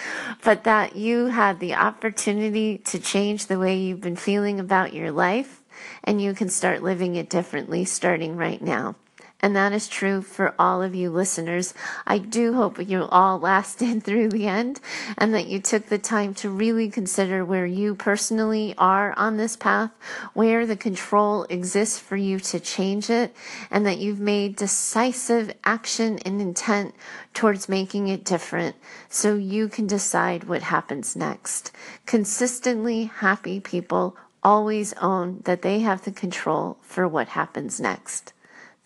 but 0.43 0.65
that 0.65 0.97
you 0.97 1.27
had 1.27 1.61
the 1.61 1.75
opportunity 1.75 2.79
to 2.79 2.99
change 2.99 3.47
the 3.47 3.59
way 3.59 3.77
you've 3.77 4.01
been 4.01 4.17
feeling 4.17 4.59
about 4.59 4.93
your 4.93 5.11
life 5.11 5.63
and 6.03 6.21
you 6.21 6.35
can 6.35 6.49
start 6.49 6.83
living 6.83 7.17
it 7.17 7.31
differently 7.31 7.85
starting 7.85 8.37
right 8.37 8.61
now. 8.61 8.97
And 9.45 9.55
that 9.57 9.75
is 9.75 9.89
true 9.89 10.23
for 10.23 10.55
all 10.59 10.83
of 10.83 10.95
you 10.95 11.11
listeners. 11.11 11.75
I 12.07 12.17
do 12.17 12.55
hope 12.55 12.79
you 12.89 13.03
all 13.11 13.39
lasted 13.39 14.03
through 14.03 14.31
the 14.31 14.47
end 14.47 14.81
and 15.19 15.35
that 15.35 15.49
you 15.49 15.61
took 15.61 15.85
the 15.85 15.99
time 15.99 16.33
to 16.37 16.49
really 16.49 16.89
consider 16.89 17.45
where 17.45 17.67
you 17.67 17.95
personally 17.95 18.75
are 18.79 19.13
on 19.19 19.37
this 19.37 19.55
path, 19.55 19.91
where 20.33 20.65
the 20.65 20.77
control 20.77 21.45
exists 21.51 21.99
for 21.99 22.17
you 22.17 22.41
to 22.41 22.59
change 22.59 23.11
it, 23.11 23.37
and 23.71 23.85
that 23.85 23.99
you've 23.99 24.19
made 24.19 24.57
decisive 24.57 25.53
action 25.63 26.19
and 26.21 26.41
intent 26.41 26.95
towards 27.35 27.69
making 27.69 28.09
it 28.09 28.25
different 28.25 28.77
so 29.11 29.35
you 29.35 29.69
can 29.69 29.87
decide 29.87 30.45
what 30.45 30.63
happens 30.63 31.15
next. 31.15 31.71
Consistently 32.07 33.05
happy 33.17 33.61
people 33.61 34.17
always 34.43 34.95
own 34.95 35.43
that 35.45 35.61
they 35.61 35.81
have 35.81 36.07
the 36.07 36.13
control 36.13 36.79
for 36.81 37.07
what 37.07 37.29
happens 37.29 37.79
next. 37.79 38.33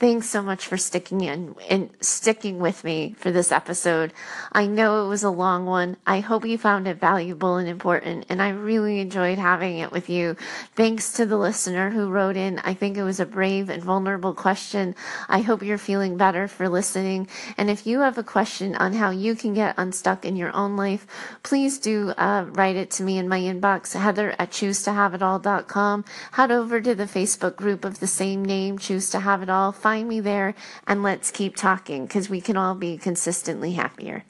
Thanks 0.00 0.28
so 0.28 0.42
much 0.42 0.64
for 0.64 0.76
sticking 0.76 1.22
in 1.22 1.56
and 1.68 1.90
sticking 2.00 2.60
with 2.60 2.84
me 2.84 3.16
for 3.18 3.32
this 3.32 3.50
episode. 3.50 4.12
I 4.52 4.64
know 4.64 5.04
it 5.04 5.08
was 5.08 5.24
a 5.24 5.30
long 5.30 5.66
one. 5.66 5.96
I 6.06 6.20
hope 6.20 6.46
you 6.46 6.56
found 6.56 6.86
it 6.86 7.00
valuable 7.00 7.56
and 7.56 7.68
important, 7.68 8.24
and 8.28 8.40
I 8.40 8.50
really 8.50 9.00
enjoyed 9.00 9.38
having 9.38 9.78
it 9.78 9.90
with 9.90 10.08
you. 10.08 10.36
Thanks 10.76 11.12
to 11.14 11.26
the 11.26 11.36
listener 11.36 11.90
who 11.90 12.10
wrote 12.10 12.36
in. 12.36 12.60
I 12.60 12.74
think 12.74 12.96
it 12.96 13.02
was 13.02 13.18
a 13.18 13.26
brave 13.26 13.68
and 13.68 13.82
vulnerable 13.82 14.34
question. 14.34 14.94
I 15.28 15.40
hope 15.40 15.64
you're 15.64 15.78
feeling 15.78 16.16
better 16.16 16.46
for 16.46 16.68
listening. 16.68 17.26
And 17.56 17.68
if 17.68 17.84
you 17.84 17.98
have 17.98 18.18
a 18.18 18.22
question 18.22 18.76
on 18.76 18.92
how 18.92 19.10
you 19.10 19.34
can 19.34 19.52
get 19.52 19.74
unstuck 19.78 20.24
in 20.24 20.36
your 20.36 20.54
own 20.54 20.76
life, 20.76 21.08
please 21.42 21.76
do 21.76 22.10
uh, 22.10 22.44
write 22.50 22.76
it 22.76 22.92
to 22.92 23.02
me 23.02 23.18
in 23.18 23.28
my 23.28 23.40
inbox, 23.40 23.98
heather 23.98 24.36
at 24.38 24.52
choosetohaveitall.com. 24.52 26.04
Head 26.30 26.52
over 26.52 26.80
to 26.80 26.94
the 26.94 27.06
Facebook 27.06 27.56
group 27.56 27.84
of 27.84 27.98
the 27.98 28.06
same 28.06 28.44
name, 28.44 28.78
Choose 28.78 29.10
to 29.10 29.18
Have 29.18 29.42
It 29.42 29.50
All 29.50 29.72
find 29.88 30.06
me 30.06 30.20
there 30.20 30.54
and 30.86 31.02
let's 31.02 31.30
keep 31.30 31.56
talking 31.56 32.04
because 32.04 32.28
we 32.28 32.42
can 32.42 32.58
all 32.58 32.74
be 32.74 32.98
consistently 32.98 33.72
happier. 33.72 34.22